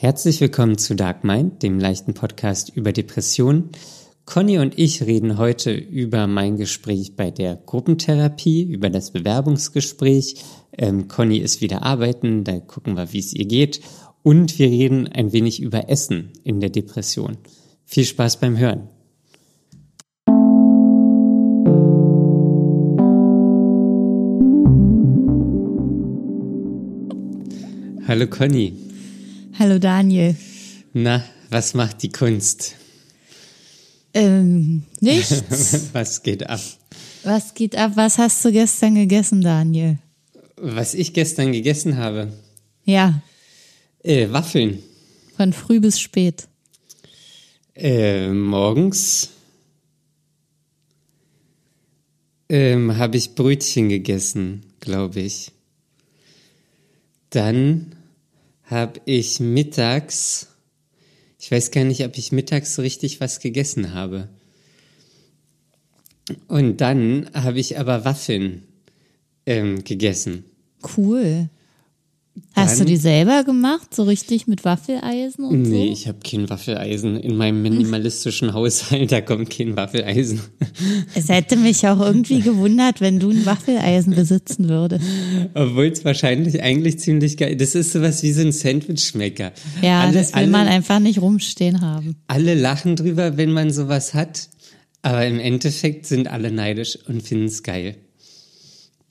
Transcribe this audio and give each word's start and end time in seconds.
Herzlich 0.00 0.40
willkommen 0.40 0.78
zu 0.78 0.94
Dark 0.94 1.24
Mind, 1.24 1.64
dem 1.64 1.80
leichten 1.80 2.14
Podcast 2.14 2.70
über 2.72 2.92
Depressionen. 2.92 3.70
Conny 4.26 4.58
und 4.58 4.78
ich 4.78 5.02
reden 5.02 5.38
heute 5.38 5.72
über 5.72 6.28
mein 6.28 6.56
Gespräch 6.56 7.16
bei 7.16 7.32
der 7.32 7.56
Gruppentherapie, 7.56 8.62
über 8.62 8.90
das 8.90 9.10
Bewerbungsgespräch. 9.10 10.36
Ähm, 10.78 11.08
Conny 11.08 11.38
ist 11.38 11.60
wieder 11.60 11.82
arbeiten, 11.82 12.44
da 12.44 12.60
gucken 12.60 12.96
wir, 12.96 13.12
wie 13.12 13.18
es 13.18 13.34
ihr 13.34 13.46
geht. 13.46 13.80
Und 14.22 14.60
wir 14.60 14.68
reden 14.68 15.08
ein 15.08 15.32
wenig 15.32 15.60
über 15.60 15.90
Essen 15.90 16.30
in 16.44 16.60
der 16.60 16.70
Depression. 16.70 17.36
Viel 17.84 18.04
Spaß 18.04 18.36
beim 18.36 18.56
Hören. 18.56 18.86
Hallo 28.06 28.28
Conny. 28.28 28.87
Hallo 29.58 29.80
Daniel. 29.80 30.36
Na, 30.92 31.24
was 31.50 31.74
macht 31.74 32.04
die 32.04 32.10
Kunst? 32.10 32.76
Ähm, 34.14 34.84
nichts. 35.00 35.88
was 35.92 36.22
geht 36.22 36.48
ab? 36.48 36.60
Was 37.24 37.54
geht 37.54 37.74
ab? 37.74 37.92
Was 37.96 38.18
hast 38.18 38.44
du 38.44 38.52
gestern 38.52 38.94
gegessen, 38.94 39.40
Daniel? 39.40 39.98
Was 40.58 40.94
ich 40.94 41.12
gestern 41.12 41.50
gegessen 41.50 41.96
habe? 41.96 42.32
Ja. 42.84 43.20
Äh, 44.04 44.30
Waffeln. 44.30 44.80
Von 45.36 45.52
früh 45.52 45.80
bis 45.80 45.98
spät. 45.98 46.46
Äh, 47.74 48.28
morgens 48.28 49.30
ähm, 52.48 52.96
habe 52.96 53.16
ich 53.16 53.34
Brötchen 53.34 53.88
gegessen, 53.88 54.62
glaube 54.78 55.18
ich. 55.18 55.50
Dann 57.30 57.97
habe 58.70 59.00
ich 59.06 59.40
mittags, 59.40 60.48
ich 61.38 61.50
weiß 61.50 61.70
gar 61.70 61.84
nicht, 61.84 62.04
ob 62.04 62.16
ich 62.18 62.32
mittags 62.32 62.78
richtig 62.78 63.20
was 63.20 63.40
gegessen 63.40 63.94
habe. 63.94 64.28
Und 66.46 66.78
dann 66.82 67.30
habe 67.32 67.58
ich 67.58 67.78
aber 67.78 68.04
Waffeln 68.04 68.64
ähm, 69.46 69.84
gegessen. 69.84 70.44
Cool. 70.96 71.48
Hast 72.54 72.80
du 72.80 72.84
die 72.84 72.96
selber 72.96 73.44
gemacht, 73.44 73.94
so 73.94 74.02
richtig 74.02 74.46
mit 74.46 74.64
Waffeleisen 74.64 75.44
und 75.44 75.62
nee, 75.62 75.68
so? 75.68 75.70
Nee, 75.70 75.92
ich 75.92 76.08
habe 76.08 76.18
kein 76.24 76.50
Waffeleisen. 76.50 77.16
In 77.16 77.36
meinem 77.36 77.62
minimalistischen 77.62 78.52
Haushalt, 78.52 79.12
da 79.12 79.20
kommt 79.20 79.50
kein 79.50 79.76
Waffeleisen. 79.76 80.40
Es 81.14 81.28
hätte 81.28 81.56
mich 81.56 81.86
auch 81.86 82.00
irgendwie 82.00 82.40
gewundert, 82.40 83.00
wenn 83.00 83.20
du 83.20 83.30
ein 83.30 83.46
Waffeleisen 83.46 84.14
besitzen 84.14 84.68
würdest. 84.68 85.04
Obwohl 85.54 85.86
es 85.86 86.04
wahrscheinlich 86.04 86.62
eigentlich 86.62 86.98
ziemlich 86.98 87.36
geil 87.36 87.56
Das 87.56 87.74
ist 87.74 87.92
sowas 87.92 88.22
wie 88.22 88.32
so 88.32 88.42
ein 88.42 88.52
Sandwich-Schmecker. 88.52 89.52
Ja, 89.82 90.02
alle, 90.02 90.12
das 90.12 90.32
will 90.32 90.42
alle, 90.42 90.50
man 90.50 90.66
einfach 90.66 90.98
nicht 90.98 91.20
rumstehen 91.20 91.80
haben. 91.80 92.16
Alle 92.26 92.54
lachen 92.54 92.96
drüber, 92.96 93.36
wenn 93.36 93.52
man 93.52 93.70
sowas 93.70 94.14
hat. 94.14 94.48
Aber 95.02 95.24
im 95.26 95.38
Endeffekt 95.38 96.06
sind 96.06 96.28
alle 96.28 96.50
neidisch 96.50 96.98
und 97.06 97.22
finden 97.22 97.46
es 97.46 97.62
geil. 97.62 97.96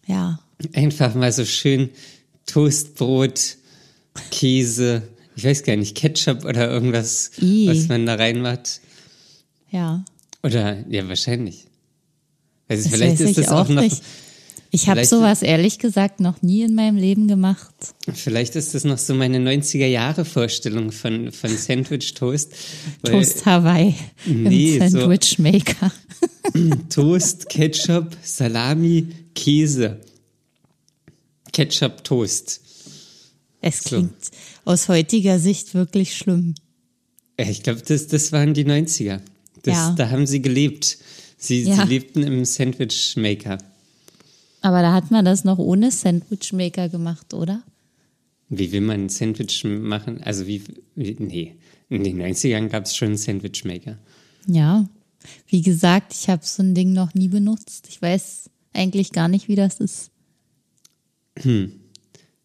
Ja. 0.05 0.39
Einfach 0.73 1.15
mal 1.15 1.31
so 1.31 1.45
schön 1.45 1.89
Toastbrot, 2.47 3.57
Käse, 4.31 5.03
ich 5.35 5.43
weiß 5.43 5.63
gar 5.63 5.75
nicht, 5.75 5.95
Ketchup 5.95 6.43
oder 6.43 6.69
irgendwas, 6.69 7.31
I. 7.39 7.67
was 7.67 7.87
man 7.87 8.07
da 8.07 8.15
reinmacht. 8.15 8.81
Ja. 9.69 10.03
Oder, 10.41 10.83
ja, 10.89 11.07
wahrscheinlich. 11.07 11.67
Also 12.67 12.89
das 12.89 12.97
vielleicht 12.97 13.19
ist 13.19 13.37
das 13.37 13.49
auch, 13.49 13.65
auch 13.65 13.69
noch. 13.69 13.83
Nicht. 13.83 14.01
Ich 14.71 14.89
habe 14.89 15.05
sowas 15.05 15.43
ehrlich 15.43 15.79
gesagt 15.79 16.19
noch 16.19 16.41
nie 16.41 16.61
in 16.63 16.75
meinem 16.75 16.97
Leben 16.97 17.27
gemacht. 17.27 17.73
Vielleicht 18.13 18.55
ist 18.55 18.75
das 18.75 18.83
noch 18.83 18.97
so 18.97 19.13
meine 19.13 19.37
90er 19.37 19.85
Jahre 19.85 20.25
Vorstellung 20.25 20.91
von, 20.91 21.31
von 21.31 21.49
Sandwich 21.55 22.13
Toast. 22.13 22.53
Toast 23.03 23.45
Hawaii 23.45 23.95
nee, 24.25 24.77
im 24.77 24.89
Sandwich 24.89 25.39
Maker. 25.39 25.91
Toast, 26.89 27.47
Ketchup, 27.49 28.17
Salami, 28.21 29.07
Käse. 29.35 30.01
Ketchup 31.57 32.03
Toast. 32.03 32.61
Es 33.61 33.83
klingt 33.85 34.25
so. 34.25 34.31
aus 34.65 34.89
heutiger 34.89 35.39
Sicht 35.39 35.73
wirklich 35.73 36.15
schlimm. 36.15 36.53
Ich 37.35 37.63
glaube, 37.63 37.81
das, 37.81 38.05
das 38.05 38.31
waren 38.31 38.53
die 38.53 38.63
90er. 38.63 39.21
Das, 39.63 39.73
ja. 39.73 39.95
Da 39.97 40.11
haben 40.11 40.27
sie 40.27 40.43
gelebt. 40.43 40.99
Sie, 41.35 41.63
ja. 41.63 41.77
sie 41.77 41.89
lebten 41.89 42.21
im 42.21 42.45
Sandwich 42.45 43.15
Maker. 43.17 43.57
Aber 44.61 44.83
da 44.83 44.93
hat 44.93 45.09
man 45.09 45.25
das 45.25 45.45
noch 45.45 45.57
ohne 45.57 45.89
Sandwich 45.89 46.53
Maker 46.53 46.89
gemacht, 46.89 47.33
oder? 47.33 47.63
Wie 48.49 48.71
will 48.71 48.81
man 48.81 49.05
ein 49.05 49.09
Sandwich 49.09 49.63
machen? 49.63 50.21
Also 50.21 50.45
wie, 50.45 50.61
wie 50.93 51.15
nee, 51.17 51.55
in 51.89 52.03
den 52.03 52.21
90ern 52.21 52.67
gab 52.67 52.85
es 52.85 52.95
schon 52.95 53.07
einen 53.07 53.17
Sandwich 53.17 53.65
Maker. 53.65 53.97
Ja, 54.45 54.87
wie 55.47 55.63
gesagt, 55.63 56.13
ich 56.13 56.29
habe 56.29 56.45
so 56.45 56.61
ein 56.61 56.75
Ding 56.75 56.93
noch 56.93 57.15
nie 57.15 57.29
benutzt. 57.29 57.87
Ich 57.89 57.99
weiß 57.99 58.51
eigentlich 58.73 59.11
gar 59.11 59.27
nicht, 59.27 59.47
wie 59.47 59.55
das 59.55 59.79
ist. 59.79 60.11
Hm. 61.41 61.71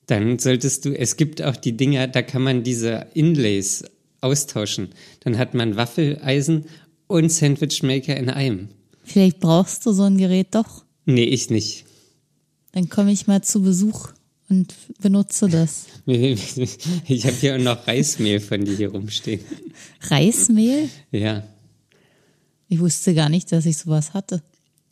Dann 0.07 0.39
solltest 0.39 0.85
du, 0.85 0.97
es 0.97 1.17
gibt 1.17 1.43
auch 1.43 1.57
die 1.57 1.77
Dinger, 1.77 2.09
da 2.09 2.23
kann 2.23 2.43
man 2.43 2.63
diese 2.63 3.07
Inlays 3.15 3.85
austauschen. 4.21 4.91
Dann 5.21 5.39
hat 5.39 5.55
man 5.55 5.77
Waffeleisen 5.77 6.67
und 7.07 7.31
Sandwichmaker 7.31 8.17
in 8.17 8.29
einem. 8.29 8.69
Vielleicht 9.05 9.41
brauchst 9.41 9.87
du 9.87 9.93
so 9.93 10.03
ein 10.05 10.19
Gerät 10.19 10.49
doch. 10.53 10.85
Nee, 11.07 11.25
ich 11.25 11.51
nicht. 11.51 11.85
Dann 12.73 12.89
komme 12.89 13.13
ich 13.13 13.27
mal 13.27 13.43
zu 13.43 13.63
Besuch 13.63 14.11
und 14.49 14.75
benutze 15.01 15.49
das. 15.49 15.87
Ich 16.07 17.27
habe 17.27 17.37
hier 17.37 17.57
auch 17.57 17.61
noch 17.61 17.87
Reismehl 17.87 18.41
von 18.41 18.65
dir 18.65 18.77
hier 18.77 18.91
rumstehen. 18.91 19.41
Reismehl? 20.03 20.89
Ja. 21.11 21.45
Ich 22.69 22.81
wusste 22.81 23.15
gar 23.15 23.29
nicht, 23.29 23.53
dass 23.53 23.67
ich 23.67 23.77
sowas 23.77 24.15
hatte. 24.15 24.43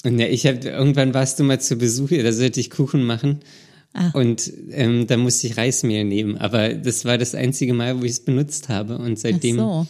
Ja, 0.04 0.26
ich 0.26 0.46
habe 0.46 0.66
irgendwann 0.68 1.14
warst 1.14 1.38
du 1.38 1.44
mal 1.44 1.60
zu 1.60 1.76
Besuch, 1.76 2.10
da 2.10 2.32
sollte 2.32 2.60
ich 2.60 2.70
Kuchen 2.70 3.02
machen 3.02 3.40
Ah. 3.92 4.10
Und 4.12 4.52
ähm, 4.70 5.06
da 5.06 5.16
musste 5.16 5.48
ich 5.48 5.56
Reismehl 5.56 6.04
nehmen. 6.04 6.38
Aber 6.38 6.74
das 6.74 7.04
war 7.04 7.18
das 7.18 7.34
einzige 7.34 7.74
Mal, 7.74 8.00
wo 8.00 8.04
ich 8.04 8.12
es 8.12 8.20
benutzt 8.20 8.68
habe. 8.68 8.98
Und 8.98 9.18
seitdem 9.18 9.56
so. 9.56 9.86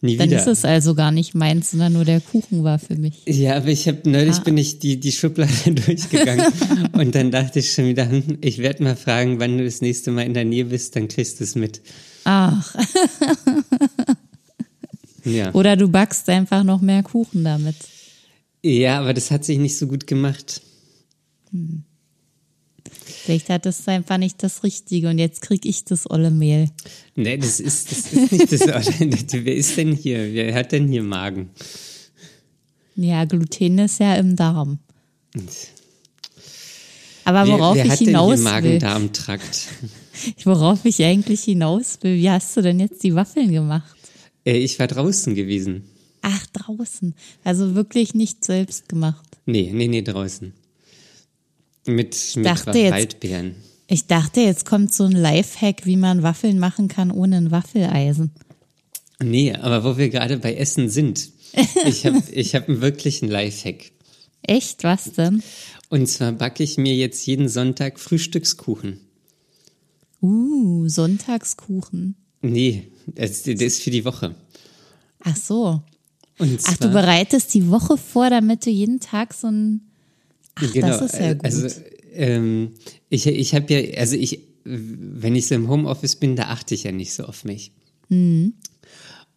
nie 0.00 0.16
Dann 0.16 0.30
wieder. 0.30 0.40
ist 0.40 0.46
es 0.46 0.64
also 0.64 0.94
gar 0.94 1.10
nicht 1.10 1.34
meins, 1.34 1.72
sondern 1.72 1.92
nur 1.92 2.04
der 2.06 2.20
Kuchen 2.20 2.64
war 2.64 2.78
für 2.78 2.96
mich. 2.96 3.22
Ja, 3.26 3.56
aber 3.56 3.68
ich 3.68 3.86
habe 3.86 4.08
neulich 4.08 4.36
ah. 4.36 4.42
bin 4.44 4.56
ich 4.56 4.78
die, 4.78 4.98
die 4.98 5.12
Schublade 5.12 5.52
durchgegangen. 5.72 6.46
und 6.92 7.14
dann 7.14 7.30
dachte 7.30 7.58
ich 7.58 7.72
schon 7.72 7.86
wieder, 7.86 8.08
hm, 8.08 8.38
ich 8.40 8.58
werde 8.58 8.82
mal 8.82 8.96
fragen, 8.96 9.40
wann 9.40 9.58
du 9.58 9.64
das 9.64 9.82
nächste 9.82 10.10
Mal 10.10 10.22
in 10.22 10.34
der 10.34 10.46
Nähe 10.46 10.64
bist, 10.66 10.96
dann 10.96 11.08
kriegst 11.08 11.40
du 11.40 11.44
es 11.44 11.54
mit. 11.54 11.82
Ach. 12.24 12.74
ja. 15.24 15.52
Oder 15.52 15.76
du 15.76 15.88
backst 15.88 16.30
einfach 16.30 16.64
noch 16.64 16.80
mehr 16.80 17.02
Kuchen 17.02 17.44
damit. 17.44 17.76
Ja, 18.62 19.00
aber 19.00 19.12
das 19.12 19.30
hat 19.30 19.44
sich 19.44 19.58
nicht 19.58 19.76
so 19.76 19.86
gut 19.86 20.06
gemacht. 20.06 20.62
Hm. 21.50 21.84
Vielleicht 23.24 23.48
hat 23.48 23.64
das 23.64 23.88
einfach 23.88 24.18
nicht 24.18 24.42
das 24.42 24.64
Richtige 24.64 25.08
und 25.08 25.18
jetzt 25.18 25.40
kriege 25.40 25.66
ich 25.66 25.86
das 25.86 26.10
olle 26.10 26.30
Mehl. 26.30 26.68
Nee, 27.16 27.38
das 27.38 27.58
ist, 27.58 27.90
das 27.90 28.12
ist 28.12 28.32
nicht 28.32 28.52
das 28.52 28.60
olle. 28.62 29.44
Wer 29.46 29.56
ist 29.56 29.78
denn 29.78 29.92
hier? 29.92 30.34
Wer 30.34 30.54
hat 30.54 30.72
denn 30.72 30.88
hier 30.88 31.02
Magen? 31.02 31.48
Ja, 32.96 33.24
Gluten 33.24 33.78
ist 33.78 33.98
ja 33.98 34.16
im 34.16 34.36
Darm. 34.36 34.78
Aber 37.24 37.48
worauf 37.48 37.76
wer, 37.76 37.86
wer 37.86 37.94
ich 37.94 38.00
hinaus 38.00 38.36
will. 38.36 38.44
Magen-Darm-Trakt? 38.44 39.68
Worauf 40.44 40.84
ich 40.84 41.02
eigentlich 41.02 41.44
hinaus 41.44 41.98
will. 42.02 42.16
Wie 42.18 42.30
hast 42.30 42.54
du 42.56 42.60
denn 42.60 42.78
jetzt 42.78 43.02
die 43.02 43.14
Waffeln 43.14 43.50
gemacht? 43.50 43.96
Äh, 44.44 44.58
ich 44.58 44.78
war 44.78 44.86
draußen 44.86 45.34
gewesen. 45.34 45.84
Ach, 46.20 46.46
draußen. 46.52 47.14
Also 47.42 47.74
wirklich 47.74 48.14
nicht 48.14 48.44
selbst 48.44 48.86
gemacht. 48.88 49.38
Nee, 49.46 49.70
nee, 49.72 49.88
nee, 49.88 50.02
draußen. 50.02 50.52
Mit, 51.86 52.16
mit 52.36 52.46
dachte 52.46 52.90
Waldbeeren. 52.90 53.46
Jetzt, 53.48 53.64
ich 53.88 54.06
dachte, 54.06 54.40
jetzt 54.40 54.64
kommt 54.64 54.92
so 54.92 55.04
ein 55.04 55.12
Lifehack, 55.12 55.84
wie 55.84 55.96
man 55.96 56.22
Waffeln 56.22 56.58
machen 56.58 56.88
kann 56.88 57.10
ohne 57.10 57.36
ein 57.36 57.50
Waffeleisen. 57.50 58.32
Nee, 59.22 59.54
aber 59.54 59.84
wo 59.84 59.98
wir 59.98 60.08
gerade 60.08 60.38
bei 60.38 60.54
Essen 60.54 60.88
sind. 60.88 61.30
Ich 61.86 62.06
habe 62.06 62.22
ich 62.32 62.54
hab 62.54 62.68
einen 62.68 62.80
wirklichen 62.80 63.28
Lifehack. 63.28 63.92
Echt? 64.42 64.84
Was 64.84 65.12
denn? 65.12 65.42
Und 65.88 66.08
zwar 66.08 66.32
backe 66.32 66.62
ich 66.62 66.76
mir 66.76 66.94
jetzt 66.94 67.26
jeden 67.26 67.48
Sonntag 67.48 68.00
Frühstückskuchen. 68.00 69.00
Uh, 70.20 70.88
Sonntagskuchen. 70.88 72.16
Nee, 72.40 72.88
das, 73.06 73.42
das 73.42 73.60
ist 73.60 73.82
für 73.82 73.90
die 73.90 74.04
Woche. 74.04 74.34
Ach 75.20 75.36
so. 75.36 75.82
Ach, 76.38 76.76
du 76.78 76.88
bereitest 76.88 77.54
die 77.54 77.70
Woche 77.70 77.96
vor, 77.96 78.28
damit 78.28 78.66
du 78.66 78.70
jeden 78.70 79.00
Tag 79.00 79.34
so 79.34 79.46
ein 79.48 79.82
Ach, 80.56 80.72
genau, 80.72 80.88
das 80.88 81.02
ist 81.02 81.14
ja 81.14 81.30
äh, 81.30 81.34
gut. 81.34 81.44
Also, 81.44 81.68
ähm, 82.12 82.74
ich, 83.08 83.26
ich 83.26 83.54
habe 83.54 83.72
ja, 83.72 83.98
also 83.98 84.16
ich, 84.16 84.40
wenn 84.64 85.36
ich 85.36 85.46
so 85.46 85.54
im 85.54 85.68
Homeoffice 85.68 86.16
bin, 86.16 86.36
da 86.36 86.44
achte 86.44 86.74
ich 86.74 86.84
ja 86.84 86.92
nicht 86.92 87.12
so 87.12 87.24
auf 87.24 87.44
mich. 87.44 87.72
Mhm. 88.08 88.54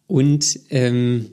Und 0.06 0.60
ähm, 0.70 1.30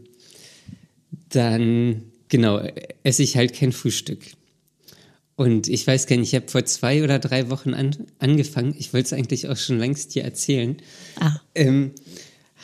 dann, 1.29 2.03
genau, 2.27 2.61
esse 3.03 3.23
ich 3.23 3.37
halt 3.37 3.53
kein 3.53 3.71
Frühstück. 3.71 4.19
Und 5.35 5.67
ich 5.67 5.85
weiß 5.85 6.07
gar 6.07 6.15
nicht, 6.15 6.29
ich 6.29 6.35
habe 6.35 6.49
vor 6.49 6.63
zwei 6.65 7.03
oder 7.03 7.19
drei 7.19 7.49
Wochen 7.49 7.73
an, 7.73 7.95
angefangen, 8.19 8.73
ich 8.77 8.93
wollte 8.93 9.07
es 9.07 9.13
eigentlich 9.13 9.49
auch 9.49 9.57
schon 9.57 9.79
längst 9.79 10.15
dir 10.15 10.23
erzählen. 10.23 10.77
Ah. 11.19 11.39
Ähm, 11.53 11.91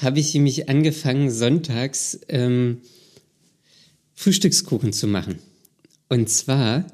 habe 0.01 0.19
ich 0.19 0.33
mich 0.35 0.69
angefangen, 0.69 1.29
sonntags 1.29 2.19
ähm, 2.29 2.81
Frühstückskuchen 4.13 4.93
zu 4.93 5.07
machen. 5.07 5.39
Und 6.07 6.29
zwar 6.29 6.85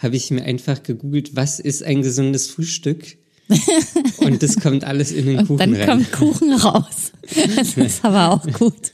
habe 0.00 0.16
ich 0.16 0.30
mir 0.30 0.42
einfach 0.44 0.82
gegoogelt, 0.82 1.36
was 1.36 1.60
ist 1.60 1.82
ein 1.82 2.02
gesundes 2.02 2.48
Frühstück? 2.48 3.18
Und 4.18 4.42
das 4.42 4.60
kommt 4.60 4.84
alles 4.84 5.10
in 5.12 5.26
den 5.26 5.38
Und 5.40 5.46
Kuchen 5.48 5.58
dann 5.58 5.74
rein. 5.74 5.86
kommt 5.86 6.12
Kuchen 6.12 6.52
raus. 6.54 7.12
Das 7.56 7.76
ist 7.76 8.04
aber 8.04 8.30
auch 8.30 8.46
gut. 8.58 8.92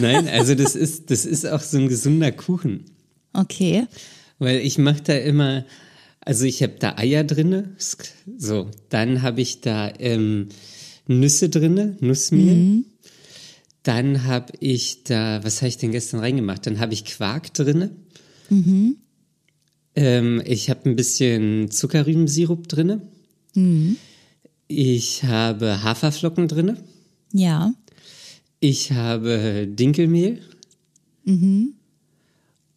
Nein, 0.00 0.28
also 0.28 0.54
das 0.54 0.74
ist, 0.74 1.10
das 1.10 1.24
ist 1.24 1.46
auch 1.46 1.60
so 1.60 1.78
ein 1.78 1.88
gesunder 1.88 2.32
Kuchen. 2.32 2.84
Okay. 3.32 3.86
Weil 4.38 4.58
ich 4.58 4.76
mache 4.78 5.02
da 5.02 5.14
immer, 5.14 5.64
also 6.20 6.44
ich 6.44 6.62
habe 6.62 6.74
da 6.80 6.96
Eier 6.96 7.22
drinne, 7.24 7.76
so, 8.36 8.70
dann 8.88 9.22
habe 9.22 9.40
ich 9.40 9.60
da 9.60 9.92
ähm, 9.98 10.48
Nüsse 11.06 11.48
drinne, 11.48 11.96
Nussmehl. 12.00 12.54
Mhm. 12.54 12.84
Dann 13.84 14.24
habe 14.24 14.52
ich 14.60 15.04
da, 15.04 15.42
was 15.44 15.58
habe 15.62 15.68
ich 15.68 15.78
denn 15.78 15.92
gestern 15.92 16.20
reingemacht? 16.20 16.66
Dann 16.66 16.78
habe 16.80 16.92
ich 16.92 17.04
Quark 17.04 17.54
drinne. 17.54 17.90
Mhm. 18.50 18.96
Ähm, 19.94 20.42
ich 20.44 20.70
habe 20.70 20.88
ein 20.88 20.96
bisschen 20.96 21.70
Zuckerrübensirup 21.70 22.68
drinne. 22.68 23.02
Mhm. 23.54 23.96
Ich 24.68 25.24
habe 25.24 25.82
Haferflocken 25.82 26.48
drinne. 26.48 26.82
Ja. 27.32 27.74
Ich 28.60 28.92
habe 28.92 29.66
Dinkelmehl. 29.68 30.40
Mhm. 31.24 31.74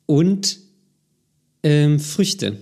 Und 0.05 0.59
ähm, 1.63 1.99
Früchte. 1.99 2.57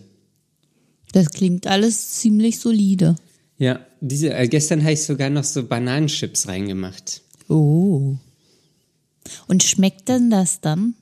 Das 1.12 1.30
klingt 1.32 1.68
alles 1.68 2.12
ziemlich 2.12 2.60
solide. 2.60 3.16
Ja, 3.58 3.86
diese, 4.02 4.34
äh, 4.34 4.48
gestern 4.48 4.82
habe 4.82 4.94
ich 4.94 5.04
sogar 5.04 5.30
noch 5.30 5.44
so 5.44 5.64
Bananenchips 5.64 6.48
reingemacht. 6.48 7.22
Oh. 7.50 8.16
Und 9.48 9.64
schmeckt 9.64 10.10
denn 10.10 10.30
das 10.30 10.60
dann? 10.62 10.96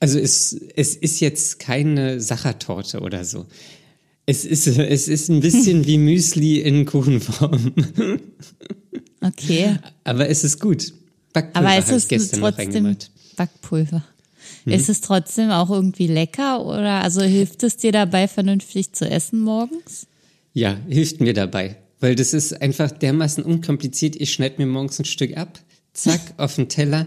Also 0.00 0.18
es, 0.18 0.52
es 0.74 0.94
ist 0.94 1.20
jetzt 1.20 1.58
keine 1.58 2.20
Sachertorte 2.20 3.00
oder 3.00 3.24
so. 3.24 3.46
Es 4.26 4.44
ist, 4.44 4.66
es 4.66 5.08
ist 5.08 5.28
ein 5.28 5.40
bisschen 5.40 5.86
wie 5.86 5.98
Müsli 5.98 6.60
in 6.60 6.84
Kuchenform. 6.84 7.72
Okay. 9.20 9.76
Aber 10.04 10.28
es 10.28 10.44
ist 10.44 10.60
gut. 10.60 10.92
Backpulver 11.32 11.68
Aber 11.68 11.78
ist 11.78 11.90
es 11.90 12.08
gestern 12.08 12.40
noch 12.40 12.50
trotzdem 12.50 12.86
reingemacht. 12.86 13.10
Backpulver? 13.36 14.04
Ist 14.64 14.88
es 14.88 15.00
trotzdem 15.00 15.50
auch 15.50 15.70
irgendwie 15.70 16.08
lecker 16.08 16.64
oder 16.64 17.02
also 17.02 17.22
hilft 17.22 17.62
es 17.62 17.76
dir 17.76 17.92
dabei, 17.92 18.26
vernünftig 18.26 18.92
zu 18.92 19.08
essen 19.08 19.40
morgens? 19.40 20.06
Ja, 20.52 20.76
hilft 20.88 21.20
mir 21.20 21.34
dabei. 21.34 21.76
Weil 22.00 22.14
das 22.14 22.34
ist 22.34 22.60
einfach 22.60 22.90
dermaßen 22.90 23.44
unkompliziert. 23.44 24.16
Ich 24.16 24.32
schneide 24.32 24.56
mir 24.58 24.66
morgens 24.66 24.98
ein 24.98 25.04
Stück 25.04 25.36
ab, 25.36 25.60
zack, 25.92 26.20
auf 26.36 26.56
den 26.56 26.68
Teller 26.68 27.06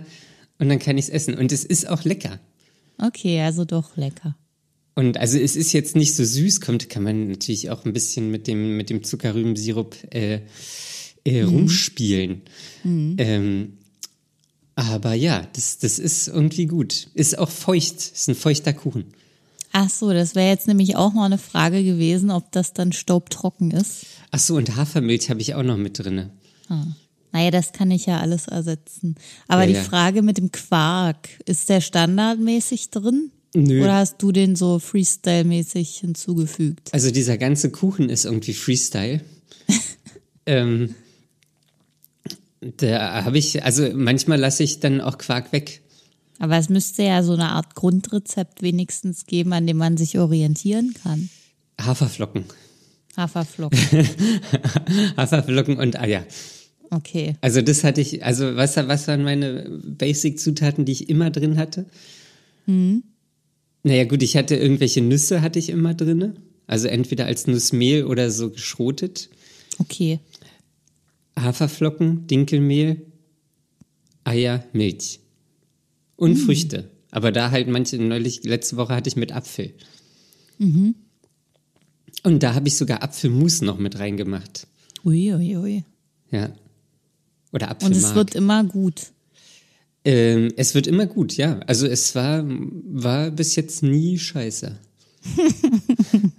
und 0.58 0.70
dann 0.70 0.80
kann 0.80 0.98
ich 0.98 1.06
es 1.06 1.10
essen. 1.10 1.36
Und 1.36 1.52
es 1.52 1.66
ist 1.66 1.90
auch 1.90 2.04
lecker. 2.04 2.40
Okay, 3.02 3.42
also 3.42 3.66
doch 3.66 3.98
lecker. 3.98 4.36
Und 4.96 5.18
also 5.18 5.38
es 5.38 5.56
ist 5.56 5.72
jetzt 5.72 5.96
nicht 5.96 6.14
so 6.14 6.26
süß, 6.26 6.60
kommt, 6.60 6.90
kann 6.90 7.04
man 7.04 7.30
natürlich 7.30 7.70
auch 7.70 7.86
ein 7.86 7.94
bisschen 7.94 8.32
mit 8.32 8.48
dem, 8.48 8.76
mit 8.76 8.90
dem 8.90 9.04
Zuckerrübensirup 9.04 9.96
äh, 10.14 10.42
äh, 11.24 11.42
rumspielen. 11.44 12.42
Ähm, 13.18 13.78
aber 14.76 15.14
ja, 15.14 15.48
das, 15.54 15.78
das 15.78 16.00
ist 16.00 16.28
irgendwie 16.28 16.66
gut. 16.66 17.08
Ist 17.14 17.38
auch 17.38 17.50
feucht, 17.50 17.96
ist 17.96 18.28
ein 18.28 18.36
feuchter 18.36 18.74
Kuchen. 18.74 19.06
Ach 19.72 19.90
so, 19.90 20.12
das 20.12 20.36
wäre 20.36 20.50
jetzt 20.50 20.68
nämlich 20.68 20.96
auch 20.96 21.14
mal 21.14 21.26
eine 21.26 21.38
Frage 21.38 21.84
gewesen, 21.84 22.32
ob 22.32 22.52
das 22.52 22.74
dann 22.74 22.92
staubtrocken 22.92 23.72
ist. 23.72 24.06
Ach 24.32 24.40
so, 24.40 24.56
und 24.56 24.76
Hafermilch 24.76 25.30
habe 25.30 25.42
ich 25.42 25.54
auch 25.54 25.64
noch 25.64 25.78
mit 25.78 26.00
drinne. 26.00 26.32
Naja, 27.32 27.52
das 27.52 27.74
kann 27.74 27.92
ich 27.92 28.06
ja 28.06 28.20
alles 28.20 28.48
ersetzen. 28.48 29.16
Aber 29.48 29.62
Ja, 29.62 29.68
die 29.68 29.74
ja. 29.74 29.84
Frage 29.84 30.22
mit 30.22 30.38
dem 30.38 30.52
Quark, 30.52 31.30
ist 31.46 31.70
der 31.70 31.82
standardmäßig 31.82 32.90
drin? 32.90 33.32
Nö. 33.56 33.82
Oder 33.84 33.96
hast 33.96 34.18
du 34.20 34.32
den 34.32 34.56
so 34.56 34.80
Freestyle-mäßig 34.80 36.00
hinzugefügt? 36.00 36.94
Also 36.94 37.12
dieser 37.12 37.38
ganze 37.38 37.72
Kuchen 37.72 38.10
ist 38.10 38.26
irgendwie 38.26 38.54
Freestyle. 38.54 39.22
ähm, 40.46 40.96
da 42.62 43.24
habe 43.26 43.38
ich, 43.38 43.64
also 43.64 43.90
manchmal 43.94 44.40
lasse 44.40 44.64
ich 44.64 44.80
dann 44.80 45.02
auch 45.02 45.18
Quark 45.18 45.52
weg. 45.52 45.82
Aber 46.40 46.58
es 46.58 46.70
müsste 46.70 47.04
ja 47.04 47.24
so 47.24 47.34
eine 47.34 47.50
Art 47.50 47.76
Grundrezept 47.76 48.62
wenigstens 48.62 49.26
geben, 49.26 49.54
an 49.54 49.68
dem 49.68 49.78
man 49.78 49.98
sich 49.98 50.18
orientieren 50.20 50.94
kann. 51.04 51.30
Haferflocken. 51.82 52.46
Haferflocken. 53.18 53.80
Haferflocken 55.18 55.78
und 55.78 56.00
Eier. 56.00 56.24
Okay. 56.92 57.36
Also 57.42 57.62
das 57.62 57.84
hatte 57.84 58.02
ich, 58.02 58.26
also 58.26 58.56
was, 58.56 58.76
was 58.78 59.08
waren 59.08 59.24
meine 59.24 59.80
Basic-Zutaten, 59.84 60.86
die 60.86 60.92
ich 60.92 61.10
immer 61.10 61.30
drin 61.30 61.58
hatte? 61.58 61.86
Naja 62.66 64.04
gut, 64.06 64.24
ich 64.24 64.36
hatte 64.36 64.56
irgendwelche 64.56 65.02
Nüsse 65.02 65.42
hatte 65.42 65.60
ich 65.60 65.70
immer 65.70 65.94
drinne. 65.94 66.36
Also 66.68 66.88
entweder 66.88 67.26
als 67.26 67.48
Nussmehl 67.48 68.06
oder 68.06 68.30
so 68.30 68.52
geschrotet. 68.52 69.30
Okay. 69.80 70.20
Haferflocken, 71.38 72.28
Dinkelmehl, 72.28 73.06
Eier, 74.24 74.64
Milch. 74.74 75.20
Und 76.16 76.36
Früchte. 76.36 76.92
Aber 77.12 77.32
da 77.32 77.50
halt 77.50 77.68
manche, 77.70 77.98
neulich, 77.98 78.44
letzte 78.44 78.78
Woche 78.78 78.94
hatte 78.94 79.08
ich 79.08 79.16
mit 79.16 79.32
Apfel. 79.32 79.74
Und 80.60 82.44
da 82.44 82.54
habe 82.54 82.68
ich 82.68 82.76
sogar 82.76 83.02
Apfelmus 83.02 83.62
noch 83.62 83.80
mit 83.80 83.98
reingemacht. 83.98 84.68
Uiuiui. 85.06 85.56
Ui, 85.56 85.58
ui. 85.58 85.84
Ja. 86.32 86.54
Oder 87.52 87.68
Und 87.68 87.72
Apfelmark. 87.74 88.04
es 88.04 88.16
wird 88.16 88.36
immer 88.36 88.64
gut. 88.64 89.08
Ähm, 90.06 90.52
es 90.56 90.76
wird 90.76 90.88
immer 90.88 91.06
gut, 91.08 91.36
ja. 91.38 91.60
Also 91.68 91.88
es 91.88 92.16
war, 92.16 92.44
war 92.46 93.32
bis 93.32 93.56
jetzt 93.56 93.84
nie 93.84 94.18
scheiße. 94.18 94.78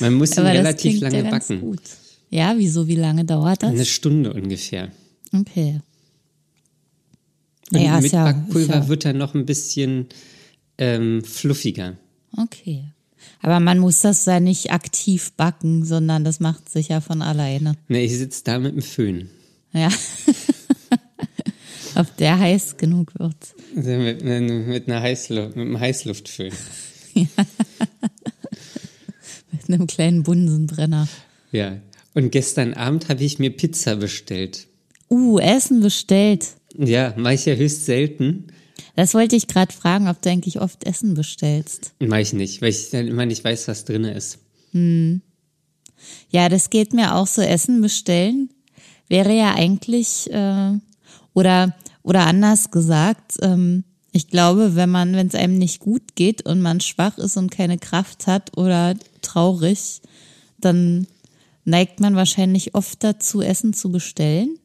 Man 0.00 0.14
muss 0.14 0.36
ihn 0.36 0.44
relativ 0.46 1.00
lange 1.00 1.24
ja 1.24 1.30
backen. 1.30 1.60
gut. 1.60 1.80
Ja, 2.30 2.54
wieso? 2.56 2.86
Wie 2.88 2.96
lange 2.96 3.24
dauert 3.24 3.62
das? 3.62 3.70
Eine 3.70 3.84
Stunde 3.84 4.32
ungefähr. 4.32 4.90
Okay. 5.32 5.80
Und 7.70 7.78
Naja, 7.80 8.00
mit 8.00 8.12
ja, 8.12 8.24
Backpulver 8.24 8.74
ja 8.74 8.88
wird 8.88 9.04
er 9.04 9.12
noch 9.12 9.34
ein 9.34 9.46
bisschen 9.46 10.06
ähm, 10.78 11.22
fluffiger. 11.24 11.96
okay. 12.36 12.84
Aber 13.40 13.60
man 13.60 13.78
muss 13.78 14.00
das 14.00 14.24
ja 14.26 14.40
nicht 14.40 14.72
aktiv 14.72 15.32
backen, 15.36 15.84
sondern 15.84 16.24
das 16.24 16.40
macht 16.40 16.68
sich 16.68 16.88
ja 16.88 17.00
von 17.00 17.22
alleine. 17.22 17.74
Ne, 17.88 18.02
ich 18.04 18.16
sitze 18.18 18.42
da 18.44 18.58
mit 18.58 18.74
dem 18.74 18.82
Föhn. 18.82 19.30
Ja. 19.72 19.88
Ob 21.94 22.16
der 22.16 22.38
heiß 22.38 22.76
genug 22.76 23.18
wird. 23.18 23.36
Also 23.76 23.90
mit, 23.90 24.24
mit, 24.24 24.88
einer 24.88 25.00
Heißluft, 25.00 25.56
mit 25.56 25.66
einem 25.66 25.80
Heißluftföhn. 25.80 26.52
Mit 29.52 29.68
einem 29.68 29.86
kleinen 29.86 30.22
Bunsenbrenner. 30.22 31.06
Ja. 31.52 31.78
Und 32.14 32.32
gestern 32.32 32.74
Abend 32.74 33.08
habe 33.10 33.22
ich 33.22 33.38
mir 33.38 33.50
Pizza 33.50 33.96
bestellt. 33.96 34.66
Uh, 35.10 35.38
Essen 35.38 35.80
bestellt. 35.80 36.48
Ja, 36.74 37.14
mache 37.16 37.34
ich 37.34 37.44
ja 37.44 37.54
höchst 37.54 37.84
selten. 37.84 38.46
Das 38.96 39.14
wollte 39.14 39.36
ich 39.36 39.46
gerade 39.46 39.72
fragen, 39.72 40.08
ob 40.08 40.20
du 40.22 40.30
eigentlich 40.30 40.60
oft 40.60 40.84
Essen 40.84 41.14
bestellst. 41.14 41.92
Mache 42.00 42.22
ich 42.22 42.32
nicht, 42.32 42.62
weil 42.62 42.70
ich 42.70 42.90
dann 42.90 43.08
immer 43.08 43.26
nicht 43.26 43.44
weiß, 43.44 43.68
was 43.68 43.84
drin 43.84 44.04
ist. 44.04 44.38
Ja, 46.30 46.48
das 46.48 46.70
geht 46.70 46.92
mir 46.92 47.14
auch 47.14 47.26
so. 47.26 47.42
Essen 47.42 47.82
bestellen 47.82 48.50
wäre 49.12 49.36
ja 49.36 49.54
eigentlich, 49.54 50.32
äh, 50.32 50.72
oder, 51.34 51.74
oder 52.02 52.26
anders 52.26 52.70
gesagt, 52.70 53.36
ähm, 53.42 53.84
ich 54.10 54.28
glaube, 54.28 54.74
wenn 54.74 54.90
man, 54.90 55.14
wenn 55.14 55.26
es 55.26 55.34
einem 55.34 55.58
nicht 55.58 55.80
gut 55.80 56.16
geht 56.16 56.46
und 56.46 56.62
man 56.62 56.80
schwach 56.80 57.18
ist 57.18 57.36
und 57.36 57.50
keine 57.50 57.76
Kraft 57.76 58.26
hat 58.26 58.56
oder 58.56 58.94
traurig, 59.20 60.00
dann 60.58 61.06
neigt 61.64 62.00
man 62.00 62.16
wahrscheinlich 62.16 62.74
oft 62.74 63.04
dazu, 63.04 63.42
Essen 63.42 63.74
zu 63.74 63.92
bestellen. 63.92 64.58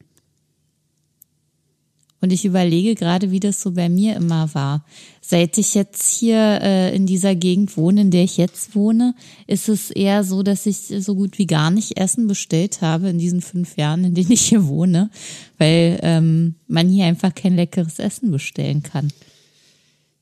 Und 2.20 2.32
ich 2.32 2.44
überlege 2.44 2.94
gerade, 2.94 3.30
wie 3.30 3.38
das 3.40 3.62
so 3.62 3.72
bei 3.72 3.88
mir 3.88 4.16
immer 4.16 4.52
war. 4.54 4.84
Seit 5.20 5.56
ich 5.56 5.74
jetzt 5.74 6.18
hier 6.18 6.60
äh, 6.62 6.94
in 6.94 7.06
dieser 7.06 7.34
Gegend 7.36 7.76
wohne, 7.76 8.00
in 8.00 8.10
der 8.10 8.24
ich 8.24 8.36
jetzt 8.36 8.74
wohne, 8.74 9.14
ist 9.46 9.68
es 9.68 9.90
eher 9.90 10.24
so, 10.24 10.42
dass 10.42 10.66
ich 10.66 10.78
so 10.78 11.14
gut 11.14 11.38
wie 11.38 11.46
gar 11.46 11.70
nicht 11.70 11.96
Essen 11.96 12.26
bestellt 12.26 12.80
habe 12.80 13.08
in 13.10 13.18
diesen 13.18 13.40
fünf 13.40 13.76
Jahren, 13.76 14.04
in 14.04 14.14
denen 14.14 14.32
ich 14.32 14.42
hier 14.42 14.66
wohne, 14.66 15.10
weil 15.58 16.00
ähm, 16.02 16.56
man 16.66 16.88
hier 16.88 17.04
einfach 17.04 17.34
kein 17.34 17.54
leckeres 17.54 18.00
Essen 18.00 18.32
bestellen 18.32 18.82
kann. 18.82 19.12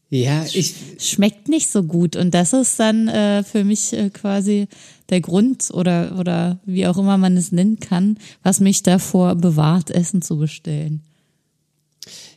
Ja, 0.08 0.44
ich, 0.52 0.74
Schmeckt 0.98 1.48
nicht 1.48 1.68
so 1.68 1.82
gut 1.82 2.14
und 2.14 2.32
das 2.32 2.52
ist 2.52 2.78
dann 2.78 3.08
äh, 3.08 3.42
für 3.42 3.64
mich 3.64 3.92
äh, 3.92 4.10
quasi 4.10 4.68
der 5.10 5.20
Grund 5.20 5.70
oder 5.72 6.16
oder 6.18 6.60
wie 6.64 6.86
auch 6.86 6.96
immer 6.96 7.18
man 7.18 7.36
es 7.36 7.50
nennen 7.50 7.80
kann, 7.80 8.18
was 8.42 8.60
mich 8.60 8.84
davor 8.84 9.34
bewahrt, 9.34 9.90
Essen 9.90 10.22
zu 10.22 10.38
bestellen. 10.38 11.02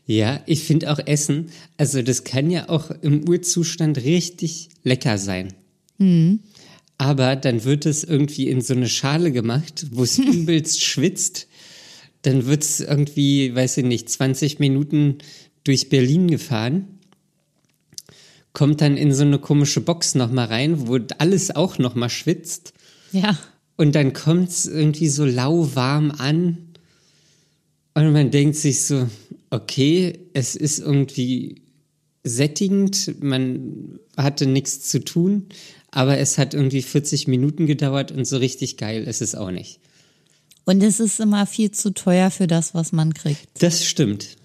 Ja, 0.10 0.42
ich 0.48 0.64
finde 0.64 0.92
auch 0.92 0.98
Essen, 1.06 1.52
also 1.78 2.02
das 2.02 2.24
kann 2.24 2.50
ja 2.50 2.68
auch 2.68 2.90
im 2.90 3.30
Urzustand 3.30 4.00
richtig 4.00 4.70
lecker 4.84 5.20
sein. 5.20 5.54
Aber 6.98 7.36
dann 7.36 7.64
wird 7.64 7.86
es 7.86 8.04
irgendwie 8.04 8.48
in 8.50 8.62
so 8.62 8.74
eine 8.74 8.90
Schale 8.90 9.32
gemacht, 9.32 9.86
wo 9.92 10.02
es 10.02 10.18
übelst 10.18 10.84
schwitzt. 10.84 11.48
dann 12.24 12.48
wird's 12.48 12.80
irgendwie, 12.80 13.54
weiß 13.54 13.78
ich 13.78 13.86
nicht, 13.86 14.10
20 14.10 14.58
Minuten 14.58 15.20
durch 15.64 15.90
Berlin 15.90 16.28
gefahren, 16.28 16.88
kommt 18.54 18.82
dann 18.82 18.98
in 18.98 19.14
so 19.14 19.22
eine 19.22 19.38
komische 19.38 19.82
Box 19.82 20.16
nochmal 20.16 20.48
rein, 20.48 20.88
wo 20.88 20.98
alles 21.20 21.56
auch 21.56 21.78
nochmal 21.78 22.10
schwitzt. 22.10 22.74
Ja. 23.12 23.38
Und 23.78 23.94
dann 23.94 24.14
kommt's 24.14 24.66
irgendwie 24.66 25.10
so 25.10 25.24
lauwarm 25.24 26.10
an. 26.18 26.69
Und 28.00 28.14
man 28.14 28.32
denkt 28.32 28.56
sich 28.56 28.84
so, 28.84 29.10
okay, 29.50 30.20
es 30.34 30.56
ist 30.56 30.80
irgendwie 30.80 31.62
sättigend, 32.24 33.22
man 33.22 34.00
hatte 34.16 34.46
nichts 34.46 34.82
zu 34.90 35.04
tun, 35.04 35.48
aber 35.92 36.18
es 36.18 36.38
hat 36.38 36.54
irgendwie 36.54 36.82
40 36.82 37.28
Minuten 37.28 37.66
gedauert 37.66 38.12
und 38.12 38.26
so 38.26 38.38
richtig 38.38 38.78
geil 38.78 39.04
ist 39.04 39.22
es 39.22 39.36
auch 39.36 39.52
nicht. 39.52 39.80
Und 40.66 40.82
es 40.84 41.00
ist 41.00 41.20
immer 41.20 41.46
viel 41.46 41.72
zu 41.72 41.94
teuer 41.94 42.30
für 42.32 42.48
das, 42.48 42.74
was 42.74 42.92
man 42.92 43.14
kriegt. 43.14 43.48
Das 43.60 43.84
stimmt. 43.86 44.38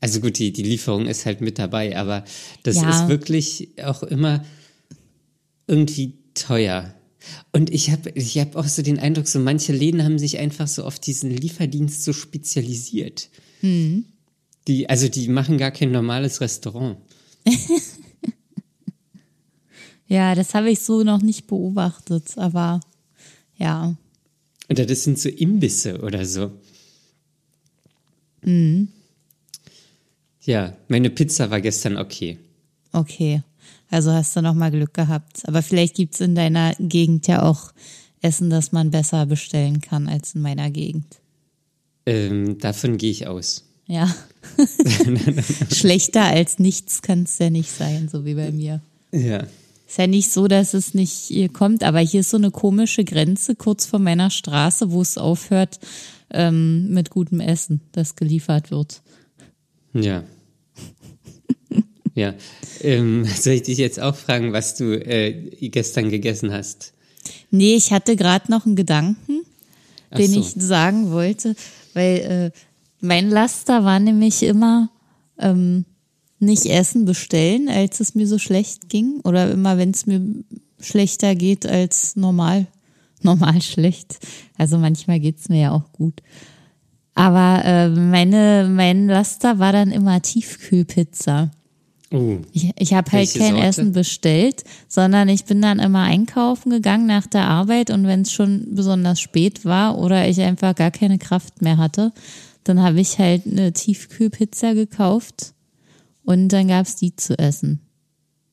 Also 0.00 0.20
gut, 0.20 0.38
die, 0.38 0.52
die 0.52 0.62
Lieferung 0.62 1.06
ist 1.06 1.24
halt 1.24 1.40
mit 1.40 1.58
dabei, 1.58 1.96
aber 1.96 2.24
das 2.64 2.76
Ja. 2.76 2.90
ist 2.90 3.08
wirklich 3.08 3.70
auch 3.82 4.02
immer 4.02 4.44
irgendwie 5.66 6.14
teuer. 6.34 6.92
Und 7.52 7.70
ich 7.70 7.90
habe 7.90 8.10
ich 8.10 8.38
hab 8.38 8.56
auch 8.56 8.66
so 8.66 8.82
den 8.82 8.98
Eindruck, 8.98 9.26
so 9.28 9.38
manche 9.38 9.72
Läden 9.72 10.04
haben 10.04 10.18
sich 10.18 10.38
einfach 10.38 10.68
so 10.68 10.84
auf 10.84 10.98
diesen 10.98 11.30
Lieferdienst 11.30 12.04
so 12.04 12.12
spezialisiert. 12.12 13.28
Die, 14.68 14.88
also 14.88 15.08
die 15.08 15.28
machen 15.28 15.58
gar 15.58 15.70
kein 15.70 15.90
normales 15.92 16.40
Restaurant. 16.40 16.98
Ja, 20.08 20.34
das 20.34 20.54
habe 20.54 20.70
ich 20.70 20.80
so 20.80 21.02
noch 21.02 21.20
nicht 21.20 21.46
beobachtet, 21.46 22.38
aber 22.38 22.80
ja. 23.58 23.96
Oder 24.70 24.86
das 24.86 25.04
sind 25.04 25.18
so 25.18 25.28
Imbisse 25.28 26.00
oder 26.00 26.24
so. 26.24 26.52
Ja, 30.42 30.76
meine 30.88 31.10
Pizza 31.10 31.50
war 31.50 31.60
gestern 31.60 31.96
okay. 31.96 32.38
Okay. 32.92 33.42
Also 33.90 34.12
hast 34.12 34.36
du 34.36 34.42
noch 34.42 34.54
mal 34.54 34.70
Glück 34.70 34.94
gehabt. 34.94 35.46
Aber 35.46 35.62
vielleicht 35.62 35.94
gibt's 35.94 36.20
in 36.20 36.34
deiner 36.34 36.74
Gegend 36.78 37.26
ja 37.26 37.42
auch 37.42 37.72
Essen, 38.20 38.50
das 38.50 38.72
man 38.72 38.90
besser 38.90 39.26
bestellen 39.26 39.80
kann 39.80 40.08
als 40.08 40.34
in 40.34 40.42
meiner 40.42 40.70
Gegend. 40.70 41.20
Ähm, 42.06 42.58
davon 42.58 42.98
gehe 42.98 43.10
ich 43.10 43.26
aus. 43.26 43.64
Ja. 43.86 44.12
Schlechter 45.72 46.24
als 46.24 46.58
nichts 46.58 47.02
kann's 47.02 47.38
ja 47.38 47.50
nicht 47.50 47.70
sein, 47.70 48.08
so 48.08 48.24
wie 48.24 48.34
bei 48.34 48.50
mir. 48.50 48.80
Ja. 49.12 49.44
Ist 49.88 49.98
ja 49.98 50.06
nicht 50.08 50.32
so, 50.32 50.48
dass 50.48 50.74
es 50.74 50.94
nicht 50.94 51.12
hier 51.12 51.48
kommt, 51.48 51.84
aber 51.84 52.00
hier 52.00 52.20
ist 52.20 52.30
so 52.30 52.36
eine 52.36 52.50
komische 52.50 53.04
Grenze 53.04 53.54
kurz 53.54 53.86
vor 53.86 54.00
meiner 54.00 54.30
Straße, 54.30 54.90
wo 54.90 55.00
es 55.00 55.16
aufhört 55.16 55.78
ähm, 56.30 56.90
mit 56.90 57.10
gutem 57.10 57.38
Essen, 57.38 57.80
das 57.92 58.16
geliefert 58.16 58.72
wird. 58.72 59.02
Ja. 59.94 60.24
Ja. 62.16 62.34
Ähm, 62.80 63.24
soll 63.40 63.52
ich 63.52 63.62
dich 63.62 63.78
jetzt 63.78 64.00
auch 64.00 64.16
fragen, 64.16 64.52
was 64.52 64.74
du 64.74 64.94
äh, 64.94 65.32
gestern 65.68 66.10
gegessen 66.10 66.52
hast? 66.52 66.92
Nee, 67.52 67.76
ich 67.76 67.92
hatte 67.92 68.16
gerade 68.16 68.50
noch 68.50 68.66
einen 68.66 68.74
Gedanken, 68.74 69.42
Ach 70.10 70.16
den 70.16 70.32
so. 70.32 70.40
ich 70.40 70.54
sagen 70.56 71.12
wollte, 71.12 71.54
weil 71.94 72.52
äh, 72.52 72.58
mein 73.00 73.30
Laster 73.30 73.84
war 73.84 74.00
nämlich 74.00 74.42
immer 74.42 74.90
ähm, 75.38 75.84
nicht 76.38 76.66
Essen 76.66 77.04
bestellen, 77.04 77.68
als 77.68 78.00
es 78.00 78.14
mir 78.14 78.26
so 78.26 78.38
schlecht 78.38 78.88
ging 78.88 79.20
oder 79.22 79.50
immer, 79.50 79.78
wenn 79.78 79.90
es 79.90 80.06
mir 80.06 80.20
schlechter 80.80 81.34
geht 81.34 81.66
als 81.66 82.16
normal, 82.16 82.66
normal 83.22 83.62
schlecht. 83.62 84.18
Also 84.56 84.78
manchmal 84.78 85.20
geht's 85.20 85.48
mir 85.48 85.60
ja 85.60 85.70
auch 85.72 85.92
gut. 85.92 86.22
Aber 87.14 87.64
äh, 87.64 87.88
meine, 87.88 88.68
mein 88.70 89.06
Laster 89.06 89.58
war 89.58 89.72
dann 89.72 89.90
immer 89.90 90.20
Tiefkühlpizza. 90.20 91.50
Oh, 92.12 92.38
Ich, 92.52 92.70
ich 92.78 92.94
habe 92.94 93.10
halt 93.10 93.34
Welche 93.34 93.38
kein 93.38 93.52
Sorte? 93.54 93.66
Essen 93.66 93.92
bestellt, 93.92 94.64
sondern 94.86 95.28
ich 95.28 95.44
bin 95.44 95.60
dann 95.60 95.80
immer 95.80 96.02
einkaufen 96.02 96.70
gegangen 96.70 97.06
nach 97.06 97.26
der 97.26 97.48
Arbeit 97.48 97.90
und 97.90 98.06
wenn 98.06 98.22
es 98.22 98.32
schon 98.32 98.74
besonders 98.74 99.20
spät 99.20 99.64
war 99.64 99.98
oder 99.98 100.28
ich 100.28 100.40
einfach 100.40 100.74
gar 100.74 100.92
keine 100.92 101.18
Kraft 101.18 101.62
mehr 101.62 101.78
hatte, 101.78 102.12
dann 102.62 102.80
habe 102.80 103.00
ich 103.00 103.18
halt 103.18 103.46
eine 103.46 103.72
Tiefkühlpizza 103.72 104.74
gekauft 104.74 105.54
und 106.24 106.48
dann 106.48 106.68
gab's 106.68 106.96
die 106.96 107.16
zu 107.16 107.38
essen. 107.38 107.80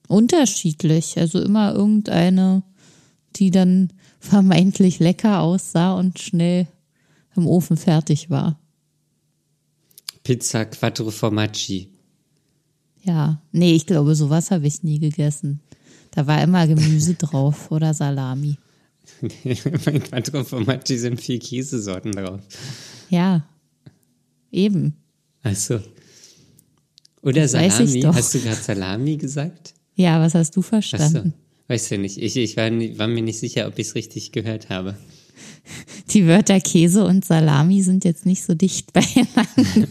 Unterschiedlich, 0.07 1.17
also 1.17 1.39
immer 1.39 1.73
irgendeine, 1.73 2.63
die 3.35 3.51
dann 3.51 3.93
vermeintlich 4.19 4.99
lecker 4.99 5.41
aussah 5.41 5.93
und 5.93 6.17
schnell 6.19 6.67
im 7.35 7.45
Ofen 7.45 7.77
fertig 7.77 8.29
war. 8.29 8.59
Pizza 10.23 10.65
Quattro 10.65 11.11
Formaggi. 11.11 11.92
Ja, 13.03 13.41
nee, 13.51 13.73
ich 13.73 13.85
glaube, 13.85 14.15
sowas 14.15 14.51
habe 14.51 14.67
ich 14.67 14.83
nie 14.83 14.99
gegessen. 14.99 15.59
Da 16.11 16.25
war 16.27 16.41
immer 16.41 16.67
Gemüse 16.67 17.13
drauf 17.19 17.69
oder 17.71 17.93
Salami. 17.93 18.57
Bei 19.85 19.99
Quattro 19.99 20.43
Formaggi 20.43 20.97
sind 20.97 21.19
vier 21.19 21.39
Käsesorten 21.39 22.11
drauf. 22.13 22.39
Ja, 23.09 23.45
eben. 24.51 24.95
Achso. 25.43 25.79
Oder 27.21 27.41
Das 27.43 27.51
Salami. 27.51 28.01
Hast 28.01 28.33
du 28.33 28.39
gerade 28.39 28.55
Salami 28.61 29.17
gesagt? 29.17 29.73
Ja, 29.95 30.19
was 30.21 30.35
hast 30.35 30.55
du 30.55 30.61
Achso. 30.61 30.69
verstanden? 30.69 31.33
Weiß 31.67 31.89
ja 31.89 31.97
nicht. 31.97 32.17
Ich, 32.17 32.35
ich 32.35 32.57
war, 32.57 32.69
war 32.71 33.07
mir 33.07 33.21
nicht 33.21 33.39
sicher, 33.39 33.67
ob 33.67 33.77
ich 33.79 33.87
es 33.87 33.95
richtig 33.95 34.31
gehört 34.31 34.69
habe. 34.69 34.97
Die 36.09 36.27
Wörter 36.27 36.59
Käse 36.59 37.05
und 37.05 37.23
Salami 37.25 37.81
sind 37.81 38.03
jetzt 38.03 38.25
nicht 38.25 38.43
so 38.43 38.53
dicht 38.53 38.91
beieinander. 38.93 39.87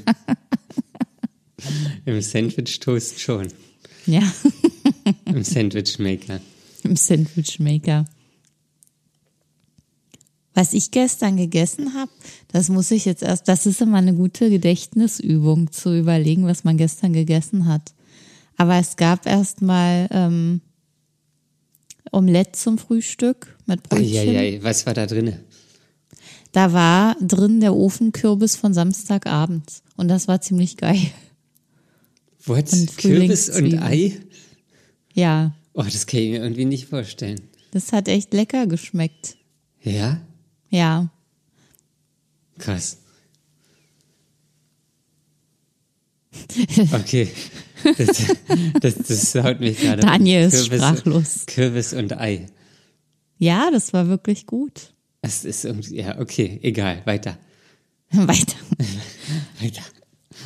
Im 2.05 2.21
Sandwich-Toast 2.21 3.21
schon. 3.21 3.49
Ja, 4.07 4.23
Im 5.27 5.43
Sandwich-Maker. 5.45 6.41
im 6.83 6.97
Sandwichmaker. 6.97 8.05
Was 10.55 10.75
ich 10.75 10.91
gestern 10.91 11.37
gegessen 11.37 11.95
habe, 11.95 12.11
das 12.49 12.69
muss 12.69 12.91
ich 12.91 13.07
jetzt 13.07 13.23
erst, 13.23 13.49
das 13.49 13.65
ist 13.65 13.81
immer 13.81 13.99
eine 13.99 14.15
gute 14.15 14.51
Gedächtnisübung, 14.51 15.73
zu 15.73 15.97
überlegen, 15.97 16.45
was 16.47 16.65
man 16.65 16.77
gestern 16.77 17.15
gegessen 17.15 17.67
hat. 17.67 17.95
Aber 18.57 18.77
es 18.77 18.97
gab 18.97 19.27
erstmal 19.27 20.09
ähm, 20.11 20.61
Omelette 22.11 22.53
zum 22.53 22.77
Frühstück 22.77 23.57
mit 23.67 23.83
Brötchen. 23.85 24.29
Eieiei, 24.29 24.59
was 24.63 24.85
war 24.85 24.93
da 24.93 25.07
drinne? 25.07 25.41
Da 26.53 26.75
war 26.75 27.17
drin 27.21 27.61
der 27.61 27.75
Ofenkürbis 27.75 28.57
von 28.57 28.75
Samstagabend. 28.75 29.83
Und 29.97 30.09
das 30.09 30.29
war 30.29 30.43
ziemlich 30.43 30.77
geil. 30.77 31.01
What? 32.47 32.71
Kürbis 32.97 33.49
und. 33.51 33.75
Ei? 33.83 34.19
Ja, 35.15 35.55
Oh, 35.75 35.83
das 35.83 36.07
kann 36.07 36.21
ich 36.21 36.31
mir 36.31 36.43
irgendwie 36.43 36.67
nicht 36.67 36.87
vorstellen. 36.89 37.41
das 37.71 37.93
hat 37.93 38.07
echt 38.09 38.35
lecker 38.35 38.67
geschmeckt. 38.67 39.37
Ja? 39.83 40.21
Ja. 40.71 41.11
Krass. 42.59 42.99
Okay. 46.93 47.29
Das, 47.99 48.27
das, 48.81 48.95
das 49.35 49.35
haut 49.43 49.59
mich 49.61 49.81
gerade. 49.81 50.03
Daniel 50.03 50.47
ist 50.47 50.67
sprachlos. 50.67 51.47
Kürbis 51.47 51.93
und 51.93 52.17
Ei. 52.17 52.47
Ja, 53.39 53.71
das 53.73 53.93
war 53.93 54.07
wirklich 54.07 54.47
gut. 54.47 54.95
Das 55.21 55.45
ist 55.45 55.65
irgendwie, 55.65 55.97
ja, 55.97 56.21
okay, 56.21 56.61
egal, 56.63 57.03
weiter. 57.07 57.39
Weiter. 58.13 58.57
Weiter. 59.61 59.83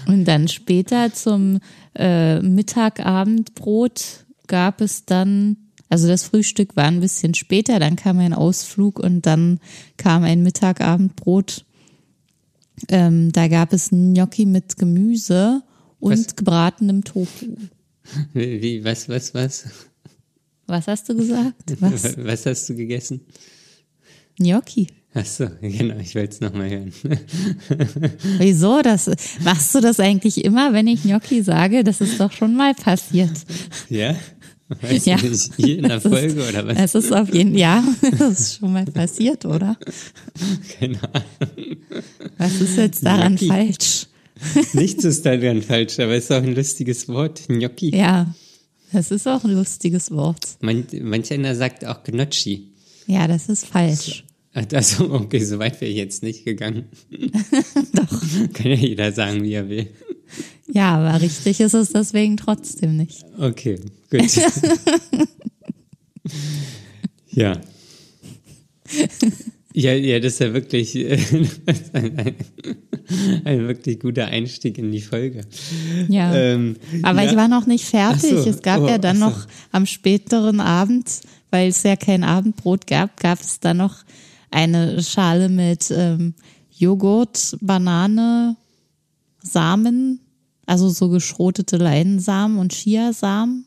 Und 0.07 0.25
dann 0.25 0.49
später 0.49 1.13
zum 1.13 1.61
äh, 1.95 2.41
Mittagabendbrot 2.41 4.27
gab 4.47 4.81
es 4.81 5.05
dann, 5.05 5.57
also 5.89 6.07
das 6.07 6.25
Frühstück 6.25 6.77
war 6.77 6.85
ein 6.85 7.01
bisschen 7.01 7.35
später, 7.35 7.79
dann 7.79 7.97
kam 7.97 8.19
ein 8.19 8.33
Ausflug 8.33 8.99
und 8.99 9.27
dann 9.27 9.61
kam 9.97 10.23
ein 10.23 10.43
Mittagabendbrot. 10.43 11.65
Ähm, 12.89 13.33
da 13.33 13.49
gab 13.49 13.73
es 13.73 13.91
Gnocchi 13.91 14.47
mit 14.47 14.77
Gemüse 14.77 15.63
und 15.99 16.13
Was? 16.13 16.37
gebratenem 16.37 17.05
Tofu. 17.05 17.57
Wie, 18.33 18.63
wie, 18.63 18.85
was, 18.85 19.09
was, 19.09 19.35
was? 19.35 19.65
Was 20.67 20.87
hast 20.87 21.09
du 21.09 21.17
gesagt? 21.17 21.81
Was? 21.81 22.17
Was 22.25 22.47
hast 22.47 22.69
du 22.69 22.75
gegessen? 22.75 23.21
Gnocchi. 24.37 24.89
Ach 25.19 25.25
so, 25.25 25.47
genau, 25.63 25.97
ich 25.99 26.15
wollte 26.15 26.35
es 26.35 26.41
nochmal 26.43 26.69
hören. 26.69 26.93
Wieso? 28.39 28.83
Das, 28.83 29.11
machst 29.43 29.75
du 29.75 29.81
das 29.81 29.99
eigentlich 29.99 30.45
immer, 30.45 30.75
wenn 30.75 30.87
ich 30.87 31.05
Gnocchi 31.05 31.43
sage? 31.43 31.85
Das 31.85 32.03
ist 32.03 32.21
doch 32.21 32.33
schon 32.33 32.55
mal 32.55 32.75
passiert. 32.75 33.31
Ja? 33.89 34.15
Weiß 34.83 35.07
Ja. 35.07 35.17
ich 35.17 35.23
nicht, 35.23 35.51
hier 35.57 35.79
in 35.79 35.85
der 35.85 36.01
Das 36.01 36.05
ist- 36.05 36.11
Folge 36.13 36.49
oder 36.49 36.67
was? 36.67 36.77
Es 36.79 36.95
ist 37.07 37.13
auf 37.13 37.33
jeden 37.33 37.57
ja, 37.57 37.83
das 38.19 38.41
ist 38.41 38.59
schon 38.59 38.73
mal 38.75 38.85
passiert, 38.85 39.47
oder? 39.47 39.79
Keine 40.79 40.99
Ahnung. 41.03 41.77
Was 42.37 42.61
ist 42.61 42.77
jetzt 42.77 43.07
daran 43.07 43.37
Gnocchi. 43.37 43.47
falsch? 43.49 44.07
Nichts 44.75 45.05
ist 45.05 45.25
daran 45.25 45.63
falsch, 45.63 45.99
aber 45.99 46.13
es 46.15 46.25
ist 46.25 46.33
auch 46.33 46.43
ein 46.43 46.55
lustiges 46.55 47.09
Wort. 47.09 47.43
Gnocchi. 47.49 47.97
Ja, 47.97 48.35
das 48.93 49.11
ist 49.11 49.27
auch 49.27 49.45
ein 49.45 49.53
lustiges 49.53 50.11
Wort. 50.11 50.45
Man, 50.61 50.85
manch 51.01 51.33
einer 51.33 51.55
sagt 51.55 51.87
auch 51.87 52.03
Gnocchi. 52.05 52.69
Ja, 53.07 53.27
das 53.29 53.49
ist 53.49 53.65
falsch. 53.67 54.25
Also, 54.57 55.13
okay, 55.13 55.45
so 55.45 55.59
weit 55.59 55.81
wäre 55.81 55.91
ich 55.91 55.99
jetzt 55.99 56.23
nicht 56.23 56.45
gegangen. 56.45 56.87
Doch. 57.93 58.23
Kann 58.55 58.71
ja 58.71 58.75
jeder 58.75 59.13
sagen, 59.13 59.43
wie 59.43 59.53
er 59.53 59.69
will. 59.69 59.89
Ja, 60.67 60.97
aber 60.97 61.21
richtig 61.21 61.61
ist 61.61 61.75
es 61.75 61.91
deswegen 61.91 62.37
trotzdem 62.37 62.97
nicht. 62.97 63.25
Okay, 63.39 63.79
gut. 64.11 64.37
ja. 67.29 67.61
Ja, 69.73 69.93
ja, 69.93 70.19
das 70.21 70.35
ist 70.35 70.39
ja 70.41 70.55
wirklich 70.55 70.97
ein, 70.97 71.49
ein, 73.45 73.69
wirklich 73.69 74.01
guter 74.01 74.27
Einstieg 74.27 74.79
in 74.79 74.91
die 74.91 75.03
Folge. 75.03 75.43
Ja, 76.09 76.35
ähm, 76.35 76.77
aber 77.03 77.23
ja. 77.23 77.31
ich 77.31 77.37
war 77.37 77.49
noch 77.49 77.67
nicht 77.67 77.85
fertig. 77.85 78.31
So, 78.31 78.51
es 78.51 78.63
gab 78.63 78.81
oh, 78.81 78.89
ja 78.89 78.99
dann 78.99 79.19
so. 79.19 79.27
noch 79.27 79.47
am 79.71 79.87
späteren 79.87 80.61
Abend, 80.61 81.21
weil 81.51 81.69
es 81.69 81.83
ja 81.83 81.95
kein 81.95 82.25
Abendbrot 82.25 82.87
gab, 82.87 83.21
gab 83.21 83.41
es 83.41 83.61
dann 83.61 83.77
noch 83.77 84.05
eine 84.57 85.03
Schale 85.03 85.51
mit 85.51 85.91
ähm, 85.91 86.33
Joghurt, 86.71 87.59
Banane, 87.61 88.57
Samen, 89.43 90.21
also 90.65 90.89
so 90.89 91.11
geschrotete 91.11 91.77
Leinsamen 91.77 92.57
und 92.57 92.73
Chiasamen 92.73 93.67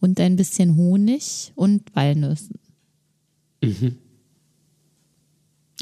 und 0.00 0.18
ein 0.18 0.36
bisschen 0.36 0.76
Honig 0.76 1.52
und 1.56 1.94
Walnüssen. 1.94 2.58
Mhm. 3.62 3.98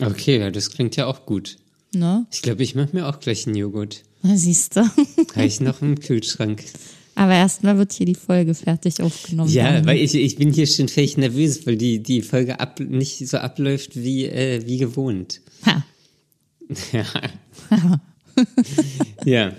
Okay, 0.00 0.40
ja, 0.40 0.50
das 0.50 0.70
klingt 0.70 0.96
ja 0.96 1.06
auch 1.06 1.24
gut. 1.24 1.56
Ne? 1.94 2.26
Ich 2.32 2.42
glaube, 2.42 2.64
ich 2.64 2.74
mache 2.74 2.96
mir 2.96 3.08
auch 3.08 3.20
gleich 3.20 3.46
einen 3.46 3.54
Joghurt. 3.54 4.02
Siehst 4.22 4.74
du. 4.74 4.80
Habe 4.80 5.44
ich 5.44 5.60
noch 5.60 5.82
im 5.82 6.00
Kühlschrank. 6.00 6.64
Aber 7.16 7.33
erstmal 7.33 7.78
wird 7.78 7.92
hier 7.92 8.06
die 8.06 8.14
Folge 8.14 8.54
fertig 8.54 9.00
aufgenommen. 9.00 9.50
Ja, 9.50 9.85
weil 9.87 9.99
ich, 9.99 10.14
ich 10.14 10.37
bin 10.37 10.52
hier 10.52 10.66
schon 10.66 10.88
völlig 10.88 11.16
nervös, 11.16 11.66
weil 11.66 11.76
die, 11.76 12.02
die 12.02 12.23
Folge 12.23 12.59
ab, 12.59 12.80
nicht 12.80 13.26
so 13.28 13.38
abläuft 13.38 13.94
wie, 13.97 14.25
äh, 14.26 14.66
wie 14.66 14.78
gewohnt. 14.78 15.40
Ha. 15.66 15.85
Ja. 16.92 17.04
ja. 19.25 19.52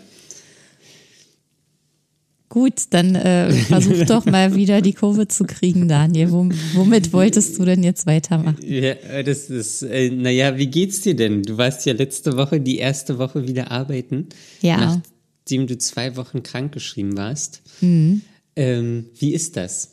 Gut, 2.49 2.73
dann 2.89 3.15
äh, 3.15 3.51
versuch 3.51 4.05
doch 4.07 4.25
mal 4.25 4.55
wieder 4.55 4.81
die 4.81 4.93
Kurve 4.93 5.27
zu 5.27 5.45
kriegen, 5.45 5.87
Daniel. 5.87 6.31
womit 6.31 7.13
wolltest 7.13 7.57
du 7.57 7.63
denn 7.63 7.83
jetzt 7.83 8.05
weitermachen? 8.05 8.57
Ja, 8.65 8.91
äh, 8.91 9.23
das 9.23 9.49
ist, 9.49 9.83
äh, 9.83 10.09
naja, 10.09 10.57
wie 10.57 10.67
geht's 10.67 11.01
dir 11.01 11.15
denn? 11.15 11.43
Du 11.43 11.57
warst 11.57 11.85
ja 11.85 11.93
letzte 11.93 12.35
Woche, 12.37 12.59
die 12.59 12.79
erste 12.79 13.17
Woche 13.17 13.47
wieder 13.47 13.71
arbeiten. 13.71 14.27
Ja 14.61 15.01
nachdem 15.45 15.67
du 15.67 15.77
zwei 15.77 16.15
Wochen 16.15 16.41
krankgeschrieben 16.41 17.15
warst. 17.17 17.61
Mhm. 17.79 18.21
Ähm, 18.55 19.05
wie 19.19 19.31
ist 19.31 19.55
das? 19.55 19.91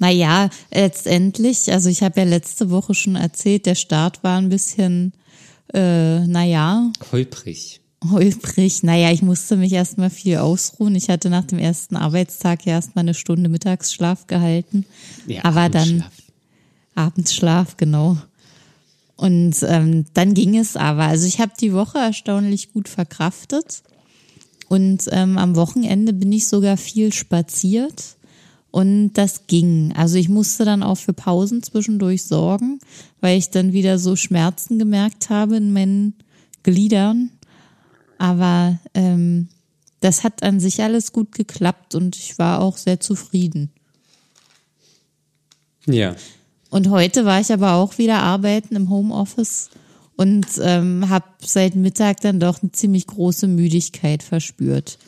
Naja, 0.00 0.50
letztendlich, 0.72 1.70
also 1.70 1.88
ich 1.88 2.02
habe 2.02 2.20
ja 2.20 2.26
letzte 2.26 2.70
Woche 2.70 2.94
schon 2.94 3.14
erzählt, 3.14 3.66
der 3.66 3.76
Start 3.76 4.24
war 4.24 4.36
ein 4.38 4.48
bisschen, 4.48 5.12
äh, 5.72 6.26
naja. 6.26 6.90
Holprig. 7.12 7.80
Holprig. 8.10 8.82
Naja, 8.82 9.12
ich 9.12 9.22
musste 9.22 9.56
mich 9.56 9.72
erstmal 9.72 10.10
viel 10.10 10.38
ausruhen. 10.38 10.96
Ich 10.96 11.08
hatte 11.08 11.30
nach 11.30 11.44
dem 11.44 11.60
ersten 11.60 11.94
Arbeitstag 11.94 12.66
ja 12.66 12.72
erstmal 12.72 13.04
eine 13.04 13.14
Stunde 13.14 13.48
Mittagsschlaf 13.48 14.26
gehalten. 14.26 14.86
Ja, 15.28 15.44
aber 15.44 15.62
Abendschlaf. 15.62 16.12
dann 16.94 17.04
Abendschlaf, 17.04 17.76
genau. 17.76 18.16
Und 19.14 19.56
ähm, 19.62 20.06
dann 20.14 20.34
ging 20.34 20.56
es 20.56 20.76
aber. 20.76 21.04
Also 21.04 21.28
ich 21.28 21.40
habe 21.40 21.52
die 21.60 21.72
Woche 21.72 21.98
erstaunlich 21.98 22.72
gut 22.72 22.88
verkraftet. 22.88 23.82
Und 24.68 25.08
ähm, 25.12 25.38
am 25.38 25.56
Wochenende 25.56 26.12
bin 26.12 26.30
ich 26.30 26.46
sogar 26.46 26.76
viel 26.76 27.12
spaziert 27.12 28.16
und 28.70 29.14
das 29.14 29.46
ging. 29.46 29.94
Also 29.96 30.16
ich 30.16 30.28
musste 30.28 30.64
dann 30.64 30.82
auch 30.82 30.96
für 30.96 31.14
Pausen 31.14 31.62
zwischendurch 31.62 32.24
sorgen, 32.24 32.80
weil 33.20 33.38
ich 33.38 33.50
dann 33.50 33.72
wieder 33.72 33.98
so 33.98 34.14
Schmerzen 34.14 34.78
gemerkt 34.78 35.30
habe 35.30 35.56
in 35.56 35.72
meinen 35.72 36.14
Gliedern. 36.62 37.30
Aber 38.18 38.78
ähm, 38.94 39.48
das 40.00 40.22
hat 40.22 40.42
an 40.42 40.60
sich 40.60 40.82
alles 40.82 41.12
gut 41.12 41.32
geklappt 41.32 41.94
und 41.94 42.16
ich 42.16 42.38
war 42.38 42.60
auch 42.60 42.76
sehr 42.76 43.00
zufrieden. 43.00 43.70
Ja. 45.86 46.14
Und 46.70 46.90
heute 46.90 47.24
war 47.24 47.40
ich 47.40 47.50
aber 47.52 47.74
auch 47.74 47.96
wieder 47.96 48.18
arbeiten 48.18 48.76
im 48.76 48.90
Homeoffice 48.90 49.70
und 50.18 50.46
ähm, 50.60 51.08
habe 51.08 51.26
seit 51.40 51.76
Mittag 51.76 52.20
dann 52.22 52.40
doch 52.40 52.60
eine 52.60 52.72
ziemlich 52.72 53.06
große 53.06 53.46
Müdigkeit 53.46 54.24
verspürt. 54.24 54.98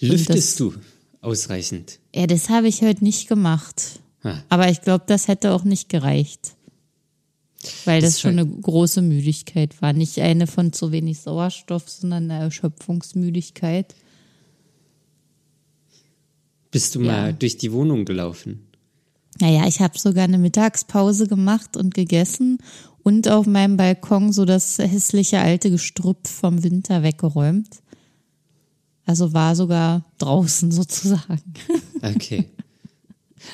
Lüftest 0.00 0.30
das, 0.30 0.56
du 0.56 0.74
ausreichend? 1.20 2.00
Ja, 2.14 2.26
das 2.26 2.48
habe 2.48 2.66
ich 2.66 2.80
heute 2.80 3.04
nicht 3.04 3.28
gemacht. 3.28 4.00
Ah. 4.22 4.38
Aber 4.48 4.70
ich 4.70 4.80
glaube, 4.80 5.04
das 5.06 5.28
hätte 5.28 5.52
auch 5.52 5.64
nicht 5.64 5.90
gereicht. 5.90 6.56
Weil 7.84 8.00
das, 8.00 8.12
das 8.12 8.20
schon 8.22 8.38
eine 8.38 8.46
große 8.46 9.02
Müdigkeit 9.02 9.80
war. 9.82 9.92
Nicht 9.92 10.18
eine 10.18 10.46
von 10.46 10.72
zu 10.72 10.92
wenig 10.92 11.20
Sauerstoff, 11.20 11.88
sondern 11.90 12.30
eine 12.30 12.44
Erschöpfungsmüdigkeit. 12.44 13.94
Bist 16.70 16.94
du 16.94 17.02
ja. 17.02 17.12
mal 17.12 17.34
durch 17.34 17.58
die 17.58 17.70
Wohnung 17.70 18.06
gelaufen? 18.06 18.66
Naja, 19.40 19.66
ich 19.66 19.80
habe 19.80 19.98
sogar 19.98 20.24
eine 20.24 20.38
Mittagspause 20.38 21.26
gemacht 21.26 21.76
und 21.76 21.92
gegessen 21.92 22.58
und 23.04 23.28
auf 23.28 23.46
meinem 23.46 23.76
Balkon 23.76 24.32
so 24.32 24.44
das 24.44 24.78
hässliche 24.78 25.38
alte 25.38 25.70
Gestrüpp 25.70 26.26
vom 26.26 26.64
Winter 26.64 27.04
weggeräumt. 27.04 27.68
Also 29.06 29.32
war 29.34 29.54
sogar 29.54 30.04
draußen 30.18 30.72
sozusagen. 30.72 31.54
Okay. 32.02 32.48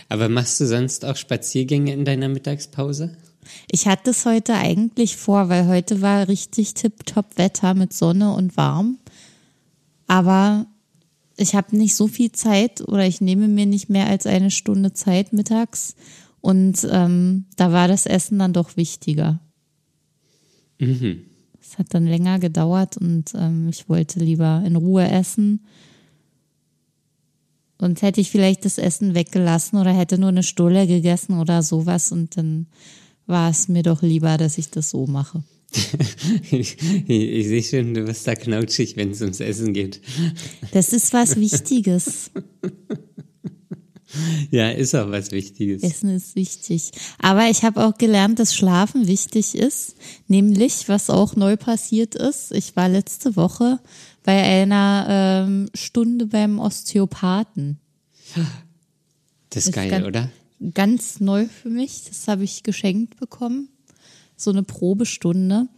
Aber 0.09 0.29
machst 0.29 0.61
du 0.61 0.67
sonst 0.67 1.05
auch 1.05 1.17
Spaziergänge 1.17 1.93
in 1.93 2.05
deiner 2.05 2.29
Mittagspause? 2.29 3.17
Ich 3.69 3.89
hatte 3.89 4.11
es 4.11 4.25
heute 4.25 4.55
eigentlich 4.55 5.17
vor, 5.17 5.49
weil 5.49 5.67
heute 5.67 6.01
war 6.01 6.29
richtig 6.29 6.75
tipptopp 6.75 7.37
Wetter 7.37 7.75
mit 7.75 7.93
Sonne 7.93 8.33
und 8.33 8.57
warm. 8.57 8.99
Aber 10.07 10.67
ich 11.37 11.57
habe 11.57 11.77
nicht 11.77 11.97
so 11.97 12.07
viel 12.07 12.31
Zeit 12.31 12.83
oder 12.83 13.05
ich 13.05 13.21
nehme 13.21 13.49
mir 13.49 13.67
nicht 13.67 13.91
mehr 13.91 14.07
als 14.07 14.27
eine 14.27 14.53
Stunde 14.53 14.93
Zeit 14.93 15.33
mittags. 15.33 15.97
Und 16.41 16.87
ähm, 16.91 17.47
da 17.57 17.73
war 17.73 17.89
das 17.89 18.07
Essen 18.07 18.39
dann 18.39 18.53
doch 18.53 18.77
wichtiger. 18.77 19.41
Mhm. 20.79 21.23
Es 21.61 21.79
hat 21.79 21.93
dann 21.95 22.07
länger 22.07 22.39
gedauert 22.39 22.97
und 22.97 23.33
ähm, 23.35 23.69
ich 23.69 23.89
wollte 23.89 24.19
lieber 24.21 24.63
in 24.67 24.77
Ruhe 24.77 25.09
essen. 25.09 25.61
Und 27.79 28.03
hätte 28.03 28.21
ich 28.21 28.31
vielleicht 28.31 28.65
das 28.65 28.79
Essen 28.79 29.15
weggelassen 29.15 29.79
oder 29.79 29.93
hätte 29.93 30.19
nur 30.19 30.29
eine 30.29 30.43
Stulle 30.43 30.87
gegessen 30.87 31.39
oder 31.39 31.63
sowas 31.63 32.13
und 32.13 32.37
dann 32.37 32.67
war 33.27 33.51
es 33.51 33.69
mir 33.69 33.83
doch 33.83 34.03
lieber, 34.03 34.37
dass 34.37 34.59
ich 34.59 34.71
das 34.71 34.91
so 34.91 35.07
mache. 35.07 35.43
ich, 36.51 36.77
ich, 37.07 37.47
sehe 37.47 37.63
schon, 37.63 37.95
du 37.95 38.05
bist 38.05 38.27
da 38.27 38.35
knautschig, 38.35 38.97
wenn 38.97 39.11
es 39.11 39.21
ums 39.21 39.41
Essen 39.41 39.73
geht. 39.73 40.01
Das 40.73 40.93
ist 40.93 41.13
was 41.13 41.37
Wichtiges. 41.37 42.31
Ja, 44.51 44.71
ist 44.71 44.95
auch 44.95 45.11
was 45.11 45.31
Wichtiges. 45.31 45.83
Essen 45.83 46.11
ist 46.11 46.35
wichtig. 46.35 46.91
Aber 47.19 47.49
ich 47.49 47.63
habe 47.63 47.85
auch 47.85 47.97
gelernt, 47.97 48.39
dass 48.39 48.55
Schlafen 48.55 49.07
wichtig 49.07 49.55
ist. 49.55 49.95
Nämlich, 50.27 50.89
was 50.89 51.11
auch 51.11 51.37
neu 51.37 51.57
passiert 51.57 52.17
ist. 52.17 52.51
Ich 52.53 52.75
war 52.75 52.89
letzte 52.89 53.37
Woche 53.37 53.79
bei 54.25 54.43
einer 54.43 55.07
ähm, 55.47 55.71
Stunde 55.75 56.27
beim 56.27 56.59
Osteopathen. 56.59 57.79
Das 59.51 59.67
ist 59.67 59.73
geil, 59.73 59.91
ganz, 59.91 60.07
oder? 60.07 60.31
Ganz 60.75 61.21
neu 61.21 61.47
für 61.47 61.71
mich. 61.71 62.03
Das 62.09 62.27
habe 62.27 62.45
ich 62.45 62.65
geschenkt 62.65 63.19
bekommen 63.19 63.69
so 64.41 64.51
eine 64.51 64.63
Probestunde. 64.63 65.69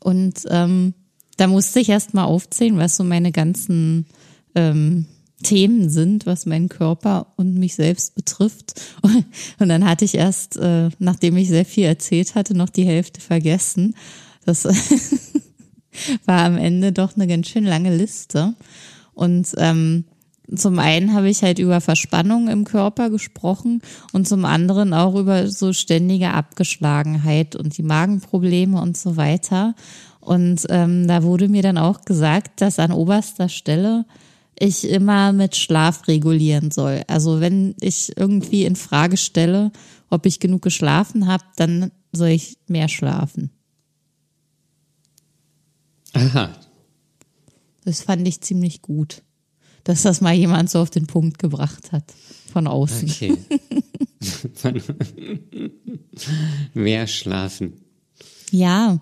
Und 0.00 0.46
ähm, 0.48 0.94
da 1.36 1.46
musste 1.46 1.80
ich 1.80 1.88
erst 1.88 2.14
mal 2.14 2.24
aufzählen, 2.24 2.78
was 2.78 2.96
so 2.96 3.04
meine 3.04 3.32
ganzen 3.32 4.06
ähm, 4.54 5.06
Themen 5.42 5.88
sind, 5.88 6.26
was 6.26 6.46
meinen 6.46 6.68
Körper 6.68 7.28
und 7.36 7.54
mich 7.54 7.74
selbst 7.74 8.14
betrifft. 8.14 8.80
Und 9.58 9.68
dann 9.68 9.84
hatte 9.84 10.04
ich 10.04 10.14
erst, 10.14 10.56
äh, 10.56 10.90
nachdem 10.98 11.36
ich 11.36 11.48
sehr 11.48 11.64
viel 11.64 11.84
erzählt 11.84 12.34
hatte, 12.34 12.54
noch 12.56 12.68
die 12.68 12.84
Hälfte 12.84 13.20
vergessen. 13.20 13.94
Das 14.44 14.64
war 16.26 16.44
am 16.44 16.56
Ende 16.56 16.92
doch 16.92 17.16
eine 17.16 17.26
ganz 17.26 17.48
schön 17.48 17.64
lange 17.64 17.96
Liste. 17.96 18.54
Und 19.14 19.48
ähm, 19.56 20.04
zum 20.54 20.78
einen 20.78 21.14
habe 21.14 21.28
ich 21.28 21.42
halt 21.42 21.58
über 21.58 21.80
Verspannung 21.80 22.48
im 22.48 22.64
Körper 22.64 23.10
gesprochen 23.10 23.82
und 24.12 24.26
zum 24.26 24.44
anderen 24.44 24.92
auch 24.92 25.14
über 25.14 25.46
so 25.48 25.72
ständige 25.72 26.32
Abgeschlagenheit 26.32 27.54
und 27.54 27.78
die 27.78 27.82
Magenprobleme 27.82 28.80
und 28.80 28.96
so 28.96 29.16
weiter. 29.16 29.74
Und 30.20 30.66
ähm, 30.68 31.06
da 31.06 31.22
wurde 31.22 31.48
mir 31.48 31.62
dann 31.62 31.78
auch 31.78 32.02
gesagt, 32.02 32.60
dass 32.60 32.78
an 32.78 32.92
oberster 32.92 33.48
Stelle 33.48 34.04
ich 34.60 34.84
immer 34.84 35.32
mit 35.32 35.56
Schlaf 35.56 36.06
regulieren 36.06 36.70
soll. 36.70 37.02
Also 37.08 37.40
wenn 37.40 37.74
ich 37.80 38.16
irgendwie 38.16 38.64
in 38.64 38.76
Frage 38.76 39.16
stelle, 39.16 39.72
ob 40.08 40.26
ich 40.26 40.38
genug 40.38 40.62
geschlafen 40.62 41.26
habe, 41.26 41.44
dann 41.56 41.90
soll 42.12 42.28
ich 42.28 42.58
mehr 42.68 42.88
schlafen. 42.88 43.50
Aha. 46.12 46.50
Das 47.84 48.02
fand 48.02 48.28
ich 48.28 48.40
ziemlich 48.40 48.82
gut 48.82 49.22
dass 49.84 50.02
das 50.02 50.20
mal 50.20 50.34
jemand 50.34 50.70
so 50.70 50.80
auf 50.80 50.90
den 50.90 51.06
Punkt 51.06 51.38
gebracht 51.38 51.92
hat. 51.92 52.04
Von 52.52 52.66
außen. 52.66 53.10
Okay. 53.10 53.36
Mehr 56.74 57.06
schlafen. 57.06 57.74
Ja, 58.50 58.98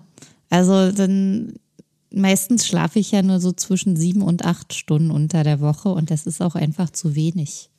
also 0.49 0.91
dann 0.91 1.53
meistens 2.11 2.67
schlafe 2.67 2.99
ich 2.99 3.11
ja 3.11 3.21
nur 3.21 3.39
so 3.39 3.51
zwischen 3.51 3.95
sieben 3.95 4.21
und 4.21 4.45
acht 4.45 4.73
Stunden 4.73 5.11
unter 5.11 5.43
der 5.43 5.59
Woche 5.59 5.89
und 5.89 6.11
das 6.11 6.25
ist 6.25 6.41
auch 6.41 6.55
einfach 6.55 6.89
zu 6.89 7.15
wenig. 7.15 7.69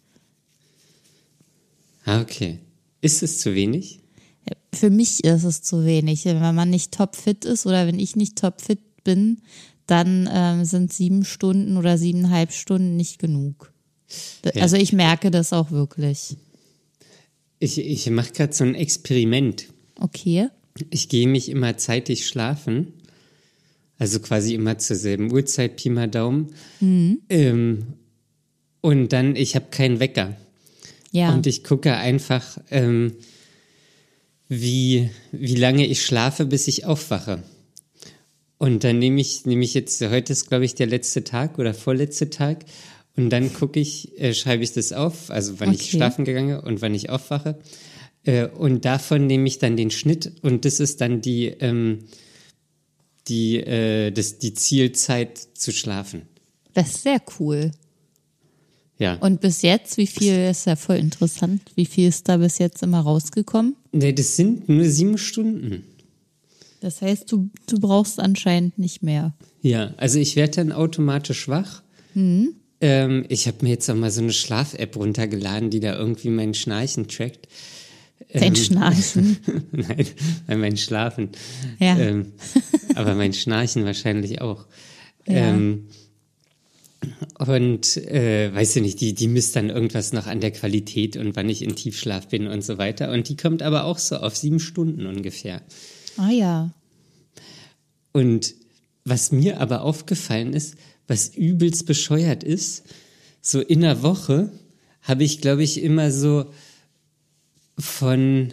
Ah, 2.05 2.21
okay. 2.21 2.59
Ist 3.01 3.23
es 3.23 3.39
zu 3.39 3.55
wenig? 3.55 4.01
Für 4.73 4.91
mich 4.91 5.25
ist 5.25 5.45
es 5.45 5.63
zu 5.63 5.85
wenig. 5.85 6.25
Wenn 6.25 6.55
man 6.55 6.71
nicht 6.71 6.93
topfit 6.93 7.45
ist 7.45 7.67
oder 7.67 7.87
wenn 7.87 7.99
ich 7.99 8.17
nicht 8.17 8.37
topfit 8.39 8.81
bin, 9.05 9.43
dann 9.87 10.29
ähm, 10.33 10.65
sind 10.65 10.93
sieben 10.93 11.25
Stunden 11.25 11.77
oder 11.77 11.99
siebeneinhalb 11.99 12.53
Stunden 12.53 12.97
nicht 12.97 13.19
genug. 13.19 13.73
Ja. 14.45 14.63
Also 14.63 14.77
ich 14.77 14.93
merke 14.93 15.31
das 15.31 15.53
auch 15.53 15.71
wirklich. 15.71 16.37
Ich, 17.59 17.79
ich 17.79 18.09
mache 18.11 18.33
gerade 18.33 18.53
so 18.53 18.65
ein 18.65 18.75
Experiment. 18.75 19.67
Okay. 19.99 20.49
Ich 20.91 21.09
gehe 21.09 21.27
mich 21.27 21.49
immer 21.49 21.77
zeitig 21.77 22.27
schlafen. 22.27 22.95
Also 24.01 24.19
quasi 24.19 24.55
immer 24.55 24.79
zur 24.79 24.97
selben 24.97 25.31
Uhrzeit, 25.31 25.77
Pi 25.77 25.91
mal 25.91 26.09
Daumen. 26.09 26.55
Ähm, 27.29 27.85
und 28.81 29.13
dann, 29.13 29.37
ich 29.37 29.55
habe 29.55 29.67
keinen 29.71 30.01
Wecker. 30.01 30.37
Ja. 31.13 31.35
Und 31.35 31.47
ich 31.47 31.65
gucke 31.65 31.95
einfach, 31.95 32.57
ähm, 32.71 33.13
wie, 34.49 35.11
wie 35.33 35.55
lange 35.55 35.87
ich 35.87 36.03
schlafe, 36.03 36.47
bis 36.47 36.67
ich 36.67 36.87
aufwache. 36.87 37.43
Und 38.57 38.85
dann 38.85 38.99
nehme 38.99 39.21
ich, 39.21 39.45
nehme 39.45 39.65
ich 39.65 39.75
jetzt, 39.75 40.01
heute 40.01 40.33
ist, 40.33 40.49
glaube 40.49 40.65
ich, 40.65 40.75
der 40.75 40.87
letzte 40.87 41.23
Tag 41.23 41.59
oder 41.59 41.75
vorletzte 41.75 42.31
Tag. 42.31 42.65
Und 43.17 43.29
dann 43.29 43.53
gucke 43.53 43.81
ich, 43.81 44.19
äh, 44.19 44.33
schreibe 44.33 44.65
ich 44.65 44.73
das 44.73 44.95
auf, 44.95 45.31
also 45.31 45.61
wann 45.61 45.75
ich 45.75 45.81
Okay. 45.83 45.97
schlafen 45.97 46.25
gegangen 46.25 46.59
und 46.59 46.81
wann 46.81 46.95
ich 46.95 47.11
aufwache. 47.11 47.59
Äh, 48.25 48.47
und 48.47 48.87
davon 48.87 49.27
nehme 49.27 49.47
ich 49.47 49.59
dann 49.59 49.77
den 49.77 49.91
Schnitt 49.91 50.33
und 50.41 50.65
das 50.65 50.81
ist 50.81 51.03
dann 51.03 51.21
die, 51.21 51.49
ähm, 51.49 52.05
die, 53.31 53.57
äh, 53.57 54.11
das, 54.11 54.39
die 54.39 54.53
Zielzeit 54.53 55.39
zu 55.55 55.73
schlafen. 55.73 56.23
Das 56.75 56.89
ist 56.91 57.03
sehr 57.03 57.23
cool. 57.39 57.71
Ja. 58.99 59.15
Und 59.15 59.41
bis 59.41 59.63
jetzt, 59.63 59.97
wie 59.97 60.07
viel 60.07 60.51
ist 60.51 60.67
ja 60.67 60.77
voll 60.77 60.97
interessant, 60.97 61.63
wie 61.75 61.87
viel 61.87 62.09
ist 62.09 62.29
da 62.29 62.37
bis 62.37 62.59
jetzt 62.59 62.83
immer 62.83 63.01
rausgekommen? 63.01 63.77
nee, 63.93 64.13
das 64.13 64.37
sind 64.37 64.69
nur 64.69 64.85
sieben 64.85 65.17
Stunden. 65.19 65.85
Das 66.81 67.03
heißt, 67.03 67.31
du, 67.33 67.51
du 67.67 67.79
brauchst 67.79 68.21
anscheinend 68.21 68.79
nicht 68.79 69.03
mehr. 69.03 69.35
Ja, 69.63 69.93
also 69.97 70.19
ich 70.19 70.37
werde 70.37 70.57
dann 70.57 70.73
automatisch 70.73 71.49
wach. 71.49 71.83
Ähm, 72.81 73.25
ich 73.29 73.47
habe 73.47 73.59
mir 73.63 73.71
jetzt 73.71 73.91
auch 73.91 73.95
mal 73.95 74.11
so 74.11 74.23
eine 74.23 74.33
Schlaf-App 74.33 74.97
runtergeladen, 74.97 75.71
die 75.71 75.81
da 75.81 75.95
irgendwie 75.95 76.31
mein 76.31 76.55
Schnarchen 76.55 77.09
trackt. 77.09 77.49
Dein 78.33 78.55
Schnarchen. 78.55 79.39
Nein, 79.73 80.07
mein 80.61 80.77
Schlafen. 80.77 81.31
Ja. 81.79 81.99
Ähm, 81.99 82.33
aber 82.95 83.15
mein 83.15 83.33
Schnarchen 83.33 83.85
wahrscheinlich 83.85 84.41
auch. 84.41 84.67
Ja. 85.27 85.51
Ähm, 85.51 85.89
und 87.39 87.97
äh, 87.97 88.55
weiß 88.55 88.77
ich 88.77 88.83
nicht, 88.83 89.01
die, 89.01 89.15
die 89.15 89.29
misst 89.29 89.57
dann 89.57 89.71
irgendwas 89.71 90.13
noch 90.13 90.27
an 90.27 90.41
der 90.41 90.51
Qualität 90.51 91.17
und 91.17 91.35
wann 91.35 91.49
ich 91.49 91.63
in 91.63 91.75
Tiefschlaf 91.75 92.29
bin 92.29 92.47
und 92.47 92.63
so 92.63 92.77
weiter. 92.79 93.11
Und 93.11 93.29
die 93.29 93.37
kommt 93.37 93.63
aber 93.63 93.85
auch 93.85 93.99
so 93.99 94.17
auf 94.17 94.37
sieben 94.37 94.61
Stunden 94.61 95.07
ungefähr. 95.07 95.63
Ah 96.19 96.31
ja. 96.31 96.71
Und 98.13 98.55
was 99.05 99.33
mir 99.33 99.61
aber 99.61 99.83
aufgefallen 99.83 100.53
ist, 100.53 100.77
was 101.07 101.29
übelst 101.29 101.87
bescheuert 101.87 102.45
ist, 102.45 102.85
so 103.41 103.61
in 103.61 103.81
der 103.81 104.03
Woche 104.03 104.53
habe 105.03 105.25
ich, 105.25 105.41
glaube 105.41 105.63
ich, 105.63 105.83
immer 105.83 106.11
so 106.11 106.53
von, 107.81 108.53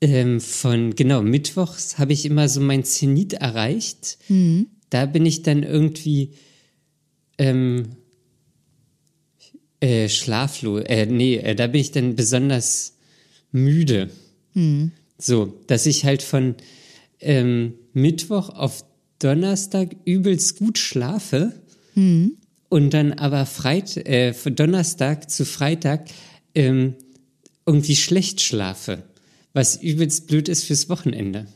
ähm, 0.00 0.40
von, 0.40 0.94
genau, 0.94 1.22
mittwochs 1.22 1.98
habe 1.98 2.12
ich 2.12 2.24
immer 2.24 2.48
so 2.48 2.60
mein 2.60 2.84
Zenit 2.84 3.32
erreicht. 3.34 4.18
Da 4.90 5.06
bin 5.06 5.26
ich 5.26 5.42
dann 5.42 5.62
irgendwie 5.62 6.32
ähm, 7.38 7.96
äh, 9.80 10.08
schlaflos, 10.08 10.84
äh, 10.86 11.06
nee, 11.06 11.36
äh, 11.36 11.54
da 11.54 11.66
bin 11.66 11.80
ich 11.80 11.92
dann 11.92 12.16
besonders 12.16 12.96
müde. 13.52 14.10
So, 15.18 15.54
dass 15.66 15.86
ich 15.86 16.04
halt 16.04 16.22
von 16.22 16.54
ähm, 17.20 17.74
Mittwoch 17.92 18.50
auf 18.50 18.84
Donnerstag 19.18 19.96
übelst 20.04 20.58
gut 20.58 20.78
schlafe 20.78 21.54
und 22.68 22.90
dann 22.92 23.14
aber 23.14 23.46
Freit 23.46 23.96
äh, 23.96 24.34
von 24.34 24.54
Donnerstag 24.54 25.30
zu 25.30 25.46
Freitag 25.46 26.06
ähm, 26.56 26.94
irgendwie 27.64 27.96
schlecht 27.96 28.40
schlafe, 28.40 29.02
was 29.52 29.76
übelst 29.76 30.26
blöd 30.26 30.48
ist 30.48 30.64
fürs 30.64 30.88
Wochenende. 30.88 31.46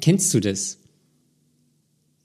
Kennst 0.00 0.32
du 0.34 0.40
das? 0.40 0.78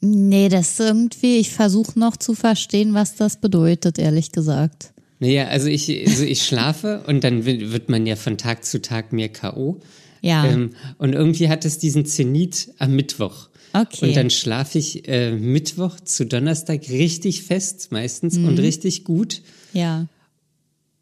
Nee, 0.02 0.50
das 0.50 0.72
ist 0.72 0.80
irgendwie, 0.82 1.38
ich 1.38 1.52
versuche 1.52 1.98
noch 2.00 2.18
zu 2.18 2.34
verstehen, 2.36 2.94
was 2.94 3.16
das 3.16 3.40
bedeutet, 3.40 3.98
ehrlich 3.98 4.32
gesagt. 4.32 4.94
Naja, 5.20 5.48
also 5.48 5.68
ich, 5.68 5.90
also 6.08 6.24
ich 6.24 6.44
schlafe 6.44 7.04
und 7.08 7.24
dann 7.24 7.46
wi- 7.46 7.72
wird 7.72 7.90
man 7.90 8.06
ja 8.06 8.16
von 8.16 8.38
Tag 8.38 8.66
zu 8.66 8.82
Tag 8.82 9.14
mehr 9.14 9.30
K.O. 9.30 9.80
Ja. 10.22 10.46
Ähm, 10.46 10.72
und 10.98 11.14
irgendwie 11.14 11.50
hat 11.50 11.66
es 11.66 11.78
diesen 11.80 12.06
Zenit 12.06 12.70
am 12.78 12.96
Mittwoch. 12.96 13.50
Okay. 13.74 14.08
Und 14.10 14.16
dann 14.16 14.30
schlafe 14.30 14.78
ich 14.78 15.08
äh, 15.08 15.32
Mittwoch 15.32 16.00
zu 16.02 16.26
Donnerstag 16.26 16.90
richtig 16.90 17.44
fest 17.44 17.92
meistens 17.92 18.36
Mhm. 18.38 18.48
und 18.50 18.60
richtig 18.60 19.04
gut. 19.06 19.42
Ja. 19.74 20.08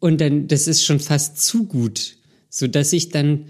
Und 0.04 0.20
dann, 0.20 0.48
das 0.48 0.66
ist 0.66 0.84
schon 0.84 1.00
fast 1.00 1.40
zu 1.42 1.64
gut, 1.64 2.16
so 2.50 2.66
dass 2.66 2.92
ich 2.92 3.08
dann 3.08 3.46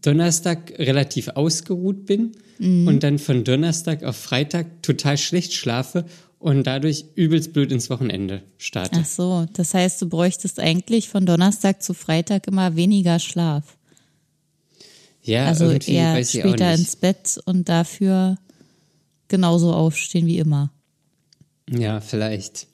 Donnerstag 0.00 0.74
relativ 0.78 1.28
ausgeruht 1.28 2.06
bin 2.06 2.32
Mhm. 2.58 2.86
und 2.86 3.02
dann 3.02 3.18
von 3.18 3.42
Donnerstag 3.42 4.04
auf 4.04 4.16
Freitag 4.16 4.82
total 4.84 5.18
schlecht 5.18 5.52
schlafe 5.52 6.04
und 6.38 6.64
dadurch 6.64 7.06
übelst 7.16 7.52
blöd 7.52 7.72
ins 7.72 7.90
Wochenende 7.90 8.42
starte. 8.58 9.00
Ach 9.02 9.04
so, 9.06 9.46
das 9.54 9.74
heißt, 9.74 10.00
du 10.00 10.08
bräuchtest 10.08 10.60
eigentlich 10.60 11.08
von 11.08 11.26
Donnerstag 11.26 11.82
zu 11.82 11.92
Freitag 11.92 12.46
immer 12.46 12.76
weniger 12.76 13.18
Schlaf. 13.18 13.76
ja, 15.24 15.46
Also 15.46 15.64
irgendwie 15.70 15.94
eher 15.94 16.14
weiß 16.14 16.34
ich 16.34 16.44
auch 16.44 16.48
später 16.50 16.72
ins 16.72 16.94
Bett 16.94 17.40
und 17.46 17.68
dafür 17.68 18.36
genauso 19.26 19.72
aufstehen 19.72 20.26
wie 20.26 20.38
immer. 20.38 20.70
Ja, 21.68 22.00
vielleicht. 22.00 22.68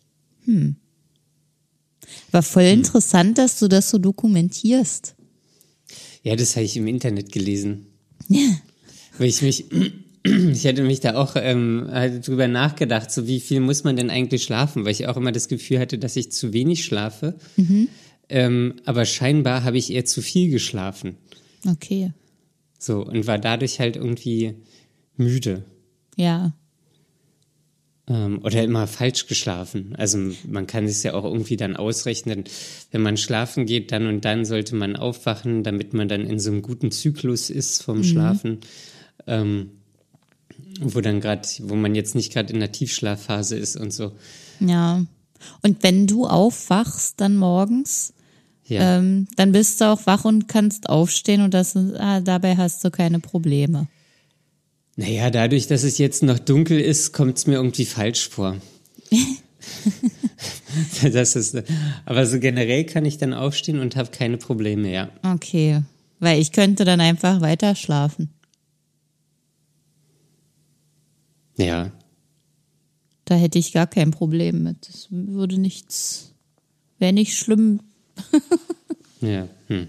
War 2.31 2.43
voll 2.43 2.65
Hm. 2.65 2.79
interessant, 2.81 3.39
dass 3.39 3.59
du 3.59 3.69
das 3.69 3.91
so 3.91 3.99
dokumentierst. 3.99 5.15
Ja, 6.23 6.37
das 6.37 6.57
habe 6.57 6.65
ich 6.65 6.77
im 6.77 6.87
Internet 6.87 7.33
gelesen. 7.33 7.87
Ja. 8.29 8.49
Weil 9.19 9.29
ich 9.29 9.43
mich, 9.43 9.65
ich 10.25 10.65
hätte 10.65 10.83
mich 10.83 11.01
da 11.01 11.15
auch 11.17 11.35
ähm, 11.37 11.89
halt 11.91 12.27
drüber 12.27 12.49
nachgedacht, 12.49 13.11
so 13.11 13.27
wie 13.27 13.41
viel 13.41 13.61
muss 13.61 13.85
man 13.85 13.97
denn 13.97 14.11
eigentlich 14.11 14.43
schlafen, 14.43 14.85
weil 14.85 14.93
ich 14.93 15.07
auch 15.07 15.17
immer 15.17 15.33
das 15.33 15.49
Gefühl 15.49 15.79
hatte, 15.79 15.99
dass 15.99 16.17
ich 16.17 16.33
zu 16.33 16.53
wenig 16.53 16.85
schlafe. 16.85 17.39
Ähm, 18.29 18.75
aber 18.85 19.05
scheinbar 19.07 19.65
habe 19.65 19.79
ich 19.79 19.91
eher 19.93 20.05
zu 20.05 20.21
viel 20.21 20.51
geschlafen. 20.51 21.17
Okay. 21.67 22.13
So, 22.79 23.05
und 23.05 23.27
war 23.27 23.39
dadurch 23.39 23.81
halt 23.81 23.97
irgendwie 23.97 24.55
müde. 25.17 25.65
Ja. 26.17 26.53
Ähm, 28.09 28.41
oder 28.43 28.63
immer 28.63 28.87
falsch 28.87 29.27
geschlafen. 29.27 29.95
Also 29.97 30.19
man 30.49 30.67
kann 30.67 30.85
es 30.85 31.03
ja 31.03 31.13
auch 31.15 31.25
irgendwie 31.25 31.57
dann 31.57 31.77
ausrechnen, 31.77 32.45
wenn 32.91 33.03
man 33.03 33.17
schlafen 33.19 33.67
geht, 33.67 33.93
dann 33.93 34.07
und 34.07 34.25
dann 34.25 34.45
sollte 34.45 34.75
man 34.75 34.97
aufwachen, 34.97 35.63
damit 35.63 35.93
man 35.93 36.09
dann 36.09 36.23
in 36.23 36.39
so 36.39 36.51
einem 36.51 36.63
guten 36.63 36.91
Zyklus 36.91 37.51
ist 37.51 37.83
vom 37.83 38.03
Schlafen. 38.03 38.61
Ähm, 39.27 39.71
wo 40.81 41.01
dann 41.01 41.21
gerade, 41.21 41.47
wo 41.63 41.75
man 41.75 41.95
jetzt 41.95 42.15
nicht 42.15 42.33
gerade 42.33 42.53
in 42.53 42.61
der 42.61 42.73
Tiefschlafphase 42.73 43.57
ist 43.57 43.77
und 43.77 43.93
so. 43.93 44.13
Ja. 44.61 45.05
Und 45.63 45.83
wenn 45.83 46.07
du 46.07 46.27
aufwachst 46.27 47.21
dann 47.21 47.37
morgens, 47.37 48.13
Ja. 48.67 48.99
ähm, 48.99 49.29
dann 49.37 49.53
bist 49.53 49.81
du 49.81 49.87
auch 49.87 50.07
wach 50.07 50.25
und 50.25 50.49
kannst 50.49 50.89
aufstehen 50.89 51.43
und 51.43 51.53
das, 51.55 51.77
ah, 51.77 52.21
dabei 52.21 52.57
hast 52.57 52.85
du 52.85 52.91
keine 52.91 53.19
Probleme. 53.21 53.87
Naja, 54.99 55.31
dadurch, 55.31 55.69
dass 55.69 55.85
es 55.85 55.97
jetzt 55.99 56.25
noch 56.25 56.41
dunkel 56.41 56.81
ist, 56.81 57.13
kommt 57.13 57.39
es 57.39 57.47
mir 57.47 57.55
irgendwie 57.55 57.85
falsch 57.85 58.29
vor. 58.29 58.57
das 61.13 61.37
ist, 61.37 61.63
aber 62.05 62.27
so 62.27 62.41
generell 62.41 62.85
kann 62.85 63.05
ich 63.05 63.17
dann 63.17 63.33
aufstehen 63.33 63.79
und 63.79 63.95
habe 63.95 64.11
keine 64.11 64.39
Probleme, 64.39 64.93
ja. 64.93 65.09
Okay. 65.23 65.83
Weil 66.19 66.41
ich 66.41 66.51
könnte 66.51 66.85
dann 66.85 67.01
einfach 67.01 67.41
weiter 67.41 67.77
schlafen. 67.77 68.31
Ja. 71.57 71.93
Da 73.25 73.37
hätte 73.37 73.61
ich 73.61 73.73
gar 73.73 73.87
kein 73.87 74.11
Problem 74.11 74.65
mit. 74.65 74.89
Das 74.89 75.07
würde 75.13 75.61
nichts, 75.61 76.35
wäre 76.99 77.13
nicht 77.13 77.39
schlimm. 77.39 77.83
Ja. 79.21 79.47
Hm. 79.69 79.87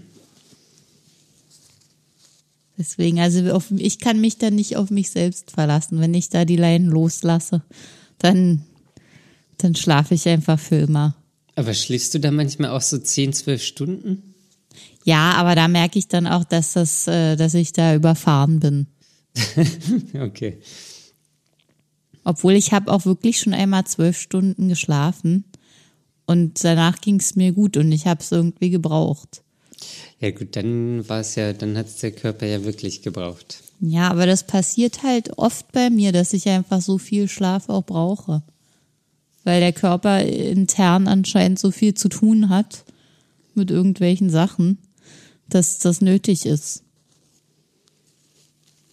Deswegen, 2.80 3.20
also 3.20 3.52
auf, 3.52 3.70
ich 3.76 3.98
kann 3.98 4.22
mich 4.22 4.38
dann 4.38 4.54
nicht 4.54 4.78
auf 4.78 4.88
mich 4.88 5.10
selbst 5.10 5.50
verlassen. 5.50 6.00
Wenn 6.00 6.14
ich 6.14 6.30
da 6.30 6.46
die 6.46 6.56
Leinen 6.56 6.86
loslasse, 6.86 7.62
dann, 8.16 8.62
dann 9.58 9.74
schlafe 9.76 10.14
ich 10.14 10.26
einfach 10.26 10.58
für 10.58 10.76
immer. 10.76 11.14
Aber 11.56 11.74
schläfst 11.74 12.14
du 12.14 12.20
da 12.20 12.30
manchmal 12.30 12.70
auch 12.70 12.80
so 12.80 12.96
10, 12.96 13.34
12 13.34 13.62
Stunden? 13.62 14.34
Ja, 15.04 15.32
aber 15.32 15.54
da 15.54 15.68
merke 15.68 15.98
ich 15.98 16.08
dann 16.08 16.26
auch, 16.26 16.42
dass 16.42 16.72
das, 16.72 17.06
äh, 17.06 17.36
dass 17.36 17.52
ich 17.52 17.74
da 17.74 17.94
überfahren 17.94 18.60
bin. 18.60 18.86
okay. 20.18 20.62
Obwohl 22.24 22.54
ich 22.54 22.72
habe 22.72 22.90
auch 22.90 23.04
wirklich 23.04 23.40
schon 23.40 23.52
einmal 23.52 23.84
zwölf 23.84 24.18
Stunden 24.18 24.70
geschlafen 24.70 25.44
und 26.24 26.64
danach 26.64 27.02
ging 27.02 27.20
es 27.20 27.36
mir 27.36 27.52
gut 27.52 27.76
und 27.76 27.92
ich 27.92 28.06
habe 28.06 28.22
es 28.22 28.32
irgendwie 28.32 28.70
gebraucht. 28.70 29.42
Ja 30.20 30.30
gut, 30.32 30.54
dann 30.54 31.08
war 31.08 31.20
es 31.20 31.34
ja, 31.34 31.54
dann 31.54 31.78
hat 31.78 31.86
es 31.86 31.96
der 31.96 32.12
Körper 32.12 32.46
ja 32.46 32.62
wirklich 32.64 33.00
gebraucht. 33.00 33.62
Ja, 33.80 34.10
aber 34.10 34.26
das 34.26 34.44
passiert 34.46 35.02
halt 35.02 35.38
oft 35.38 35.72
bei 35.72 35.88
mir, 35.88 36.12
dass 36.12 36.34
ich 36.34 36.46
einfach 36.46 36.82
so 36.82 36.98
viel 36.98 37.26
Schlaf 37.26 37.70
auch 37.70 37.84
brauche. 37.84 38.42
Weil 39.44 39.60
der 39.60 39.72
Körper 39.72 40.22
intern 40.22 41.08
anscheinend 41.08 41.58
so 41.58 41.70
viel 41.70 41.94
zu 41.94 42.10
tun 42.10 42.50
hat 42.50 42.84
mit 43.54 43.70
irgendwelchen 43.70 44.28
Sachen, 44.28 44.76
dass 45.48 45.78
das 45.78 46.02
nötig 46.02 46.44
ist. 46.44 46.82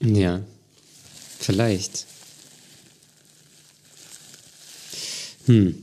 Ja, 0.01 0.41
vielleicht. 1.39 2.05
Hm. 5.47 5.75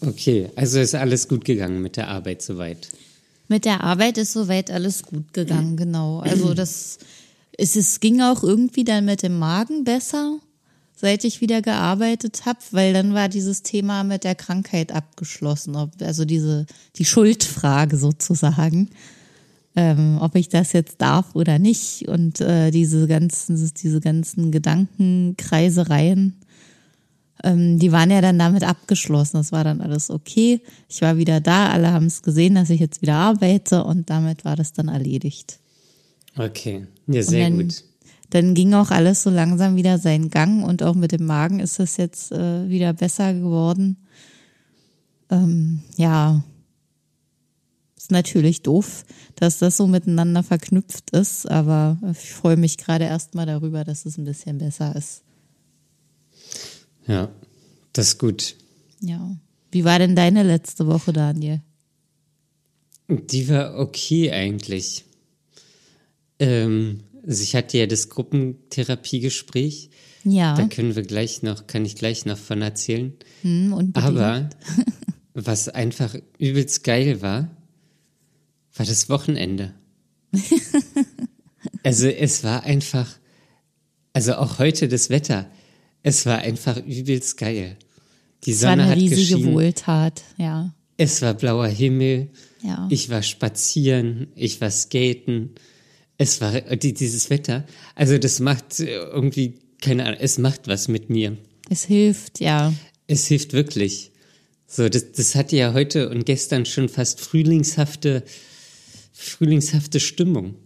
Okay, 0.00 0.48
also 0.56 0.80
ist 0.80 0.94
alles 0.94 1.28
gut 1.28 1.44
gegangen 1.44 1.82
mit 1.82 1.98
der 1.98 2.08
Arbeit 2.08 2.40
soweit. 2.40 2.88
Mit 3.50 3.64
der 3.64 3.82
Arbeit 3.82 4.16
ist 4.16 4.32
soweit 4.32 4.70
alles 4.70 5.02
gut 5.02 5.32
gegangen, 5.32 5.76
genau. 5.76 6.20
Also 6.20 6.54
das 6.54 6.98
ist, 7.58 7.76
es 7.76 7.98
ging 7.98 8.20
auch 8.20 8.44
irgendwie 8.44 8.84
dann 8.84 9.04
mit 9.04 9.24
dem 9.24 9.40
Magen 9.40 9.82
besser, 9.82 10.38
seit 10.94 11.24
ich 11.24 11.40
wieder 11.40 11.60
gearbeitet 11.60 12.46
habe, 12.46 12.60
weil 12.70 12.92
dann 12.92 13.12
war 13.12 13.28
dieses 13.28 13.64
Thema 13.64 14.04
mit 14.04 14.22
der 14.22 14.36
Krankheit 14.36 14.92
abgeschlossen, 14.92 15.74
ob, 15.74 15.90
also 16.00 16.24
diese 16.24 16.64
die 16.94 17.04
Schuldfrage 17.04 17.96
sozusagen, 17.96 18.90
ähm, 19.74 20.18
ob 20.20 20.36
ich 20.36 20.48
das 20.48 20.72
jetzt 20.72 21.00
darf 21.02 21.34
oder 21.34 21.58
nicht 21.58 22.06
und 22.06 22.40
äh, 22.40 22.70
diese 22.70 23.08
ganzen 23.08 23.72
diese 23.82 24.00
ganzen 24.00 24.52
Gedankenkreisereien 24.52 26.36
ähm, 27.42 27.78
die 27.78 27.92
waren 27.92 28.10
ja 28.10 28.20
dann 28.20 28.38
damit 28.38 28.64
abgeschlossen. 28.64 29.38
Das 29.38 29.52
war 29.52 29.64
dann 29.64 29.80
alles 29.80 30.10
okay. 30.10 30.60
Ich 30.88 31.02
war 31.02 31.16
wieder 31.16 31.40
da, 31.40 31.70
alle 31.70 31.92
haben 31.92 32.06
es 32.06 32.22
gesehen, 32.22 32.54
dass 32.54 32.70
ich 32.70 32.80
jetzt 32.80 33.02
wieder 33.02 33.14
arbeite 33.14 33.84
und 33.84 34.10
damit 34.10 34.44
war 34.44 34.56
das 34.56 34.72
dann 34.72 34.88
erledigt. 34.88 35.58
Okay, 36.36 36.86
ja, 37.06 37.22
sehr 37.22 37.48
dann, 37.48 37.58
gut. 37.58 37.84
Dann 38.30 38.54
ging 38.54 38.74
auch 38.74 38.90
alles 38.90 39.22
so 39.22 39.30
langsam 39.30 39.76
wieder 39.76 39.98
seinen 39.98 40.30
Gang 40.30 40.64
und 40.64 40.82
auch 40.82 40.94
mit 40.94 41.12
dem 41.12 41.26
Magen 41.26 41.60
ist 41.60 41.80
es 41.80 41.96
jetzt 41.96 42.30
äh, 42.30 42.68
wieder 42.68 42.92
besser 42.92 43.34
geworden. 43.34 43.96
Ähm, 45.30 45.82
ja, 45.96 46.44
ist 47.96 48.12
natürlich 48.12 48.62
doof, 48.62 49.04
dass 49.34 49.58
das 49.58 49.76
so 49.76 49.86
miteinander 49.86 50.42
verknüpft 50.42 51.10
ist, 51.10 51.50
aber 51.50 51.98
ich 52.12 52.32
freue 52.32 52.56
mich 52.56 52.78
gerade 52.78 53.04
erstmal 53.04 53.46
darüber, 53.46 53.84
dass 53.84 54.06
es 54.06 54.16
ein 54.16 54.24
bisschen 54.24 54.58
besser 54.58 54.94
ist. 54.94 55.22
Ja, 57.10 57.28
das 57.92 58.10
ist 58.10 58.18
gut. 58.18 58.54
Ja. 59.00 59.36
Wie 59.72 59.84
war 59.84 59.98
denn 59.98 60.14
deine 60.14 60.44
letzte 60.44 60.86
Woche, 60.86 61.12
Daniel? 61.12 61.60
Die 63.08 63.48
war 63.48 63.76
okay 63.80 64.30
eigentlich. 64.30 65.04
Ähm, 66.38 67.00
also 67.26 67.42
ich 67.42 67.56
hatte 67.56 67.78
ja 67.78 67.86
das 67.86 68.10
Gruppentherapiegespräch. 68.10 69.90
Ja. 70.22 70.54
Da 70.54 70.68
können 70.68 70.94
wir 70.94 71.02
gleich 71.02 71.42
noch, 71.42 71.66
kann 71.66 71.84
ich 71.84 71.96
gleich 71.96 72.26
noch 72.26 72.38
von 72.38 72.62
erzählen. 72.62 73.12
Hm. 73.42 73.90
Aber 73.94 74.48
was 75.34 75.68
einfach 75.68 76.14
übelst 76.38 76.84
geil 76.84 77.22
war, 77.22 77.50
war 78.76 78.86
das 78.86 79.08
Wochenende. 79.08 79.74
also 81.82 82.06
es 82.06 82.44
war 82.44 82.62
einfach, 82.62 83.18
also 84.12 84.34
auch 84.34 84.60
heute 84.60 84.86
das 84.86 85.10
Wetter. 85.10 85.50
Es 86.02 86.26
war 86.26 86.38
einfach 86.38 86.76
übelst 86.84 87.36
geil. 87.36 87.76
Die 88.44 88.52
es 88.52 88.62
war 88.62 88.70
Sonne 88.70 88.82
eine 88.84 88.90
hat 88.92 88.98
riesige 88.98 89.36
geschienen. 89.36 89.54
Wohltat, 89.54 90.22
ja. 90.38 90.74
Es 90.96 91.22
war 91.22 91.34
blauer 91.34 91.68
Himmel. 91.68 92.30
Ja. 92.62 92.86
Ich 92.90 93.10
war 93.10 93.22
spazieren. 93.22 94.28
Ich 94.34 94.60
war 94.60 94.70
skaten. 94.70 95.50
Es 96.18 96.40
war 96.40 96.60
die, 96.60 96.94
dieses 96.94 97.30
Wetter. 97.30 97.66
Also 97.94 98.18
das 98.18 98.40
macht 98.40 98.80
äh, 98.80 98.94
irgendwie 98.94 99.58
keine 99.80 100.04
Ahnung. 100.04 100.20
Es 100.20 100.38
macht 100.38 100.68
was 100.68 100.88
mit 100.88 101.10
mir. 101.10 101.36
Es 101.68 101.84
hilft, 101.84 102.40
ja. 102.40 102.72
Es 103.06 103.26
hilft 103.26 103.52
wirklich. 103.52 104.12
So, 104.66 104.88
das, 104.88 105.12
das 105.12 105.34
hatte 105.34 105.56
ja 105.56 105.72
heute 105.72 106.10
und 106.10 106.26
gestern 106.26 106.64
schon 106.64 106.88
fast 106.88 107.20
frühlingshafte, 107.20 108.24
frühlingshafte 109.12 110.00
Stimmung. 110.00 110.56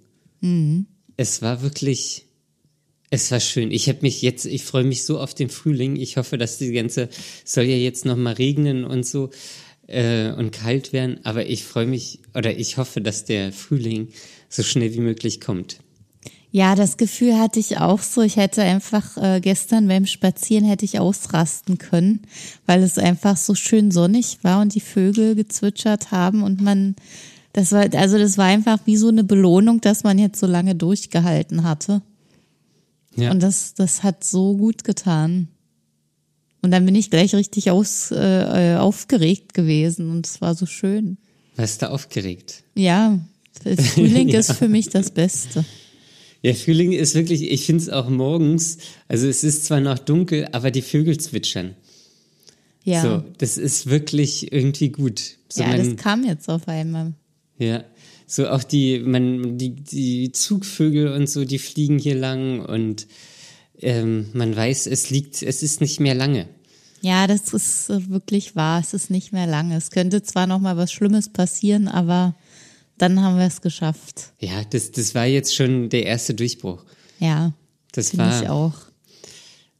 Mhm. 0.40 0.86
Es 1.16 1.42
war 1.42 1.62
wirklich, 1.62 2.26
es 3.14 3.30
war 3.30 3.40
schön. 3.40 3.70
Ich 3.70 3.88
habe 3.88 4.00
mich 4.02 4.22
jetzt, 4.22 4.44
ich 4.44 4.64
freue 4.64 4.84
mich 4.84 5.04
so 5.04 5.18
auf 5.18 5.34
den 5.34 5.48
Frühling. 5.48 5.96
Ich 5.96 6.16
hoffe, 6.16 6.36
dass 6.36 6.58
die 6.58 6.72
ganze, 6.72 7.08
soll 7.44 7.64
ja 7.64 7.76
jetzt 7.76 8.04
noch 8.04 8.16
mal 8.16 8.34
regnen 8.34 8.84
und 8.84 9.06
so 9.06 9.30
äh, 9.86 10.30
und 10.32 10.50
kalt 10.50 10.92
werden. 10.92 11.20
Aber 11.24 11.46
ich 11.46 11.64
freue 11.64 11.86
mich 11.86 12.20
oder 12.34 12.56
ich 12.56 12.76
hoffe, 12.76 13.00
dass 13.00 13.24
der 13.24 13.52
Frühling 13.52 14.08
so 14.48 14.62
schnell 14.62 14.92
wie 14.94 15.00
möglich 15.00 15.40
kommt. 15.40 15.78
Ja, 16.50 16.76
das 16.76 16.96
Gefühl 16.96 17.38
hatte 17.38 17.58
ich 17.58 17.78
auch 17.78 18.00
so. 18.00 18.22
Ich 18.22 18.36
hätte 18.36 18.62
einfach 18.62 19.16
äh, 19.16 19.40
gestern 19.40 19.88
beim 19.88 20.06
Spazieren 20.06 20.64
hätte 20.64 20.84
ich 20.84 21.00
ausrasten 21.00 21.78
können, 21.78 22.22
weil 22.66 22.82
es 22.82 22.96
einfach 22.96 23.36
so 23.36 23.56
schön 23.56 23.90
sonnig 23.90 24.38
war 24.42 24.60
und 24.60 24.74
die 24.74 24.80
Vögel 24.80 25.34
gezwitschert 25.34 26.12
haben 26.12 26.44
und 26.44 26.60
man, 26.60 26.94
das 27.52 27.72
war, 27.72 27.92
also 27.94 28.18
das 28.18 28.38
war 28.38 28.46
einfach 28.46 28.78
wie 28.84 28.96
so 28.96 29.08
eine 29.08 29.24
Belohnung, 29.24 29.80
dass 29.80 30.04
man 30.04 30.16
jetzt 30.16 30.38
so 30.38 30.46
lange 30.46 30.76
durchgehalten 30.76 31.64
hatte. 31.64 32.02
Ja. 33.16 33.30
Und 33.30 33.42
das, 33.42 33.74
das 33.74 34.02
hat 34.02 34.24
so 34.24 34.56
gut 34.56 34.84
getan. 34.84 35.48
Und 36.62 36.70
dann 36.70 36.84
bin 36.86 36.94
ich 36.94 37.10
gleich 37.10 37.34
richtig 37.34 37.70
aus, 37.70 38.10
äh, 38.10 38.76
aufgeregt 38.78 39.52
gewesen 39.54 40.10
und 40.10 40.26
es 40.26 40.40
war 40.40 40.54
so 40.54 40.66
schön. 40.66 41.18
Warst 41.56 41.82
du 41.82 41.90
aufgeregt? 41.90 42.62
Ja, 42.74 43.18
Frühling 43.94 44.28
Ja. 44.28 44.38
ist 44.40 44.52
für 44.52 44.68
mich 44.68 44.88
das 44.88 45.10
Beste. 45.10 45.64
Ja, 46.42 46.52
Frühling 46.54 46.92
ist 46.92 47.14
wirklich, 47.14 47.50
ich 47.50 47.64
finde 47.66 47.82
es 47.82 47.88
auch 47.90 48.08
morgens, 48.08 48.78
also 49.08 49.26
es 49.28 49.44
ist 49.44 49.64
zwar 49.66 49.80
noch 49.80 49.98
dunkel, 49.98 50.48
aber 50.52 50.70
die 50.70 50.82
Vögel 50.82 51.18
zwitschern. 51.18 51.74
Ja, 52.82 53.00
So, 53.02 53.24
das 53.38 53.56
ist 53.56 53.86
wirklich 53.88 54.52
irgendwie 54.52 54.90
gut. 54.90 55.36
So 55.48 55.62
ja 55.62 55.68
man, 55.68 55.78
das 55.94 55.96
kam 56.02 56.24
jetzt 56.24 56.48
auf 56.50 56.68
einmal. 56.68 57.12
ja, 57.58 57.84
so 58.26 58.48
auch 58.48 58.62
die, 58.62 58.98
man, 59.00 59.58
die, 59.58 59.70
die 59.70 60.32
Zugvögel 60.32 61.08
und 61.12 61.28
so, 61.28 61.44
die 61.44 61.58
fliegen 61.58 61.98
hier 61.98 62.14
lang 62.14 62.60
und 62.64 63.06
ähm, 63.80 64.28
man 64.32 64.54
weiß, 64.54 64.86
es 64.86 65.10
liegt, 65.10 65.42
es 65.42 65.62
ist 65.62 65.80
nicht 65.80 66.00
mehr 66.00 66.14
lange. 66.14 66.48
Ja, 67.02 67.26
das 67.26 67.52
ist 67.52 67.90
äh, 67.90 68.08
wirklich 68.08 68.56
wahr. 68.56 68.80
Es 68.80 68.94
ist 68.94 69.10
nicht 69.10 69.32
mehr 69.32 69.46
lange. 69.46 69.76
Es 69.76 69.90
könnte 69.90 70.22
zwar 70.22 70.46
noch 70.46 70.58
mal 70.58 70.76
was 70.78 70.90
Schlimmes 70.90 71.28
passieren, 71.28 71.86
aber 71.86 72.34
dann 72.96 73.20
haben 73.20 73.36
wir 73.36 73.44
es 73.46 73.60
geschafft. 73.60 74.32
Ja, 74.40 74.64
das, 74.70 74.90
das 74.92 75.14
war 75.14 75.26
jetzt 75.26 75.54
schon 75.54 75.90
der 75.90 76.06
erste 76.06 76.32
Durchbruch. 76.32 76.82
Ja, 77.18 77.52
Das 77.92 78.10
finde 78.10 78.24
war, 78.24 78.42
ich 78.42 78.48
auch. 78.48 78.74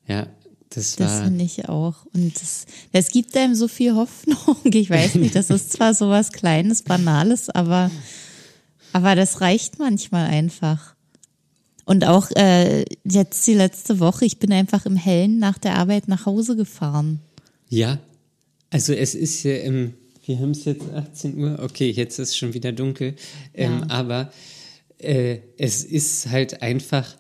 ja, 0.07 0.27
das 0.69 0.97
Das 0.97 1.11
war, 1.13 1.25
finde 1.25 1.45
ich 1.45 1.69
auch. 1.69 2.05
Und 2.13 2.35
das, 2.39 2.67
das 2.93 3.09
gibt 3.11 3.35
einem 3.37 3.55
so 3.55 3.69
viel 3.69 3.95
Hoffnung. 3.95 4.57
Ich 4.75 4.91
weiß 4.91 5.15
nicht, 5.15 5.35
das 5.35 5.49
ist 5.49 5.73
zwar 5.73 5.95
so 5.95 6.11
was 6.11 6.31
Kleines, 6.33 6.83
Banales, 6.83 7.49
aber, 7.49 7.91
aber 8.95 9.15
das 9.15 9.41
reicht 9.43 9.79
manchmal 9.79 10.27
einfach. 10.29 10.95
Und 11.85 12.07
auch 12.07 12.31
äh, 12.31 12.85
jetzt 13.05 13.47
die 13.47 13.53
letzte 13.55 13.99
Woche, 14.01 14.25
ich 14.25 14.39
bin 14.39 14.53
einfach 14.53 14.87
im 14.87 14.97
Hellen 14.97 15.39
nach 15.39 15.59
der 15.59 15.75
Arbeit 15.77 16.09
nach 16.09 16.25
Hause 16.25 16.57
gefahren. 16.57 17.21
ja, 17.69 17.99
also 18.71 18.93
es 18.93 19.15
ist 19.15 19.43
ja 19.45 19.57
im, 19.59 19.95
wir 20.27 20.39
haben 20.41 20.51
es 20.51 20.65
jetzt 20.65 20.83
18 20.93 21.39
Uhr, 21.39 21.61
okay, 21.63 21.91
jetzt 21.91 22.19
ist 22.19 22.37
schon 22.37 22.55
wieder 22.55 22.73
dunkel, 22.73 23.15
ähm, 23.53 23.81
Ja. 23.81 23.87
aber 23.91 24.33
äh, 24.99 25.39
es 25.59 25.85
ist 25.85 26.29
halt 26.31 26.61
einfach 26.63 27.15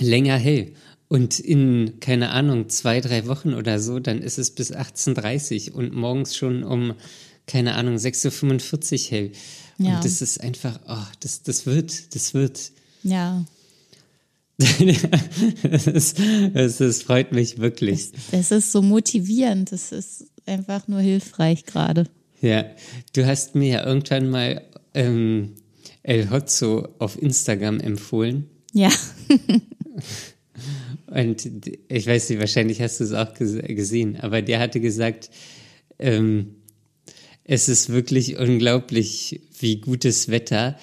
länger 0.00 0.36
hell. 0.36 0.72
Und 1.08 1.38
in, 1.38 2.00
keine 2.00 2.30
Ahnung, 2.30 2.68
zwei, 2.68 3.00
drei 3.00 3.26
Wochen 3.28 3.54
oder 3.54 3.78
so, 3.78 4.00
dann 4.00 4.22
ist 4.22 4.38
es 4.38 4.50
bis 4.50 4.72
18.30 4.72 5.70
Uhr 5.72 5.76
und 5.76 5.94
morgens 5.94 6.34
schon 6.34 6.64
um, 6.64 6.94
keine 7.46 7.74
Ahnung, 7.74 7.94
6.45 7.96 8.92
Uhr 9.04 9.10
hell. 9.10 9.32
Ja. 9.78 9.96
Und 9.96 10.04
das 10.04 10.22
ist 10.22 10.40
einfach, 10.40 10.78
oh, 10.88 11.06
das, 11.20 11.42
das 11.42 11.66
wird, 11.66 12.14
das 12.14 12.34
wird. 12.34 12.72
Ja, 13.02 13.44
das, 14.56 15.86
ist, 15.88 16.18
das, 16.54 16.76
das 16.76 17.02
freut 17.02 17.32
mich 17.32 17.58
wirklich. 17.58 18.12
das 18.30 18.52
ist 18.52 18.70
so 18.70 18.82
motivierend. 18.82 19.72
Das 19.72 19.90
ist 19.90 20.26
einfach 20.46 20.86
nur 20.86 21.00
hilfreich 21.00 21.64
gerade. 21.64 22.04
Ja, 22.40 22.64
du 23.14 23.26
hast 23.26 23.56
mir 23.56 23.68
ja 23.68 23.86
irgendwann 23.86 24.30
mal 24.30 24.62
ähm, 24.94 25.54
El 26.04 26.30
Hotzo 26.30 26.88
auf 26.98 27.20
Instagram 27.20 27.80
empfohlen. 27.80 28.48
Ja, 28.72 28.90
Und 31.06 31.48
ich 31.88 32.06
weiß 32.06 32.30
nicht, 32.30 32.40
wahrscheinlich 32.40 32.80
hast 32.80 32.98
du 33.00 33.04
es 33.04 33.12
auch 33.12 33.34
ges 33.34 33.58
gesehen, 33.62 34.18
aber 34.20 34.42
der 34.42 34.58
hatte 34.58 34.80
gesagt, 34.80 35.30
ähm, 35.98 36.56
Es 37.44 37.68
ist 37.68 37.90
wirklich 37.90 38.38
unglaublich, 38.38 39.40
wie 39.58 39.80
gutes 39.80 40.28
Wetter 40.28 40.78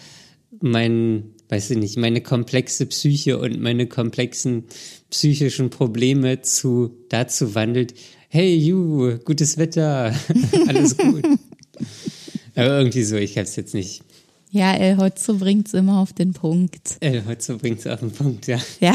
mein, 0.62 1.34
weiß 1.50 1.71
ich 1.71 1.78
nicht, 1.78 1.97
meine 1.97 2.21
komplexe 2.21 2.86
Psyche 2.86 3.39
und 3.39 3.60
meine 3.60 3.88
komplexen 3.88 4.65
psychischen 5.10 5.71
Probleme 5.71 6.41
zu 6.41 6.95
dazu 7.10 7.56
wandelt. 7.56 7.95
Hey, 8.30 8.56
you, 8.56 9.17
gutes 9.26 9.58
Wetter, 9.58 10.15
alles 10.67 10.95
gut. 10.97 11.26
Aber 12.56 12.78
irgendwie 12.78 13.04
so, 13.04 13.15
ich 13.15 13.38
hab's 13.38 13.56
jetzt 13.56 13.74
nicht. 13.74 14.04
Ja, 14.52 14.74
El 14.74 14.97
Hotzo 14.97 15.38
bringt's 15.38 15.74
immer 15.74 16.00
auf 16.00 16.13
den 16.13 16.34
Punkt. 16.34 16.97
El 17.00 17.26
Hotzo 17.26 17.58
bringt's 17.58 17.88
auf 17.88 18.02
den 18.02 18.12
Punkt, 18.12 18.47
ja. 18.47 18.60
Ja. 18.80 18.93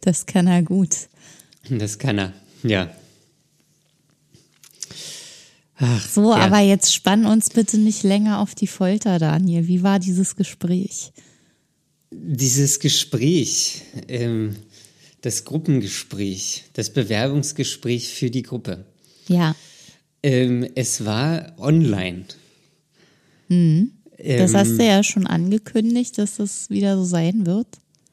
Das 0.00 0.26
kann 0.26 0.46
er 0.48 0.62
gut. 0.62 1.08
Das 1.70 1.98
kann 1.98 2.18
er, 2.18 2.32
ja. 2.64 2.90
Ach, 5.84 6.08
so, 6.08 6.30
ja. 6.30 6.36
aber 6.36 6.60
jetzt 6.60 6.94
spann 6.94 7.26
uns 7.26 7.50
bitte 7.50 7.76
nicht 7.76 8.04
länger 8.04 8.38
auf 8.38 8.54
die 8.54 8.68
Folter, 8.68 9.18
Daniel. 9.18 9.66
Wie 9.66 9.82
war 9.82 9.98
dieses 9.98 10.36
Gespräch? 10.36 11.12
Dieses 12.12 12.78
Gespräch, 12.78 13.82
ähm, 14.06 14.54
das 15.22 15.44
Gruppengespräch, 15.44 16.64
das 16.74 16.90
Bewerbungsgespräch 16.90 18.14
für 18.14 18.30
die 18.30 18.42
Gruppe. 18.42 18.84
Ja. 19.26 19.56
Ähm, 20.22 20.68
es 20.76 21.04
war 21.04 21.52
online. 21.58 22.26
Mhm. 23.48 23.90
Das 24.18 24.52
ähm, 24.52 24.56
hast 24.56 24.78
du 24.78 24.86
ja 24.86 25.02
schon 25.02 25.26
angekündigt, 25.26 26.16
dass 26.16 26.36
das 26.36 26.70
wieder 26.70 26.96
so 26.96 27.04
sein 27.04 27.44
wird. 27.44 27.66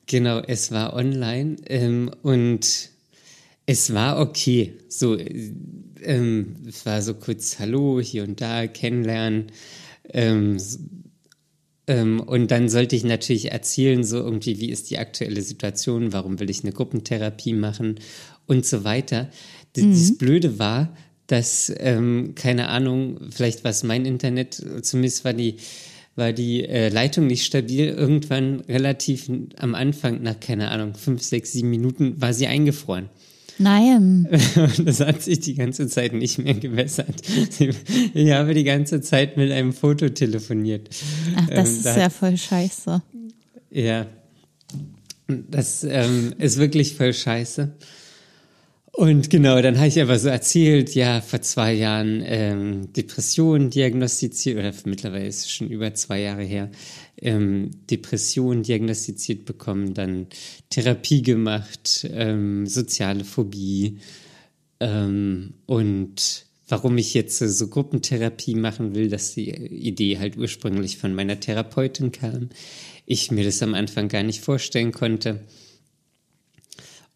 Genau, 0.07 0.39
es 0.39 0.71
war 0.71 0.93
online 0.93 1.57
ähm, 1.67 2.09
und 2.23 2.89
es 3.67 3.93
war 3.93 4.19
okay. 4.19 4.73
So, 4.87 5.15
ähm, 6.03 6.55
es 6.67 6.85
war 6.85 7.01
so 7.01 7.13
kurz 7.13 7.59
Hallo 7.59 7.99
hier 8.01 8.23
und 8.23 8.41
da 8.41 8.67
kennenlernen. 8.67 9.47
Ähm, 10.11 10.57
ähm, 11.87 12.19
und 12.19 12.51
dann 12.51 12.69
sollte 12.69 12.95
ich 12.95 13.03
natürlich 13.03 13.51
erzählen, 13.51 14.03
so 14.03 14.17
irgendwie, 14.17 14.59
wie 14.59 14.69
ist 14.69 14.89
die 14.89 14.97
aktuelle 14.97 15.41
Situation, 15.41 16.13
warum 16.13 16.39
will 16.39 16.49
ich 16.49 16.63
eine 16.63 16.73
Gruppentherapie 16.73 17.53
machen 17.53 17.99
und 18.45 18.65
so 18.65 18.83
weiter. 18.83 19.29
Mhm. 19.75 19.91
Das 19.91 20.17
Blöde 20.17 20.59
war, 20.59 20.95
dass, 21.27 21.71
ähm, 21.77 22.33
keine 22.35 22.69
Ahnung, 22.69 23.19
vielleicht 23.31 23.63
war 23.63 23.71
es 23.71 23.83
mein 23.83 24.05
Internet, 24.05 24.63
zumindest 24.81 25.25
war 25.25 25.33
die 25.33 25.57
war 26.19 26.33
die 26.33 26.65
äh, 26.65 26.89
Leitung 26.89 27.25
nicht 27.25 27.45
stabil. 27.45 27.87
Irgendwann 27.87 28.59
relativ 28.61 29.31
am 29.57 29.73
Anfang, 29.73 30.21
nach 30.21 30.39
keine 30.39 30.69
Ahnung, 30.69 30.93
fünf, 30.93 31.23
sechs, 31.23 31.53
sieben 31.53 31.71
Minuten, 31.71 32.21
war 32.21 32.33
sie 32.33 32.45
eingefroren. 32.45 33.09
Nein. 33.59 34.27
Das 34.79 35.01
hat 35.01 35.21
sich 35.21 35.41
die 35.41 35.55
ganze 35.55 35.87
Zeit 35.87 36.13
nicht 36.13 36.39
mehr 36.39 36.53
gewässert. 36.53 37.21
Ich 38.13 38.31
habe 38.31 38.53
die 38.53 38.63
ganze 38.63 39.01
Zeit 39.01 39.37
mit 39.37 39.51
einem 39.51 39.73
Foto 39.73 40.09
telefoniert. 40.09 40.89
Ach, 41.35 41.47
das 41.47 41.69
ähm, 41.69 41.75
ist 41.75 41.85
da 41.85 41.99
ja 41.99 42.09
voll 42.09 42.37
scheiße. 42.37 43.01
Ja. 43.69 44.05
Das 45.27 45.83
ähm, 45.83 46.33
ist 46.39 46.57
wirklich 46.57 46.95
voll 46.95 47.13
scheiße. 47.13 47.73
Und 48.99 49.29
genau, 49.29 49.61
dann 49.61 49.77
habe 49.77 49.87
ich 49.87 50.01
aber 50.01 50.17
so 50.19 50.29
erzählt, 50.29 50.95
ja, 50.95 51.21
vor 51.21 51.41
zwei 51.41 51.73
Jahren 51.73 52.21
ähm, 52.25 52.91
Depression 52.93 53.69
diagnostiziert, 53.69 54.57
oder 54.57 54.73
mittlerweile 54.85 55.27
ist 55.27 55.45
es 55.45 55.51
schon 55.51 55.69
über 55.69 55.93
zwei 55.93 56.19
Jahre 56.19 56.43
her, 56.43 56.69
ähm, 57.21 57.71
Depression 57.89 58.63
diagnostiziert 58.63 59.45
bekommen, 59.45 59.93
dann 59.93 60.27
Therapie 60.69 61.21
gemacht, 61.21 62.07
ähm, 62.11 62.65
soziale 62.67 63.23
Phobie 63.23 63.99
ähm, 64.79 65.53
und 65.65 66.45
warum 66.67 66.97
ich 66.97 67.13
jetzt 67.13 67.39
so 67.39 67.67
Gruppentherapie 67.67 68.55
machen 68.55 68.93
will, 68.95 69.09
dass 69.09 69.33
die 69.33 69.49
Idee 69.49 70.19
halt 70.19 70.37
ursprünglich 70.37 70.97
von 70.97 71.15
meiner 71.15 71.39
Therapeutin 71.39 72.11
kam. 72.11 72.49
Ich 73.05 73.31
mir 73.31 73.43
das 73.43 73.63
am 73.63 73.73
Anfang 73.73 74.07
gar 74.07 74.23
nicht 74.23 74.41
vorstellen 74.41 74.91
konnte 74.91 75.41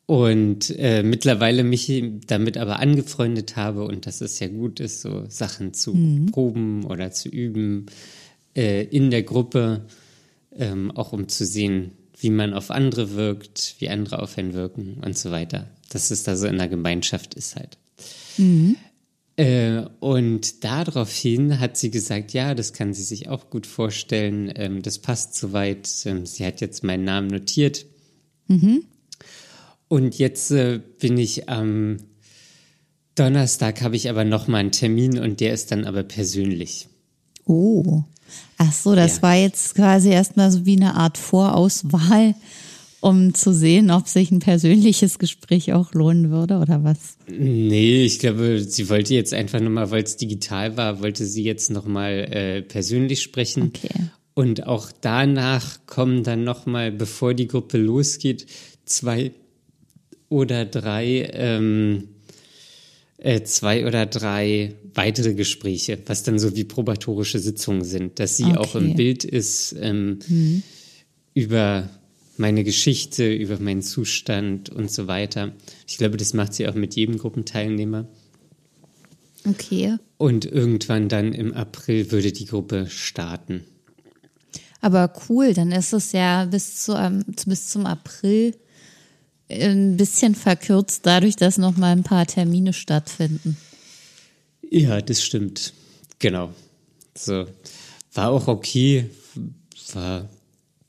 und 0.06 0.76
äh, 0.78 1.04
mittlerweile 1.04 1.64
mich 1.64 2.04
damit 2.28 2.58
aber 2.58 2.80
angefreundet 2.80 3.56
habe 3.56 3.86
und 3.86 4.06
dass 4.06 4.22
es 4.22 4.40
ja 4.40 4.48
gut 4.48 4.80
ist, 4.80 5.02
so 5.02 5.26
Sachen 5.30 5.74
zu 5.74 5.94
mhm. 5.94 6.26
proben 6.28 6.86
oder 6.86 7.12
zu 7.12 7.30
üben 7.30 7.86
äh, 8.56 8.84
in 8.84 9.12
der 9.12 9.24
Gruppe, 9.24 9.86
ähm, 10.56 10.92
auch 10.92 11.14
um 11.14 11.28
zu 11.28 11.46
sehen, 11.46 11.92
wie 12.20 12.30
man 12.30 12.54
auf 12.54 12.72
andere 12.72 13.16
wirkt, 13.16 13.76
wie 13.80 13.90
andere 13.90 14.22
auf 14.22 14.38
einen 14.38 14.54
wirken 14.54 15.02
und 15.04 15.18
so 15.18 15.32
weiter. 15.32 15.70
Dass 15.90 16.12
es 16.12 16.24
da 16.24 16.36
so 16.36 16.48
in 16.48 16.58
der 16.58 16.68
Gemeinschaft 16.68 17.34
ist 17.34 17.56
halt. 17.56 17.78
Mhm. 18.38 18.78
Äh, 19.36 19.86
und 20.00 20.64
daraufhin 20.64 21.60
hat 21.60 21.76
sie 21.76 21.90
gesagt, 21.90 22.34
ja, 22.34 22.54
das 22.54 22.74
kann 22.74 22.94
sie 22.94 23.04
sich 23.04 23.30
auch 23.30 23.50
gut 23.50 23.66
vorstellen, 23.66 24.52
ähm, 24.56 24.82
das 24.82 25.00
passt 25.00 25.36
soweit. 25.36 25.90
Ähm, 26.06 26.26
sie 26.26 26.46
hat 26.46 26.62
jetzt 26.62 26.84
meinen 26.84 27.04
Namen 27.04 27.28
notiert. 27.28 27.86
Mhm. 28.48 28.86
Und 29.88 30.18
jetzt 30.18 30.52
äh, 30.52 30.80
bin 31.00 31.18
ich 31.18 31.50
am 31.50 31.98
Donnerstag 33.16 33.82
habe 33.82 33.96
ich 33.96 34.10
aber 34.10 34.24
noch 34.24 34.48
mal 34.48 34.58
einen 34.58 34.72
Termin 34.72 35.20
und 35.20 35.40
der 35.40 35.54
ist 35.54 35.72
dann 35.72 35.86
aber 35.86 36.04
persönlich. 36.04 36.88
Oh. 37.46 38.04
Ach 38.58 38.72
so, 38.72 38.96
das 38.96 39.18
ja. 39.18 39.22
war 39.24 39.36
jetzt 39.36 39.76
quasi 39.76 40.10
erstmal 40.10 40.52
so 40.52 40.66
wie 40.66 40.76
eine 40.76 40.96
Art 40.96 41.18
Vorauswahl, 41.18 42.36
um 43.02 43.34
zu 43.34 43.54
sehen, 43.54 43.92
ob 43.92 44.08
sich 44.08 44.32
ein 44.32 44.40
persönliches 44.40 45.20
Gespräch 45.20 45.74
auch 45.74 45.94
lohnen 45.94 46.32
würde 46.32 46.60
oder 46.60 46.84
was? 46.84 47.18
Nee, 47.28 48.06
ich 48.06 48.20
glaube, 48.20 48.62
sie 48.62 48.90
wollte 48.90 49.14
jetzt 49.14 49.34
einfach 49.34 49.60
nochmal, 49.60 49.92
weil 49.92 50.04
es 50.04 50.16
digital 50.16 50.78
war, 50.78 51.02
wollte 51.02 51.26
sie 51.26 51.44
jetzt 51.44 51.70
nochmal 51.70 52.12
äh, 52.32 52.62
persönlich 52.62 53.22
sprechen. 53.22 53.74
Okay. 53.76 53.90
Und 54.36 54.66
auch 54.66 54.92
danach 55.02 55.80
kommen 55.86 56.24
dann 56.24 56.44
nochmal, 56.44 56.92
bevor 56.92 57.34
die 57.34 57.48
Gruppe 57.48 57.78
losgeht, 57.78 58.48
zwei 58.86 59.32
oder 60.30 60.66
drei, 60.66 61.30
ähm, 61.34 62.08
äh, 63.18 63.44
zwei 63.44 63.86
oder 63.86 64.06
drei 64.06 64.74
weitere 64.96 65.34
Gespräche, 65.34 65.98
was 66.06 66.24
dann 66.24 66.40
so 66.40 66.56
wie 66.56 66.64
probatorische 66.64 67.40
Sitzungen 67.40 67.84
sind, 67.84 68.20
dass 68.20 68.38
sie 68.38 68.46
okay. 68.46 68.58
auch 68.58 68.76
im 68.76 68.96
Bild 68.96 69.24
ist 69.24 69.76
ähm, 69.80 70.20
mhm. 70.28 70.64
über 71.34 71.90
meine 72.38 72.64
Geschichte, 72.64 73.32
über 73.32 73.60
meinen 73.60 73.82
Zustand 73.82 74.70
und 74.70 74.92
so 74.92 75.08
weiter. 75.08 75.54
Ich 75.88 75.98
glaube, 75.98 76.18
das 76.18 76.34
macht 76.34 76.54
sie 76.54 76.68
auch 76.68 76.76
mit 76.76 76.96
jedem 76.96 77.18
Gruppenteilnehmer. 77.18 78.08
Okay. 79.48 79.98
Und 80.18 80.46
irgendwann 80.46 81.10
dann 81.10 81.34
im 81.34 81.54
April 81.54 82.12
würde 82.12 82.32
die 82.32 82.46
Gruppe 82.46 82.88
starten. 82.90 83.66
Aber 84.82 85.14
cool, 85.30 85.54
dann 85.54 85.72
ist 85.72 85.94
es 85.94 86.12
ja 86.12 86.46
bis, 86.46 86.84
zu, 86.84 86.94
ähm, 86.94 87.24
bis 87.46 87.70
zum 87.70 87.86
April 87.86 88.56
ein 89.50 89.98
bisschen 89.98 90.36
verkürzt 90.36 91.06
dadurch, 91.06 91.36
dass 91.36 91.58
noch 91.58 91.78
mal 91.78 91.92
ein 91.92 92.04
paar 92.04 92.26
Termine 92.26 92.74
stattfinden. 92.74 93.58
Ja, 94.74 95.02
das 95.02 95.24
stimmt. 95.24 95.74
Genau. 96.20 96.54
So 97.16 97.46
war 98.14 98.32
auch 98.32 98.48
okay, 98.48 99.06
war 99.94 100.30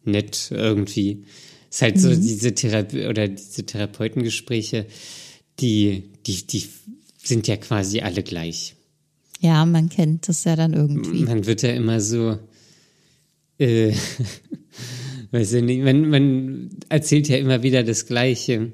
nett 0.05 0.49
irgendwie. 0.51 1.25
Ist 1.71 1.83
halt 1.83 1.97
mhm. 1.97 2.01
so 2.01 2.15
diese 2.15 2.55
Therapie 2.55 3.07
oder 3.07 3.29
diese 3.29 3.65
Therapeutengespräche, 3.67 4.87
die 5.61 6.05
die 6.27 6.47
die 6.47 6.69
sind 7.23 7.47
ja 7.47 7.57
quasi 7.57 8.01
alle 8.01 8.23
gleich. 8.23 8.75
Ja, 9.41 9.67
man 9.67 9.91
kennt 9.91 10.29
das 10.29 10.45
ja 10.45 10.57
dann 10.57 10.73
irgendwie. 10.73 11.25
Man 11.25 11.45
wird 11.45 11.63
ja 11.63 11.71
immer 11.71 12.01
so 12.01 12.39
äh, 13.59 13.93
Weiß 15.31 15.53
ich 15.53 15.65
nicht, 15.65 15.83
man, 15.83 16.09
man 16.09 16.71
erzählt 16.89 17.29
ja 17.29 17.37
immer 17.37 17.65
wieder 17.65 17.83
das 17.83 18.07
Gleiche. 18.07 18.73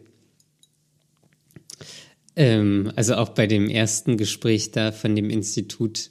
Ähm, 2.40 2.90
also 2.96 3.16
auch 3.16 3.29
bei 3.29 3.46
dem 3.46 3.68
ersten 3.68 4.16
Gespräch 4.16 4.71
da 4.71 4.92
von 4.92 5.15
dem 5.15 5.29
Institut 5.29 6.10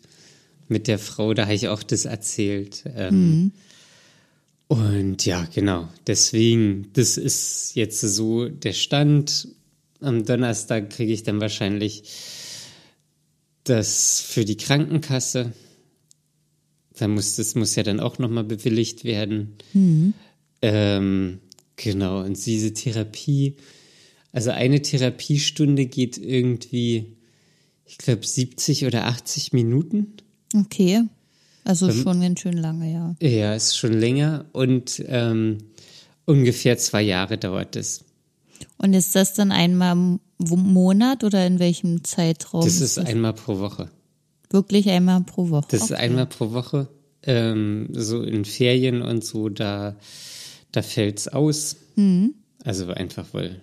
mit 0.67 0.87
der 0.87 0.99
Frau, 0.99 1.33
da 1.33 1.45
habe 1.45 1.55
ich 1.55 1.69
auch 1.69 1.81
das 1.81 2.05
erzählt. 2.05 2.83
Ähm, 2.95 3.31
mhm. 3.31 3.51
Und 4.67 5.25
ja, 5.25 5.47
genau. 5.51 5.89
Deswegen, 6.05 6.91
das 6.93 7.17
ist 7.17 7.71
jetzt 7.73 8.01
so 8.01 8.47
der 8.47 8.73
Stand. 8.73 9.47
Am 10.01 10.23
Donnerstag 10.23 10.91
kriege 10.91 11.11
ich 11.11 11.23
dann 11.23 11.41
wahrscheinlich 11.41 12.03
das 13.63 14.21
für 14.21 14.45
die 14.45 14.57
Krankenkasse. 14.57 15.53
Da 16.95 17.07
muss, 17.07 17.37
das 17.37 17.55
muss 17.55 17.75
ja 17.75 17.81
dann 17.81 17.99
auch 17.99 18.19
nochmal 18.19 18.43
bewilligt 18.43 19.03
werden. 19.03 19.55
Mhm. 19.73 20.13
Ähm, 20.61 21.39
genau, 21.75 22.21
und 22.21 22.45
diese 22.45 22.71
Therapie, 22.71 23.55
also 24.31 24.51
eine 24.51 24.81
Therapiestunde 24.81 25.85
geht 25.85 26.17
irgendwie, 26.17 27.17
ich 27.85 27.97
glaube, 27.97 28.25
70 28.25 28.85
oder 28.85 29.05
80 29.05 29.53
Minuten. 29.53 30.13
Okay. 30.55 31.03
Also 31.63 31.89
ähm, 31.89 32.03
schon 32.03 32.21
ganz 32.21 32.39
schön 32.39 32.57
lange, 32.57 32.91
ja. 32.91 33.15
Ja, 33.27 33.53
ist 33.53 33.77
schon 33.77 33.93
länger 33.93 34.45
und 34.53 35.03
ähm, 35.07 35.57
ungefähr 36.25 36.77
zwei 36.77 37.01
Jahre 37.01 37.37
dauert 37.37 37.75
es. 37.75 38.05
Und 38.77 38.93
ist 38.93 39.15
das 39.15 39.33
dann 39.33 39.51
einmal 39.51 40.19
Monat 40.37 41.23
oder 41.23 41.45
in 41.45 41.59
welchem 41.59 42.03
Zeitraum? 42.03 42.63
Das 42.63 42.81
ist 42.81 42.97
einmal 42.97 43.33
pro 43.33 43.59
Woche. 43.59 43.89
Wirklich 44.49 44.89
einmal 44.89 45.21
pro 45.21 45.49
Woche. 45.49 45.67
Das 45.69 45.83
ist 45.83 45.91
einmal 45.91 46.25
pro 46.25 46.51
Woche. 46.51 46.87
Ähm, 47.23 47.89
so 47.91 48.23
in 48.23 48.45
Ferien 48.45 49.01
und 49.01 49.23
so, 49.23 49.49
da, 49.49 49.95
da 50.71 50.81
fällt's 50.81 51.27
aus. 51.27 51.77
Also 52.63 52.87
einfach, 52.87 53.27
weil 53.33 53.61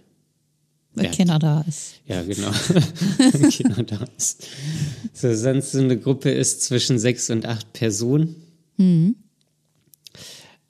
Weil 0.96 1.04
Ja. 1.06 1.10
keiner 1.12 1.38
da 1.38 1.60
ist. 1.68 2.00
Ja, 2.06 2.22
genau. 2.22 2.50
Wenn 3.18 3.50
Kinder 3.50 3.82
da 3.84 4.04
ist. 4.16 4.46
So, 5.12 5.32
sonst 5.34 5.70
so 5.72 5.78
eine 5.78 5.96
Gruppe 5.98 6.30
ist 6.30 6.62
zwischen 6.62 6.98
sechs 6.98 7.30
und 7.30 7.46
acht 7.46 7.72
Personen. 7.74 8.34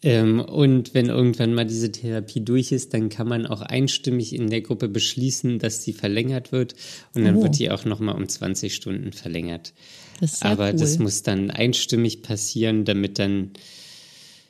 Ähm, 0.02 0.40
und 0.40 0.94
wenn 0.94 1.06
irgendwann 1.06 1.54
mal 1.54 1.64
diese 1.64 1.90
Therapie 1.90 2.40
durch 2.44 2.70
ist, 2.72 2.92
dann 2.94 3.08
kann 3.08 3.26
man 3.28 3.46
auch 3.46 3.62
einstimmig 3.62 4.34
in 4.34 4.50
der 4.50 4.60
Gruppe 4.60 4.88
beschließen, 4.88 5.58
dass 5.58 5.80
die 5.82 5.92
verlängert 5.92 6.52
wird. 6.52 6.74
Und 7.14 7.24
dann 7.24 7.36
Oh. 7.36 7.42
wird 7.44 7.58
die 7.58 7.70
auch 7.70 7.84
nochmal 7.84 8.14
um 8.14 8.28
20 8.28 8.74
Stunden 8.74 9.12
verlängert. 9.12 9.72
Das 10.20 10.42
Aber 10.42 10.70
cool. 10.72 10.78
das 10.78 10.98
muss 10.98 11.22
dann 11.22 11.50
einstimmig 11.50 12.22
passieren, 12.22 12.84
damit 12.84 13.18
dann 13.18 13.50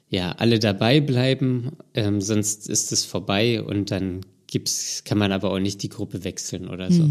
ja 0.08 0.32
alle 0.32 0.58
dabei 0.58 1.00
bleiben. 1.00 1.72
Ähm, 1.94 2.20
sonst 2.20 2.68
ist 2.68 2.92
es 2.92 3.04
vorbei 3.04 3.62
und 3.62 3.90
dann 3.90 4.20
gibt's, 4.46 5.02
kann 5.04 5.18
man 5.18 5.32
aber 5.32 5.50
auch 5.50 5.58
nicht 5.58 5.82
die 5.82 5.88
Gruppe 5.88 6.24
wechseln 6.24 6.68
oder 6.68 6.90
so. 6.90 7.02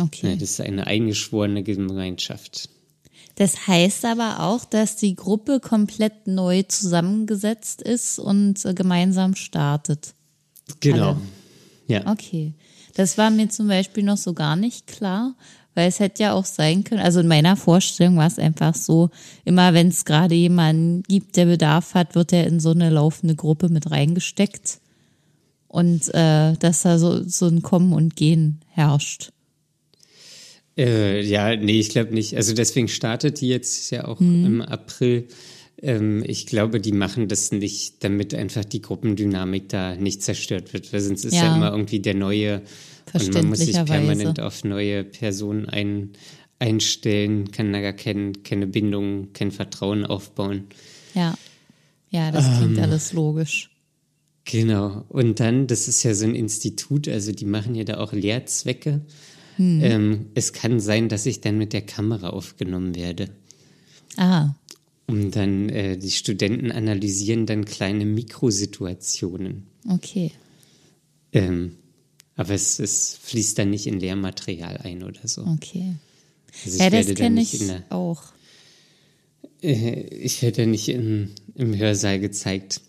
okay. 0.00 0.30
Ja, 0.30 0.34
das 0.34 0.50
ist 0.50 0.60
eine 0.60 0.86
eingeschworene 0.86 1.62
Gemeinschaft. 1.62 2.68
Das 3.36 3.66
heißt 3.66 4.04
aber 4.04 4.40
auch, 4.40 4.64
dass 4.64 4.96
die 4.96 5.14
Gruppe 5.14 5.60
komplett 5.60 6.26
neu 6.26 6.62
zusammengesetzt 6.64 7.80
ist 7.80 8.18
und 8.18 8.64
äh, 8.64 8.74
gemeinsam 8.74 9.34
startet. 9.34 10.14
Genau. 10.80 11.10
Alle. 11.10 11.20
Ja. 11.86 12.06
Okay. 12.06 12.52
Das 12.94 13.18
war 13.18 13.30
mir 13.30 13.48
zum 13.48 13.68
Beispiel 13.68 14.02
noch 14.02 14.16
so 14.16 14.34
gar 14.34 14.56
nicht 14.56 14.86
klar, 14.86 15.34
weil 15.74 15.88
es 15.88 16.00
hätte 16.00 16.22
ja 16.22 16.32
auch 16.32 16.44
sein 16.44 16.84
können, 16.84 17.00
also 17.00 17.20
in 17.20 17.28
meiner 17.28 17.56
Vorstellung 17.56 18.16
war 18.16 18.26
es 18.26 18.38
einfach 18.38 18.74
so, 18.74 19.10
immer 19.44 19.72
wenn 19.72 19.88
es 19.88 20.04
gerade 20.04 20.34
jemanden 20.34 21.02
gibt, 21.04 21.36
der 21.36 21.46
Bedarf 21.46 21.94
hat, 21.94 22.14
wird 22.14 22.32
er 22.32 22.46
in 22.46 22.60
so 22.60 22.70
eine 22.72 22.90
laufende 22.90 23.36
Gruppe 23.36 23.68
mit 23.68 23.90
reingesteckt 23.90 24.79
und 25.70 26.12
äh, 26.14 26.54
dass 26.58 26.82
da 26.82 26.98
so, 26.98 27.22
so 27.22 27.46
ein 27.46 27.62
Kommen 27.62 27.92
und 27.92 28.16
Gehen 28.16 28.60
herrscht. 28.70 29.30
Äh, 30.76 31.22
ja, 31.22 31.54
nee, 31.54 31.78
ich 31.78 31.90
glaube 31.90 32.12
nicht. 32.12 32.36
Also 32.36 32.54
deswegen 32.54 32.88
startet 32.88 33.40
die 33.40 33.48
jetzt 33.48 33.90
ja 33.90 34.06
auch 34.06 34.20
im 34.20 34.62
April. 34.62 35.28
Ähm, 35.80 36.24
ich 36.26 36.46
glaube, 36.46 36.80
die 36.80 36.92
machen 36.92 37.28
das 37.28 37.52
nicht, 37.52 38.02
damit 38.02 38.34
einfach 38.34 38.64
die 38.64 38.82
Gruppendynamik 38.82 39.68
da 39.68 39.94
nicht 39.94 40.22
zerstört 40.22 40.72
wird, 40.72 40.92
weil 40.92 41.00
sonst 41.00 41.24
ist 41.24 41.34
ja, 41.34 41.44
Ja. 41.44 41.56
immer 41.56 41.70
irgendwie 41.70 42.00
der 42.00 42.14
neue 42.14 42.62
und 43.12 43.32
man 43.32 43.46
muss 43.46 43.60
sich 43.60 43.84
permanent 43.84 44.40
auf 44.40 44.64
neue 44.64 45.04
Personen 45.04 45.68
ein, 45.68 46.10
einstellen, 46.58 47.52
kann 47.52 47.72
da 47.72 47.80
gar 47.80 47.92
kein, 47.92 48.42
keine 48.42 48.66
Bindung, 48.66 49.32
kein 49.32 49.52
Vertrauen 49.52 50.04
aufbauen. 50.04 50.64
Ja. 51.14 51.34
Ja, 52.10 52.32
das 52.32 52.58
klingt 52.58 52.78
alles 52.80 53.12
logisch. 53.12 53.69
Genau. 54.44 55.04
Und 55.08 55.38
dann, 55.40 55.66
das 55.66 55.86
ist 55.88 56.02
ja 56.02 56.14
so 56.14 56.24
ein 56.24 56.34
Institut, 56.34 57.08
also 57.08 57.32
die 57.32 57.44
machen 57.44 57.74
ja 57.74 57.84
da 57.84 57.98
auch 57.98 58.12
Lehrzwecke. 58.12 59.02
Ähm, 59.58 60.26
es 60.34 60.54
kann 60.54 60.80
sein, 60.80 61.10
dass 61.10 61.26
ich 61.26 61.42
dann 61.42 61.58
mit 61.58 61.74
der 61.74 61.82
Kamera 61.82 62.30
aufgenommen 62.30 62.94
werde. 62.94 63.28
Ah, 64.16 64.54
Um 65.06 65.30
dann, 65.30 65.68
äh, 65.68 65.98
die 65.98 66.10
Studenten 66.10 66.72
analysieren 66.72 67.44
dann 67.44 67.66
kleine 67.66 68.06
Mikrosituationen. 68.06 69.66
okay. 69.86 70.32
Ähm, 71.32 71.76
aber 72.36 72.54
es, 72.54 72.78
es 72.78 73.18
fließt 73.22 73.58
dann 73.58 73.68
nicht 73.70 73.86
in 73.86 74.00
Lehrmaterial 74.00 74.78
ein 74.78 75.02
oder 75.02 75.28
so. 75.28 75.42
Okay. 75.44 75.94
Also 76.64 76.78
ja, 76.78 76.88
das 76.90 77.14
kenne 77.14 77.34
nicht 77.40 77.52
ich 77.54 77.66
der, 77.66 77.84
auch. 77.90 78.22
äh, 79.62 80.00
ich 80.16 80.40
werde 80.42 80.66
nicht 80.66 80.88
in, 80.88 81.30
im 81.54 81.76
Hörsaal 81.76 82.18
gezeigt. 82.18 82.80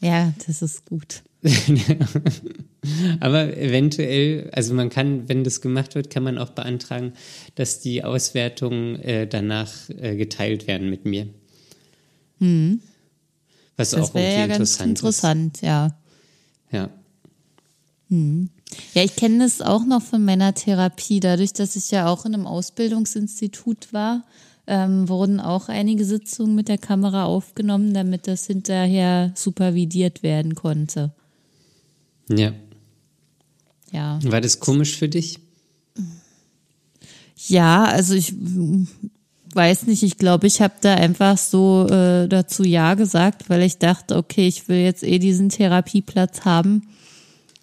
Ja, 0.00 0.32
das 0.46 0.62
ist 0.62 0.86
gut. 0.86 1.22
Aber 3.20 3.56
eventuell, 3.56 4.50
also 4.52 4.74
man 4.74 4.88
kann, 4.88 5.28
wenn 5.28 5.44
das 5.44 5.60
gemacht 5.60 5.94
wird, 5.94 6.10
kann 6.10 6.22
man 6.22 6.38
auch 6.38 6.50
beantragen, 6.50 7.12
dass 7.54 7.80
die 7.80 8.04
Auswertungen 8.04 8.96
äh, 9.00 9.26
danach 9.26 9.88
äh, 9.90 10.16
geteilt 10.16 10.66
werden 10.66 10.88
mit 10.90 11.04
mir. 11.04 11.28
Was 13.76 13.90
Das 13.90 14.10
auch 14.10 14.14
wäre 14.14 14.26
irgendwie 14.26 14.40
ja 14.40 14.46
ganz 14.58 14.80
interessant, 14.80 14.90
interessant, 14.90 15.62
ja. 15.62 15.86
ist. 15.86 15.94
Ja. 16.72 16.90
Ja, 18.94 19.02
ich 19.02 19.16
kenne 19.16 19.38
das 19.44 19.60
auch 19.60 19.84
noch 19.84 20.02
von 20.02 20.24
meiner 20.24 20.54
Therapie. 20.54 21.20
Dadurch, 21.20 21.52
dass 21.52 21.76
ich 21.76 21.90
ja 21.90 22.06
auch 22.06 22.24
in 22.26 22.34
einem 22.34 22.46
Ausbildungsinstitut 22.46 23.92
war, 23.92 24.24
ähm, 24.66 25.08
wurden 25.08 25.40
auch 25.40 25.68
einige 25.68 26.04
Sitzungen 26.04 26.54
mit 26.54 26.68
der 26.68 26.78
Kamera 26.78 27.24
aufgenommen, 27.24 27.92
damit 27.94 28.26
das 28.26 28.46
hinterher 28.46 29.32
supervidiert 29.34 30.22
werden 30.22 30.54
konnte. 30.54 31.12
Ja. 32.28 32.52
Ja. 33.92 34.18
War 34.24 34.40
das 34.40 34.60
komisch 34.60 34.96
für 34.96 35.08
dich? 35.08 35.38
Ja, 37.46 37.84
also 37.84 38.14
ich 38.14 38.34
weiß 39.54 39.86
nicht, 39.86 40.02
ich 40.02 40.18
glaube, 40.18 40.46
ich 40.46 40.60
habe 40.60 40.74
da 40.80 40.94
einfach 40.94 41.38
so 41.38 41.86
äh, 41.88 42.26
dazu 42.26 42.64
Ja 42.64 42.94
gesagt, 42.94 43.50
weil 43.50 43.62
ich 43.62 43.78
dachte, 43.78 44.16
okay, 44.16 44.48
ich 44.48 44.68
will 44.68 44.78
jetzt 44.78 45.02
eh 45.02 45.18
diesen 45.18 45.48
Therapieplatz 45.48 46.44
haben. 46.44 46.88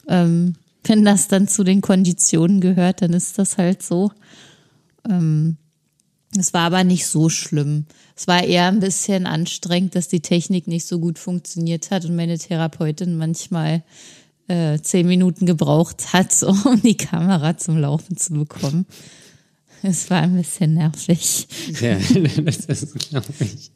Ähm, 0.08 0.56
wenn 0.84 1.04
das 1.04 1.28
dann 1.28 1.48
zu 1.48 1.64
den 1.64 1.82
Konditionen 1.82 2.62
gehört, 2.62 3.02
dann 3.02 3.14
ist 3.14 3.38
das 3.38 3.58
halt 3.58 3.84
so. 3.84 4.12
Ähm, 5.10 5.58
es 6.38 6.54
war 6.54 6.62
aber 6.62 6.84
nicht 6.84 7.06
so 7.08 7.30
schlimm. 7.30 7.86
Es 8.16 8.28
war 8.28 8.44
eher 8.44 8.68
ein 8.68 8.80
bisschen 8.80 9.26
anstrengend, 9.26 9.96
dass 9.96 10.08
die 10.08 10.22
Technik 10.22 10.68
nicht 10.68 10.86
so 10.86 11.00
gut 11.00 11.20
funktioniert 11.20 11.92
hat 11.92 12.06
und 12.06 12.16
meine 12.16 12.38
Therapeutin 12.38 13.18
manchmal 13.18 13.84
äh, 14.48 14.80
zehn 14.80 15.08
Minuten 15.08 15.46
gebraucht 15.46 16.14
hat, 16.14 16.42
um 16.44 16.82
die 16.84 16.98
Kamera 16.98 17.58
zum 17.58 17.78
Laufen 17.78 18.18
zu 18.18 18.34
bekommen. 18.34 18.86
Es 19.84 20.10
war 20.12 20.22
ein 20.22 20.36
bisschen 20.38 20.76
nervig. 20.76 21.48
Ja, 21.82 21.96
das 22.46 22.58
ist 22.66 22.94
glaube 23.10 23.34
ich. 23.40 23.72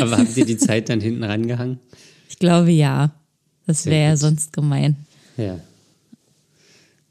Aber 0.00 0.18
habt 0.18 0.36
ihr 0.36 0.46
die 0.46 0.56
Zeit 0.58 0.88
dann 0.88 1.00
hinten 1.00 1.24
rangehangen? 1.24 1.80
Ich 2.28 2.38
glaube 2.38 2.70
ja. 2.70 3.12
Das 3.66 3.86
wäre 3.86 4.10
ja 4.10 4.16
sonst 4.16 4.52
gemein. 4.52 4.96
Ja. 5.36 5.58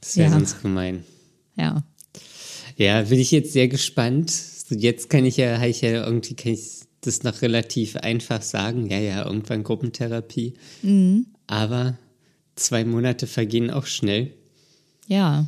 Das 0.01 0.15
wäre 0.17 0.29
Ja. 0.29 0.33
sonst 0.33 0.61
gemein. 0.61 1.03
Ja. 1.57 1.83
Ja, 2.77 3.01
bin 3.03 3.19
ich 3.19 3.31
jetzt 3.31 3.51
sehr 3.51 3.67
gespannt. 3.67 4.29
Jetzt 4.69 5.09
kann 5.09 5.25
ich 5.25 5.37
ja, 5.37 5.57
habe 5.57 5.67
ich 5.67 5.81
ja 5.81 6.05
irgendwie 6.05 6.35
kann 6.35 6.53
ich 6.53 6.81
das 7.01 7.23
noch 7.23 7.41
relativ 7.41 7.95
einfach 7.95 8.41
sagen. 8.41 8.89
Ja, 8.89 8.99
ja, 8.99 9.25
irgendwann 9.25 9.63
Gruppentherapie. 9.63 10.53
Mhm. 10.81 11.27
Aber 11.47 11.97
zwei 12.55 12.85
Monate 12.85 13.27
vergehen 13.27 13.71
auch 13.71 13.85
schnell. 13.85 14.33
Ja. 15.07 15.47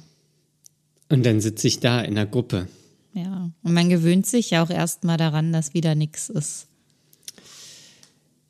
Und 1.09 1.25
dann 1.25 1.41
sitze 1.41 1.67
ich 1.67 1.79
da 1.79 2.01
in 2.01 2.15
der 2.15 2.25
Gruppe. 2.25 2.67
Ja. 3.13 3.51
Und 3.63 3.73
man 3.73 3.89
gewöhnt 3.89 4.25
sich 4.25 4.51
ja 4.51 4.63
auch 4.63 4.69
erstmal 4.69 5.17
daran, 5.17 5.51
dass 5.51 5.73
wieder 5.73 5.95
nichts 5.95 6.29
ist. 6.29 6.67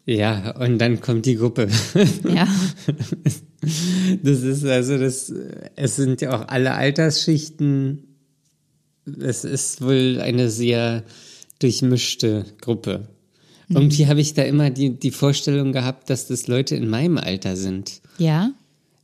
Ja, 0.06 0.58
und 0.58 0.80
dann 0.80 1.00
kommt 1.02 1.26
die 1.26 1.36
Gruppe. 1.36 1.68
Ja. 2.24 2.48
Das 4.24 4.42
ist 4.42 4.66
also 4.66 4.98
das, 4.98 5.32
es 5.76 5.96
sind 5.96 6.22
ja 6.22 6.36
auch 6.36 6.48
alle 6.48 6.74
Altersschichten. 6.74 8.11
Es 9.06 9.44
ist 9.44 9.82
wohl 9.82 10.20
eine 10.22 10.50
sehr 10.50 11.04
durchmischte 11.60 12.46
Gruppe. 12.62 13.08
Irgendwie 13.70 14.08
habe 14.08 14.22
ich 14.22 14.34
da 14.34 14.44
immer 14.44 14.70
die, 14.70 15.00
die 15.00 15.12
Vorstellung 15.12 15.72
gehabt, 15.72 16.10
dass 16.10 16.28
das 16.28 16.48
Leute 16.48 16.76
in 16.76 16.90
meinem 16.90 17.18
Alter 17.18 17.56
sind. 17.56 18.02
Ja. 18.18 18.52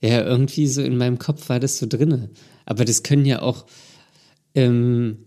Ja, 0.02 0.24
irgendwie 0.24 0.68
so 0.68 0.82
in 0.82 0.98
meinem 0.98 1.20
Kopf 1.20 1.50
war 1.50 1.60
das 1.60 1.78
so 1.78 1.86
drinne. 1.88 2.30
Aber 2.66 2.86
das 2.86 3.04
können 3.04 3.26
ja 3.26 3.42
auch 3.42 3.66
ähm, 4.56 5.20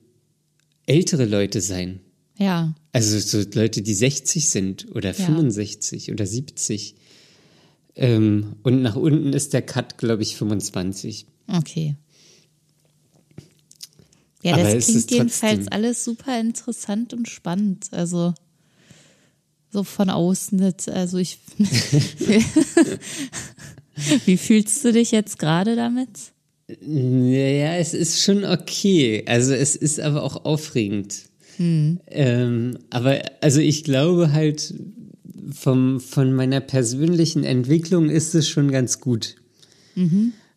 ältere 0.86 1.24
Leute 1.24 1.60
sein. 1.60 2.00
Ja. 2.38 2.74
Also 2.92 3.18
so 3.18 3.48
Leute, 3.54 3.82
die 3.82 3.94
60 3.94 4.48
sind 4.48 4.94
oder 4.94 5.14
65 5.14 6.10
oder 6.12 6.26
70. 6.26 6.94
Ähm, 7.96 8.56
und 8.62 8.82
nach 8.82 8.96
unten 8.96 9.32
ist 9.32 9.52
der 9.52 9.62
Cut, 9.62 9.98
glaube 9.98 10.22
ich, 10.22 10.36
25. 10.36 11.26
Okay. 11.48 11.96
Ja, 14.42 14.54
Aber 14.54 14.62
das 14.64 14.74
es 14.74 14.86
klingt 14.86 15.10
jedenfalls 15.10 15.68
alles 15.68 16.04
super 16.04 16.38
interessant 16.40 17.12
und 17.12 17.28
spannend. 17.28 17.88
Also 17.92 18.32
so 19.70 19.84
von 19.84 20.10
außen. 20.10 20.58
Das, 20.58 20.88
also 20.88 21.18
ich. 21.18 21.38
Wie 24.24 24.36
fühlst 24.38 24.82
du 24.84 24.92
dich 24.92 25.10
jetzt 25.10 25.38
gerade 25.38 25.76
damit? 25.76 26.08
Naja, 26.80 27.74
es 27.76 27.92
ist 27.94 28.22
schon 28.22 28.44
okay. 28.44 29.24
Also 29.26 29.52
es 29.52 29.76
ist 29.76 30.00
aber 30.00 30.22
auch 30.22 30.44
aufregend. 30.44 31.24
Ähm, 32.06 32.78
aber 32.88 33.20
also 33.42 33.60
ich 33.60 33.84
glaube 33.84 34.32
halt, 34.32 34.72
vom, 35.52 36.00
von 36.00 36.32
meiner 36.32 36.60
persönlichen 36.60 37.44
Entwicklung 37.44 38.08
ist 38.08 38.34
es 38.34 38.48
schon 38.48 38.70
ganz 38.70 39.00
gut. 39.00 39.36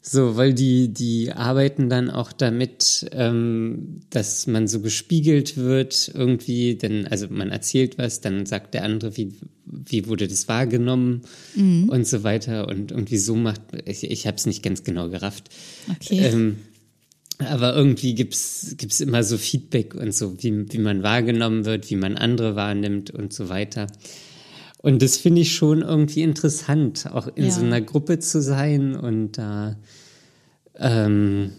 So, 0.06 0.36
weil 0.36 0.54
die, 0.54 0.90
die 0.90 1.32
arbeiten 1.32 1.90
dann 1.90 2.10
auch 2.10 2.34
damit, 2.34 3.10
ähm, 3.14 4.02
dass 4.10 4.48
man 4.48 4.68
so 4.68 4.82
gespiegelt 4.82 5.56
wird 5.56 6.12
irgendwie, 6.14 6.76
denn, 6.76 7.08
also 7.08 7.28
man 7.30 7.52
erzählt 7.52 7.98
was, 7.98 8.20
dann 8.20 8.46
sagt 8.46 8.74
der 8.74 8.84
andere, 8.84 9.16
wie, 9.16 9.32
wie 9.66 10.06
wurde 10.08 10.28
das 10.28 10.50
wahrgenommen 10.50 11.22
mhm. 11.56 11.88
und 11.88 12.06
so 12.06 12.24
weiter 12.24 12.68
und 12.68 12.92
irgendwie 12.92 13.18
so 13.18 13.36
macht, 13.38 13.62
ich, 13.86 14.04
ich 14.04 14.28
habe 14.28 14.36
es 14.36 14.46
nicht 14.46 14.62
ganz 14.62 14.84
genau 14.84 15.08
gerafft. 15.08 15.50
Okay. 15.90 16.20
Ähm, 16.20 16.58
aber 17.40 17.74
irgendwie 17.74 18.14
gibt's 18.14 18.76
gibt's 18.78 19.00
immer 19.00 19.24
so 19.24 19.38
Feedback 19.38 19.96
und 19.96 20.14
so, 20.14 20.36
wie, 20.44 20.66
wie 20.70 20.80
man 20.80 21.02
wahrgenommen 21.02 21.64
wird, 21.64 21.90
wie 21.90 21.96
man 21.96 22.18
andere 22.18 22.58
wahrnimmt 22.58 23.12
und 23.12 23.32
so 23.32 23.48
weiter. 23.48 23.88
Und 24.84 25.02
das 25.02 25.16
finde 25.16 25.40
ich 25.40 25.56
schon 25.56 25.82
irgendwie 25.82 26.24
interessant, 26.24 27.08
auch 27.10 27.28
in 27.36 27.46
ja. 27.46 27.52
so 27.52 27.62
einer 27.62 27.80
Gruppe 27.80 28.20
zu 28.20 28.42
sein 28.42 28.98
und 28.98 29.38
da 29.38 29.78
ähm, 30.76 31.54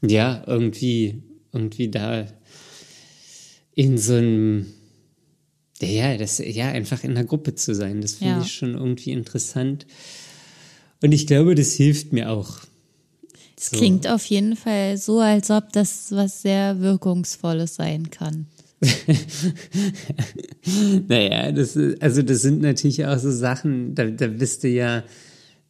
ja 0.00 0.42
irgendwie 0.46 1.22
irgendwie 1.52 1.90
da 1.90 2.26
in 3.74 3.98
so 3.98 4.14
einem 4.14 4.72
ja 5.78 6.16
das 6.16 6.38
ja 6.38 6.68
einfach 6.68 7.04
in 7.04 7.10
einer 7.10 7.24
Gruppe 7.24 7.54
zu 7.54 7.74
sein, 7.74 8.00
das 8.00 8.14
finde 8.14 8.36
ja. 8.36 8.40
ich 8.40 8.54
schon 8.54 8.72
irgendwie 8.72 9.12
interessant. 9.12 9.86
Und 11.02 11.12
ich 11.12 11.26
glaube, 11.26 11.54
das 11.54 11.74
hilft 11.74 12.14
mir 12.14 12.30
auch. 12.30 12.60
Es 13.58 13.68
so. 13.68 13.76
klingt 13.76 14.08
auf 14.08 14.24
jeden 14.24 14.56
Fall 14.56 14.96
so, 14.96 15.20
als 15.20 15.50
ob 15.50 15.70
das 15.74 16.12
was 16.12 16.40
sehr 16.40 16.80
wirkungsvolles 16.80 17.74
sein 17.74 18.08
kann. 18.08 18.46
naja, 21.08 21.52
das 21.52 21.76
ist, 21.76 22.02
also 22.02 22.22
das 22.22 22.42
sind 22.42 22.62
natürlich 22.62 23.06
auch 23.06 23.18
so 23.18 23.30
Sachen, 23.30 23.94
da, 23.94 24.06
da 24.06 24.26
bist 24.26 24.64
du 24.64 24.68
ja, 24.68 25.04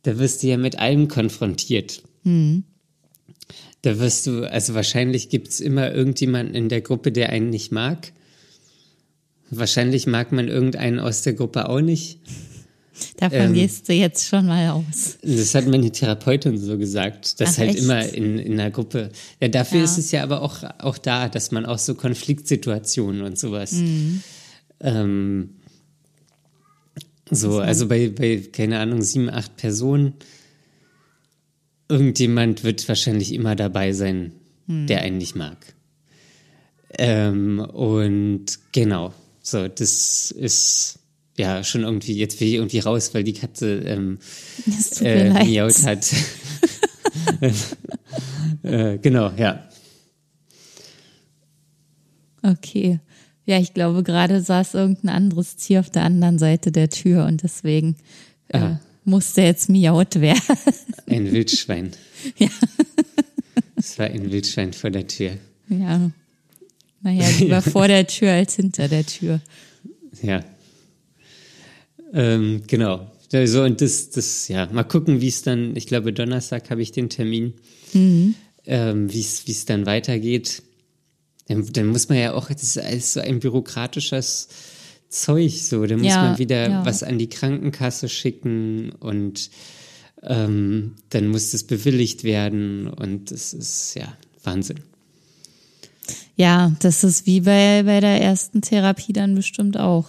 da 0.02 0.18
wirst 0.18 0.42
du 0.42 0.46
ja 0.46 0.56
mit 0.56 0.78
allem 0.78 1.08
konfrontiert. 1.08 2.02
Mhm. 2.24 2.64
Da 3.82 3.98
wirst 3.98 4.26
du, 4.26 4.50
also 4.50 4.74
wahrscheinlich 4.74 5.28
gibt 5.28 5.48
es 5.48 5.60
immer 5.60 5.92
irgendjemanden 5.92 6.54
in 6.54 6.68
der 6.68 6.80
Gruppe, 6.80 7.12
der 7.12 7.30
einen 7.30 7.50
nicht 7.50 7.72
mag. 7.72 8.12
Wahrscheinlich 9.50 10.06
mag 10.06 10.32
man 10.32 10.48
irgendeinen 10.48 10.98
aus 10.98 11.22
der 11.22 11.34
Gruppe 11.34 11.68
auch 11.68 11.80
nicht. 11.80 12.20
Davon 13.16 13.38
ähm, 13.38 13.54
gehst 13.54 13.88
du 13.88 13.92
jetzt 13.92 14.26
schon 14.26 14.46
mal 14.46 14.70
aus. 14.70 15.18
Das 15.22 15.54
hat 15.54 15.66
meine 15.66 15.90
Therapeutin 15.90 16.58
so 16.58 16.76
gesagt, 16.76 17.40
dass 17.40 17.54
Ach, 17.54 17.58
halt 17.58 17.70
echt? 17.70 17.78
immer 17.80 18.06
in, 18.06 18.38
in 18.38 18.52
einer 18.54 18.70
Gruppe. 18.70 19.10
Ja, 19.40 19.48
dafür 19.48 19.78
ja. 19.78 19.84
ist 19.84 19.98
es 19.98 20.10
ja 20.12 20.22
aber 20.22 20.42
auch, 20.42 20.62
auch 20.78 20.98
da, 20.98 21.28
dass 21.28 21.50
man 21.50 21.66
auch 21.66 21.78
so 21.78 21.94
Konfliktsituationen 21.94 23.22
und 23.22 23.38
sowas. 23.38 23.72
Mhm. 23.72 24.22
Ähm, 24.80 25.50
so, 27.30 27.60
also 27.60 27.88
bei, 27.88 28.10
bei, 28.10 28.42
keine 28.52 28.78
Ahnung, 28.78 29.00
sieben, 29.00 29.30
acht 29.30 29.56
Personen, 29.56 30.14
irgendjemand 31.88 32.62
wird 32.62 32.86
wahrscheinlich 32.88 33.32
immer 33.32 33.56
dabei 33.56 33.92
sein, 33.92 34.32
mhm. 34.66 34.86
der 34.86 35.00
einen 35.00 35.18
nicht 35.18 35.34
mag. 35.34 35.56
Ähm, 36.98 37.58
und 37.60 38.46
genau, 38.72 39.14
so, 39.40 39.66
das 39.66 40.30
ist 40.30 40.98
ja 41.38 41.64
schon 41.64 41.82
irgendwie, 41.82 42.14
jetzt 42.14 42.40
will 42.40 42.48
ich 42.48 42.54
irgendwie 42.54 42.80
raus, 42.80 43.14
weil 43.14 43.24
die 43.24 43.32
Katze 43.32 43.78
ähm, 43.80 44.18
äh, 45.00 45.44
miaut 45.44 45.82
hat. 45.84 46.06
äh, 48.62 48.98
genau, 48.98 49.30
ja. 49.36 49.68
Okay. 52.42 53.00
Ja, 53.44 53.58
ich 53.58 53.74
glaube, 53.74 54.02
gerade 54.02 54.40
saß 54.40 54.74
irgendein 54.74 55.10
anderes 55.10 55.56
Tier 55.56 55.80
auf 55.80 55.90
der 55.90 56.02
anderen 56.02 56.38
Seite 56.38 56.70
der 56.70 56.90
Tür 56.90 57.24
und 57.26 57.42
deswegen 57.42 57.96
äh, 58.48 58.76
musste 59.04 59.42
jetzt 59.42 59.68
miaut 59.68 60.20
werden. 60.20 60.40
Ein 61.06 61.30
Wildschwein. 61.30 61.92
Ja. 62.36 62.46
Es 63.74 63.98
war 63.98 64.06
ein 64.06 64.30
Wildschwein 64.30 64.72
vor 64.72 64.90
der 64.90 65.08
Tür. 65.08 65.38
Ja. 65.68 66.12
Naja, 67.00 67.28
lieber 67.40 67.54
ja. 67.54 67.60
vor 67.60 67.88
der 67.88 68.06
Tür 68.06 68.30
als 68.30 68.54
hinter 68.54 68.86
der 68.86 69.04
Tür. 69.04 69.40
Ja. 70.22 70.44
Ähm, 72.12 72.62
genau. 72.66 73.10
So, 73.46 73.62
und 73.62 73.80
das, 73.80 74.10
das, 74.10 74.48
ja, 74.48 74.66
mal 74.66 74.84
gucken, 74.84 75.22
wie 75.22 75.28
es 75.28 75.42
dann, 75.42 75.74
ich 75.74 75.86
glaube, 75.86 76.12
Donnerstag 76.12 76.70
habe 76.70 76.82
ich 76.82 76.92
den 76.92 77.08
Termin, 77.08 77.54
mhm. 77.94 78.34
ähm, 78.66 79.10
wie 79.10 79.20
es 79.20 79.64
dann 79.64 79.86
weitergeht. 79.86 80.62
Dann, 81.48 81.66
dann, 81.72 81.86
muss 81.86 82.10
man 82.10 82.18
ja 82.18 82.34
auch, 82.34 82.48
das 82.48 82.62
ist 82.62 82.78
alles 82.78 83.14
so 83.14 83.20
ein 83.20 83.40
bürokratisches 83.40 84.48
Zeug, 85.08 85.52
so. 85.52 85.86
Dann 85.86 86.00
muss 86.00 86.08
ja, 86.08 86.22
man 86.22 86.38
wieder 86.38 86.68
ja. 86.68 86.84
was 86.84 87.02
an 87.02 87.18
die 87.18 87.28
Krankenkasse 87.28 88.10
schicken 88.10 88.92
und 89.00 89.50
ähm, 90.22 90.96
dann 91.08 91.28
muss 91.28 91.52
das 91.52 91.64
bewilligt 91.64 92.24
werden 92.24 92.86
und 92.86 93.30
das 93.30 93.54
ist, 93.54 93.94
ja, 93.94 94.16
Wahnsinn. 94.44 94.80
Ja, 96.36 96.72
das 96.80 97.02
ist 97.02 97.26
wie 97.26 97.40
bei, 97.40 97.82
bei 97.84 98.00
der 98.00 98.20
ersten 98.20 98.60
Therapie 98.60 99.12
dann 99.12 99.34
bestimmt 99.34 99.78
auch. 99.78 100.08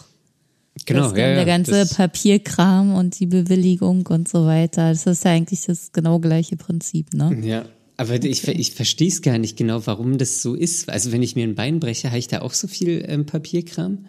Genau, 0.85 1.09
das, 1.09 1.17
ja, 1.17 1.35
der 1.35 1.45
ganze 1.45 1.85
Papierkram 1.85 2.95
und 2.95 3.19
die 3.19 3.27
Bewilligung 3.27 4.07
und 4.07 4.27
so 4.27 4.45
weiter. 4.45 4.89
Das 4.89 5.05
ist 5.05 5.23
ja 5.23 5.31
eigentlich 5.31 5.65
das 5.65 5.91
genau 5.91 6.19
gleiche 6.19 6.57
Prinzip, 6.57 7.13
ne? 7.13 7.37
Ja. 7.41 7.65
Aber 7.95 8.15
okay. 8.15 8.27
ich, 8.27 8.47
ich 8.47 8.71
verstehe 8.73 9.07
es 9.07 9.21
gar 9.21 9.37
nicht 9.37 9.55
genau, 9.55 9.85
warum 9.85 10.17
das 10.17 10.41
so 10.41 10.55
ist. 10.55 10.89
Also 10.89 11.11
wenn 11.11 11.21
ich 11.21 11.35
mir 11.35 11.43
ein 11.43 11.53
Bein 11.53 11.79
breche, 11.79 12.07
habe 12.07 12.17
ich 12.17 12.27
da 12.27 12.41
auch 12.41 12.53
so 12.53 12.67
viel 12.67 13.05
ähm, 13.07 13.25
Papierkram? 13.27 14.05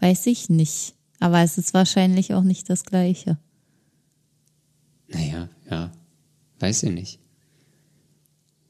Weiß 0.00 0.26
ich 0.26 0.50
nicht. 0.50 0.94
Aber 1.20 1.40
es 1.42 1.56
ist 1.56 1.72
wahrscheinlich 1.72 2.34
auch 2.34 2.42
nicht 2.42 2.68
das 2.68 2.84
Gleiche. 2.84 3.38
Naja, 5.08 5.48
ja. 5.70 5.90
Weiß 6.58 6.82
ich 6.82 6.90
nicht. 6.90 7.18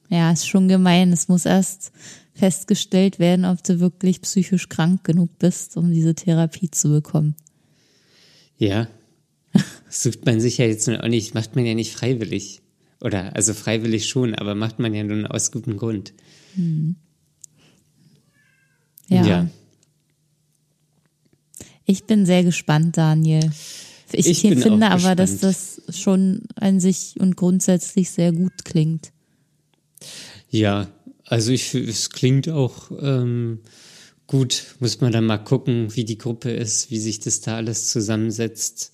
Ja, 0.09 0.33
ist 0.33 0.49
schon 0.49 0.69
gemein. 0.69 1.13
Es 1.13 1.29
muss 1.29 1.45
erst 1.45 1.93
festgestellt 2.35 3.19
werden, 3.19 3.45
ob 3.45 3.63
du 3.65 3.81
wirklich 3.81 4.23
psychisch 4.23 4.69
krank 4.69 5.05
genug 5.05 5.39
bist, 5.39 5.77
um 5.77 5.93
diese 5.93 6.15
Therapie 6.15 6.71
zu 6.71 6.89
bekommen. 6.91 7.35
Ja. 8.59 8.89
sucht 9.89 10.25
man 10.27 10.41
sich 10.41 10.59
ja 10.59 10.67
jetzt 10.67 10.89
auch 10.89 11.09
nicht, 11.09 11.35
macht 11.35 11.57
man 11.57 11.67
ja 11.67 11.75
nicht 11.75 11.93
freiwillig. 11.93 12.61
Oder, 13.01 13.35
also 13.35 13.55
freiwillig 13.55 14.09
schon, 14.09 14.35
aber 14.35 14.55
macht 14.55 14.79
man 14.79 14.95
ja 14.95 15.03
nun 15.03 15.27
aus 15.27 15.51
gutem 15.51 15.77
Grund. 15.77 16.13
Hm. 16.55 16.97
Ja. 19.09 19.27
ja. 19.27 19.51
Ich 21.85 22.05
bin 22.05 22.27
sehr 22.27 22.45
gespannt, 22.45 22.97
Daniel. 22.97 23.51
Ich, 24.13 24.27
ich 24.27 24.41
finde 24.41 24.91
aber, 24.91 25.15
dass 25.15 25.39
das 25.39 25.83
schon 25.91 26.43
an 26.57 26.79
sich 26.81 27.15
und 27.19 27.37
grundsätzlich 27.37 28.11
sehr 28.11 28.33
gut 28.33 28.65
klingt. 28.65 29.13
Ja, 30.51 30.89
also 31.31 31.53
ich, 31.53 31.75
es 31.77 32.11
klingt 32.11 32.49
auch 32.49 32.91
ähm, 33.01 33.61
gut. 34.27 34.75
Muss 34.81 35.01
man 35.01 35.13
dann 35.13 35.27
mal 35.27 35.39
gucken, 35.39 35.95
wie 35.95 36.05
die 36.05 36.19
Gruppe 36.19 36.51
ist, 36.51 36.91
wie 36.91 36.99
sich 36.99 37.21
das 37.21 37.41
da 37.41 37.55
alles 37.55 37.89
zusammensetzt. 37.89 38.91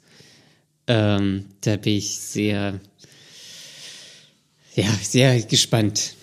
Ähm, 0.87 1.47
da 1.62 1.76
bin 1.76 1.95
ich 1.95 2.18
sehr, 2.18 2.78
ja, 4.74 4.84
sehr 5.03 5.41
gespannt. 5.41 6.16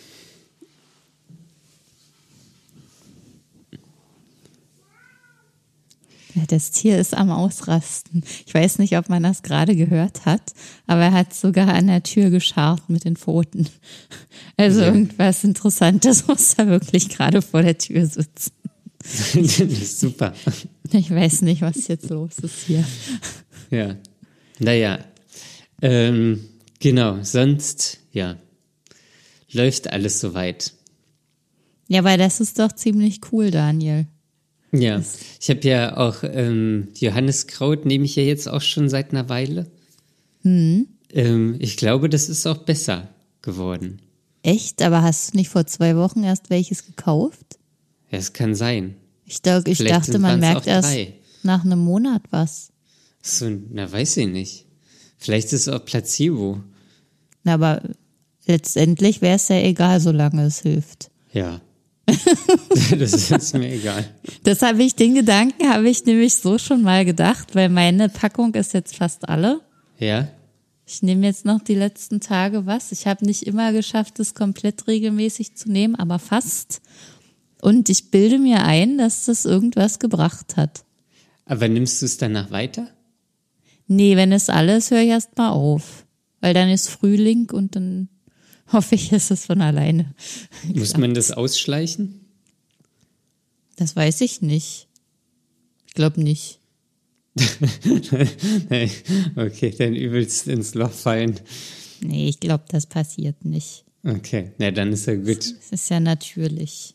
Das 6.48 6.72
Tier 6.72 6.98
ist 6.98 7.16
am 7.16 7.30
Ausrasten. 7.30 8.24
Ich 8.46 8.54
weiß 8.54 8.80
nicht, 8.80 8.98
ob 8.98 9.10
man 9.10 9.24
das 9.24 9.44
gerade 9.44 9.76
gehört 9.76 10.26
hat, 10.26 10.54
aber 10.88 11.02
er 11.02 11.14
hat 11.14 11.34
sogar 11.34 11.68
an 11.70 11.88
der 11.88 12.04
Tür 12.04 12.30
gescharrt 12.30 12.90
mit 12.90 13.06
den 13.06 13.16
Pfoten. 13.16 13.68
Also 14.58 14.82
ja. 14.82 14.88
irgendwas 14.88 15.44
Interessantes 15.44 16.28
muss 16.28 16.56
da 16.56 16.68
wirklich 16.68 17.10
gerade 17.10 17.42
vor 17.42 17.62
der 17.62 17.78
Tür 17.78 18.06
sitzen. 18.06 18.52
das 19.00 19.36
ist 19.60 20.00
super. 20.00 20.34
Ich 20.92 21.10
weiß 21.10 21.42
nicht, 21.42 21.62
was 21.62 21.88
jetzt 21.88 22.10
los 22.10 22.38
ist 22.40 22.66
hier. 22.68 22.84
Ja. 23.72 23.96
Naja. 24.60 25.00
Ähm, 25.82 26.40
genau, 26.80 27.24
sonst, 27.24 28.00
ja, 28.12 28.38
läuft 29.52 29.92
alles 29.92 30.20
soweit. 30.20 30.74
Ja, 31.88 32.04
weil 32.04 32.18
das 32.18 32.40
ist 32.40 32.60
doch 32.60 32.72
ziemlich 32.72 33.20
cool, 33.32 33.52
Daniel. 33.52 34.08
Ja, 34.74 35.02
ich 35.40 35.50
habe 35.50 35.68
ja 35.68 35.98
auch 35.98 36.24
ähm, 36.24 36.88
Johanniskraut 36.96 37.86
nehme 37.86 38.06
ich 38.06 38.16
ja 38.16 38.24
jetzt 38.24 38.50
auch 38.50 38.62
schon 38.62 38.90
seit 38.90 39.12
einer 39.12 39.30
Weile. 39.30 39.68
Mhm. 40.42 40.88
Ähm, 41.12 41.56
ich 41.60 41.78
glaube, 41.78 42.10
das 42.10 42.28
ist 42.28 42.46
auch 42.48 42.58
besser 42.58 43.10
geworden. 43.42 44.02
Echt? 44.42 44.82
Aber 44.82 45.04
hast 45.04 45.34
du 45.34 45.38
nicht 45.38 45.50
vor 45.50 45.66
zwei 45.68 45.96
Wochen 45.96 46.24
erst 46.24 46.50
welches 46.50 46.86
gekauft? 46.86 47.60
Ja, 48.12 48.18
es 48.18 48.34
kann 48.34 48.56
sein. 48.56 48.96
Ich, 49.26 49.40
ich 49.66 49.78
dachte, 49.86 50.20
man 50.20 50.40
merkt 50.40 50.68
erst 50.68 50.90
drei. 50.90 51.14
nach 51.44 51.64
einem 51.64 51.80
Monat 51.80 52.24
was. 52.30 52.72
So, 53.22 53.50
na, 53.72 53.90
weiß 53.90 54.18
ich 54.18 54.28
nicht. 54.28 54.66
Vielleicht 55.18 55.54
ist 55.54 55.68
es 55.68 55.70
auch 55.70 55.86
Placebo. 55.86 56.62
Na, 57.44 57.54
aber 57.54 57.82
letztendlich 58.46 59.22
wäre 59.22 59.38
es 59.38 59.48
ja 59.48 59.56
egal, 59.58 60.02
solange 60.02 60.44
es 60.46 60.60
hilft. 60.60 61.10
Ja. 61.32 61.62
das 62.98 63.32
ist 63.32 63.54
mir 63.54 63.72
egal. 63.74 64.06
Das 64.44 64.62
habe 64.62 64.84
ich, 64.84 64.96
den 64.96 65.16
Gedanken 65.16 65.70
habe 65.70 65.90
ich 65.90 66.06
nämlich 66.06 66.36
so 66.36 66.58
schon 66.58 66.82
mal 66.82 67.06
gedacht, 67.06 67.56
weil 67.56 67.70
meine 67.70 68.10
Packung 68.10 68.54
ist 68.56 68.74
jetzt 68.74 68.96
fast 68.96 69.28
alle. 69.30 69.62
Ja. 70.00 70.28
Ich 70.86 71.02
nehme 71.02 71.26
jetzt 71.26 71.46
noch 71.46 71.62
die 71.62 71.76
letzten 71.76 72.20
Tage 72.20 72.66
was. 72.66 72.92
Ich 72.92 73.08
habe 73.08 73.26
nicht 73.26 73.44
immer 73.44 73.72
geschafft, 73.72 74.20
es 74.20 74.34
komplett 74.34 74.88
regelmäßig 74.88 75.56
zu 75.56 75.72
nehmen, 75.72 75.96
aber 75.96 76.20
fast. 76.20 76.82
Und 77.62 77.90
ich 77.90 78.12
bilde 78.12 78.40
mir 78.40 78.64
ein, 78.66 78.98
dass 78.98 79.26
das 79.26 79.46
irgendwas 79.46 80.00
gebracht 80.00 80.58
hat. 80.58 80.84
Aber 81.46 81.68
nimmst 81.68 82.02
du 82.02 82.06
es 82.06 82.18
danach 82.18 82.52
weiter? 82.52 82.90
Nee, 83.88 84.16
wenn 84.18 84.32
es 84.32 84.50
alles, 84.50 84.92
höre 84.92 85.02
ich 85.02 85.10
erst 85.10 85.38
mal 85.38 85.52
auf. 85.52 86.06
Weil 86.42 86.54
dann 86.54 86.70
ist 86.70 86.90
Frühling 86.90 87.50
und 87.52 87.76
dann 87.76 88.10
hoffe 88.72 88.96
ich, 88.96 89.12
ist 89.12 89.32
es 89.32 89.46
von 89.46 89.62
alleine. 89.62 90.14
Muss 90.74 90.98
man 90.98 91.14
das 91.14 91.32
ausschleichen? 91.32 92.22
Das 93.76 93.96
weiß 93.96 94.22
ich 94.22 94.42
nicht. 94.42 94.88
Ich 95.88 95.94
glaube 95.94 96.22
nicht. 96.22 96.60
okay, 99.36 99.74
dann 99.78 99.96
übelst 99.96 100.48
ins 100.48 100.76
Loch 100.76 100.92
fallen. 100.92 101.40
Nee, 102.02 102.30
ich 102.30 102.40
glaube, 102.40 102.66
das 102.68 102.86
passiert 102.86 103.44
nicht. 103.44 103.86
Okay, 104.04 104.52
na 104.58 104.72
dann 104.72 104.92
ist 104.94 105.08
ja 105.08 105.16
gut. 105.16 105.40
Es 105.40 105.72
ist 105.72 105.90
ja 105.90 106.00
natürlich. 106.00 106.94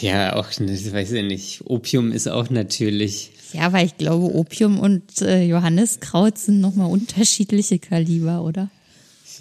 Ja, 0.00 0.36
auch, 0.36 0.50
ich 0.50 0.92
weiß 0.92 1.12
ja 1.12 1.22
nicht. 1.22 1.62
Opium 1.64 2.12
ist 2.12 2.28
auch 2.28 2.50
natürlich. 2.50 3.30
Ja, 3.52 3.72
weil 3.72 3.86
ich 3.86 3.96
glaube, 3.96 4.34
Opium 4.34 4.78
und 4.78 5.22
äh, 5.22 5.44
Johanniskraut 5.44 6.36
sind 6.38 6.60
nochmal 6.60 6.90
unterschiedliche 6.90 7.78
Kaliber, 7.78 8.42
oder? 8.42 8.70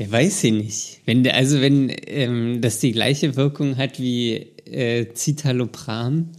Ja, 0.01 0.11
weiß 0.11 0.45
ich 0.45 0.51
nicht. 0.51 1.01
Wenn, 1.05 1.27
also 1.27 1.61
wenn 1.61 1.91
ähm, 2.07 2.61
das 2.61 2.79
die 2.79 2.91
gleiche 2.91 3.35
Wirkung 3.35 3.77
hat 3.77 3.99
wie 3.99 4.33
äh, 4.65 5.13
Citalopram, 5.13 6.29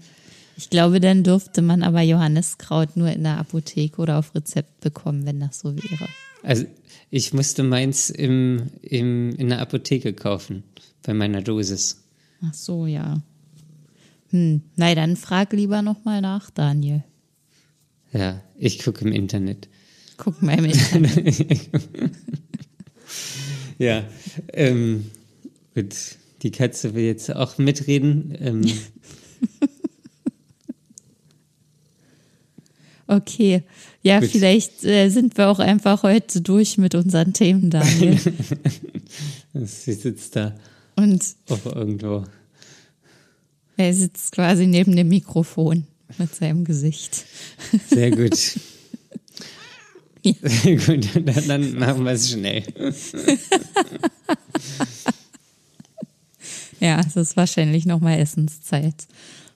Ich 0.57 0.69
glaube, 0.69 0.99
dann 1.01 1.23
dürfte 1.23 1.63
man 1.63 1.83
aber 1.83 2.03
Johanniskraut 2.03 2.97
nur 2.97 3.11
in 3.11 3.23
der 3.23 3.39
Apotheke 3.39 4.01
oder 4.01 4.19
auf 4.19 4.35
Rezept 4.35 4.81
bekommen, 4.81 5.27
wenn 5.27 5.39
das 5.39 5.61
so 5.61 5.77
wäre. 5.77 6.09
Also 6.43 6.65
ich 7.11 7.33
musste 7.33 7.63
meins 7.63 8.11
im, 8.11 8.71
im, 8.83 9.31
in 9.37 9.49
der 9.49 9.61
Apotheke 9.61 10.13
kaufen, 10.13 10.65
bei 11.05 11.15
meiner 11.15 11.41
Dosis. 11.41 12.03
Ach 12.45 12.55
so, 12.55 12.87
ja. 12.87 13.23
Hm, 14.31 14.63
nein, 14.75 14.97
dann 14.97 15.17
frag 15.17 15.53
lieber 15.53 15.83
nochmal 15.83 16.21
nach, 16.21 16.51
Daniel. 16.51 17.05
Ja, 18.13 18.41
ich 18.59 18.81
gucke 18.81 19.05
im 19.05 19.13
Internet. 19.13 19.69
Guck 20.17 20.43
mal 20.43 20.59
im 20.59 20.65
Internet. 20.65 21.71
Ja, 23.83 24.05
ähm, 24.53 25.11
gut. 25.75 25.95
Die 26.43 26.51
Katze 26.51 26.95
will 26.95 27.05
jetzt 27.05 27.35
auch 27.35 27.59
mitreden. 27.59 28.37
Ähm, 28.41 28.63
Okay. 33.09 33.63
Ja, 34.03 34.21
Gut. 34.21 34.31
vielleicht 34.31 34.85
äh, 34.85 35.09
sind 35.11 35.37
wir 35.37 35.49
auch 35.49 35.59
einfach 35.59 36.03
heute 36.03 36.41
durch 36.41 36.79
mit 36.79 36.95
unseren 36.95 37.33
Themen, 37.35 37.69
Daniel. 37.69 38.19
sie 39.55 39.93
sitzt 39.93 40.37
da 40.37 40.55
Und 40.97 41.23
auch 41.51 41.67
irgendwo. 41.67 42.25
er 43.77 43.93
sitzt 43.93 44.33
quasi 44.33 44.67
neben 44.67 44.97
dem 44.97 45.09
Mikrofon 45.09 45.87
mit 46.17 46.35
seinem 46.35 46.65
Gesicht. 46.65 47.25
Sehr 47.91 48.11
gut. 48.13 48.39
Sehr 50.25 50.77
gut, 50.87 51.09
dann, 51.49 51.75
machen 51.79 52.05
wir 52.05 52.13
es 52.13 52.31
schnell. 52.31 52.63
Ja, 56.81 57.01
es 57.01 57.15
ist 57.15 57.37
wahrscheinlich 57.37 57.87
nochmal 57.87 58.19
Essenszeit. 58.19 59.07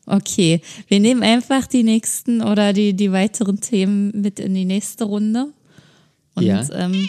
Okay, 0.06 0.60
wir 0.86 1.00
nehmen 1.00 1.24
einfach 1.24 1.66
die 1.66 1.82
nächsten 1.82 2.40
oder 2.40 2.72
die, 2.72 2.94
die 2.94 3.10
weiteren 3.10 3.60
Themen 3.60 4.12
mit 4.14 4.38
in 4.38 4.54
die 4.54 4.64
nächste 4.64 5.04
Runde. 5.04 5.48
Und 6.36 6.44
Ja. 6.44 6.64
ähm, 6.72 7.08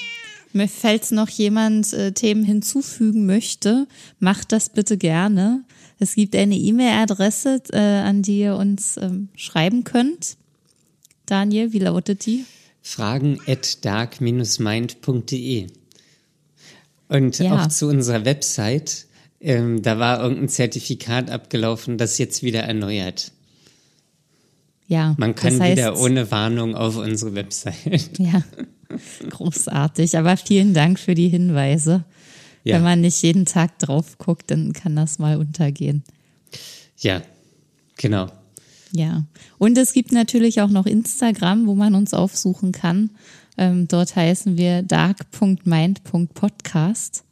falls 0.67 1.11
noch 1.11 1.29
jemand 1.29 1.93
äh, 1.93 2.11
Themen 2.13 2.43
hinzufügen 2.43 3.27
möchte, 3.27 3.87
macht 4.19 4.51
das 4.51 4.69
bitte 4.69 4.97
gerne. 4.97 5.63
Es 5.99 6.15
gibt 6.15 6.35
eine 6.35 6.55
E-Mail-Adresse, 6.57 7.61
äh, 7.73 7.77
an 7.77 8.23
die 8.23 8.39
ihr 8.39 8.55
uns 8.55 8.97
ähm, 8.97 9.29
schreiben 9.35 9.83
könnt. 9.83 10.37
Daniel, 11.27 11.73
wie 11.73 11.79
lautet 11.79 12.25
die? 12.25 12.45
Fragen 12.87 13.39
at 13.47 13.83
dark-mind.de. 13.83 15.67
Und 17.09 17.39
Ja. 17.39 17.63
auch 17.63 17.67
zu 17.67 17.87
unserer 17.87 18.23
Website. 18.23 19.05
Ähm, 19.41 19.81
da 19.81 19.99
war 19.99 20.21
irgendein 20.21 20.47
Zertifikat 20.49 21.29
abgelaufen, 21.29 21.97
das 21.97 22.17
jetzt 22.17 22.43
wieder 22.43 22.61
erneuert. 22.61 23.31
Ja, 24.87 25.15
Man 25.17 25.35
kann 25.35 25.51
das 25.53 25.59
heißt, 25.61 25.77
wieder 25.77 25.99
ohne 25.99 26.31
Warnung 26.31 26.75
auf 26.75 26.95
unsere 26.95 27.35
Website. 27.35 28.11
Ja, 28.19 28.41
großartig. 29.29 30.17
Aber 30.17 30.37
vielen 30.37 30.73
Dank 30.73 30.97
für 30.97 31.13
die 31.13 31.27
Hinweise. 31.27 32.05
Ja. 32.63 32.75
Wenn 32.77 32.83
man 32.83 33.01
nicht 33.01 33.21
jeden 33.21 33.45
Tag 33.45 33.79
drauf 33.79 34.17
guckt, 34.17 34.49
dann 34.49 34.71
kann 34.71 34.95
das 34.95 35.19
mal 35.19 35.37
untergehen. 35.37 36.03
Ja, 36.99 37.21
genau. 37.97 38.31
Ja. 38.91 39.23
Und 39.57 39.77
es 39.77 39.93
gibt 39.93 40.11
natürlich 40.11 40.61
auch 40.61 40.69
noch 40.69 40.85
Instagram, 40.85 41.67
wo 41.67 41.75
man 41.75 41.95
uns 41.95 42.13
aufsuchen 42.13 42.71
kann. 42.71 43.09
Ähm, 43.57 43.87
dort 43.87 44.15
heißen 44.15 44.57
wir 44.57 44.83
dark.mind.podcast. 44.83 47.23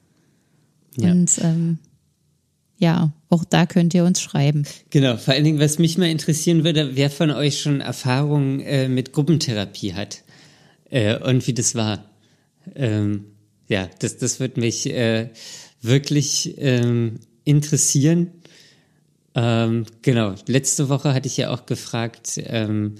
Ja. 0.98 1.12
Und 1.12 1.38
ähm, 1.42 1.80
ja, 2.78 3.14
auch 3.30 3.46
da 3.46 3.66
könnt 3.66 3.94
ihr 3.94 4.04
uns 4.04 4.22
schreiben. 4.22 4.64
Genau, 4.90 5.18
vor 5.18 5.34
allen 5.34 5.44
Dingen, 5.44 5.60
was 5.60 5.80
mich 5.80 5.98
mal 5.98 6.10
interessieren 6.10 6.64
würde, 6.64 6.96
wer 6.96 7.10
von 7.10 7.32
euch 7.32 7.62
schon 7.62 7.82
Erfahrung 7.82 8.60
äh, 8.62 8.88
mit 8.88 9.14
Gruppentherapie 9.14 9.94
hat 9.94 10.24
äh, 10.90 11.18
und 11.18 11.48
wie 11.48 11.54
das 11.54 11.76
war. 11.76 12.10
Ähm, 12.76 13.26
ja, 13.68 13.90
das, 14.00 14.18
das 14.18 14.40
wird 14.40 14.58
mich 14.58 14.90
äh, 14.90 15.30
wirklich 15.82 16.56
ähm, 16.58 17.20
interessieren. 17.44 18.32
Ähm, 19.36 19.86
genau, 20.02 20.34
letzte 20.48 20.90
Woche 20.90 21.14
hatte 21.14 21.28
ich 21.28 21.38
ja 21.38 21.52
auch 21.52 21.66
gefragt, 21.66 22.34
ähm, 22.38 22.96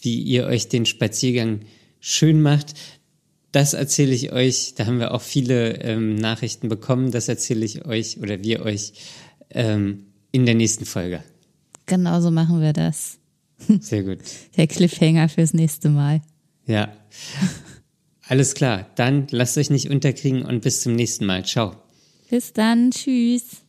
wie 0.00 0.20
ihr 0.20 0.46
euch 0.46 0.68
den 0.68 0.86
Spaziergang 0.86 1.60
schön 2.00 2.40
macht. 2.40 2.74
Das 3.52 3.74
erzähle 3.74 4.14
ich 4.14 4.32
euch, 4.32 4.74
da 4.76 4.86
haben 4.86 5.00
wir 5.00 5.12
auch 5.12 5.22
viele 5.22 5.82
ähm, 5.82 6.14
Nachrichten 6.14 6.68
bekommen, 6.68 7.10
das 7.10 7.28
erzähle 7.28 7.64
ich 7.64 7.84
euch 7.84 8.18
oder 8.18 8.42
wir 8.44 8.64
euch 8.64 8.92
ähm, 9.50 10.06
in 10.30 10.46
der 10.46 10.54
nächsten 10.54 10.86
Folge. 10.86 11.24
Genau 11.86 12.20
so 12.20 12.30
machen 12.30 12.60
wir 12.60 12.72
das. 12.72 13.18
Sehr 13.80 14.04
gut. 14.04 14.18
Der 14.56 14.68
Cliffhanger 14.68 15.28
fürs 15.28 15.52
nächste 15.52 15.88
Mal. 15.88 16.22
Ja. 16.66 16.92
Alles 18.28 18.54
klar. 18.54 18.86
Dann 18.94 19.26
lasst 19.30 19.58
euch 19.58 19.70
nicht 19.70 19.90
unterkriegen 19.90 20.42
und 20.42 20.62
bis 20.62 20.82
zum 20.82 20.94
nächsten 20.94 21.26
Mal. 21.26 21.44
Ciao. 21.44 21.74
Bis 22.30 22.52
dann. 22.52 22.92
Tschüss. 22.92 23.64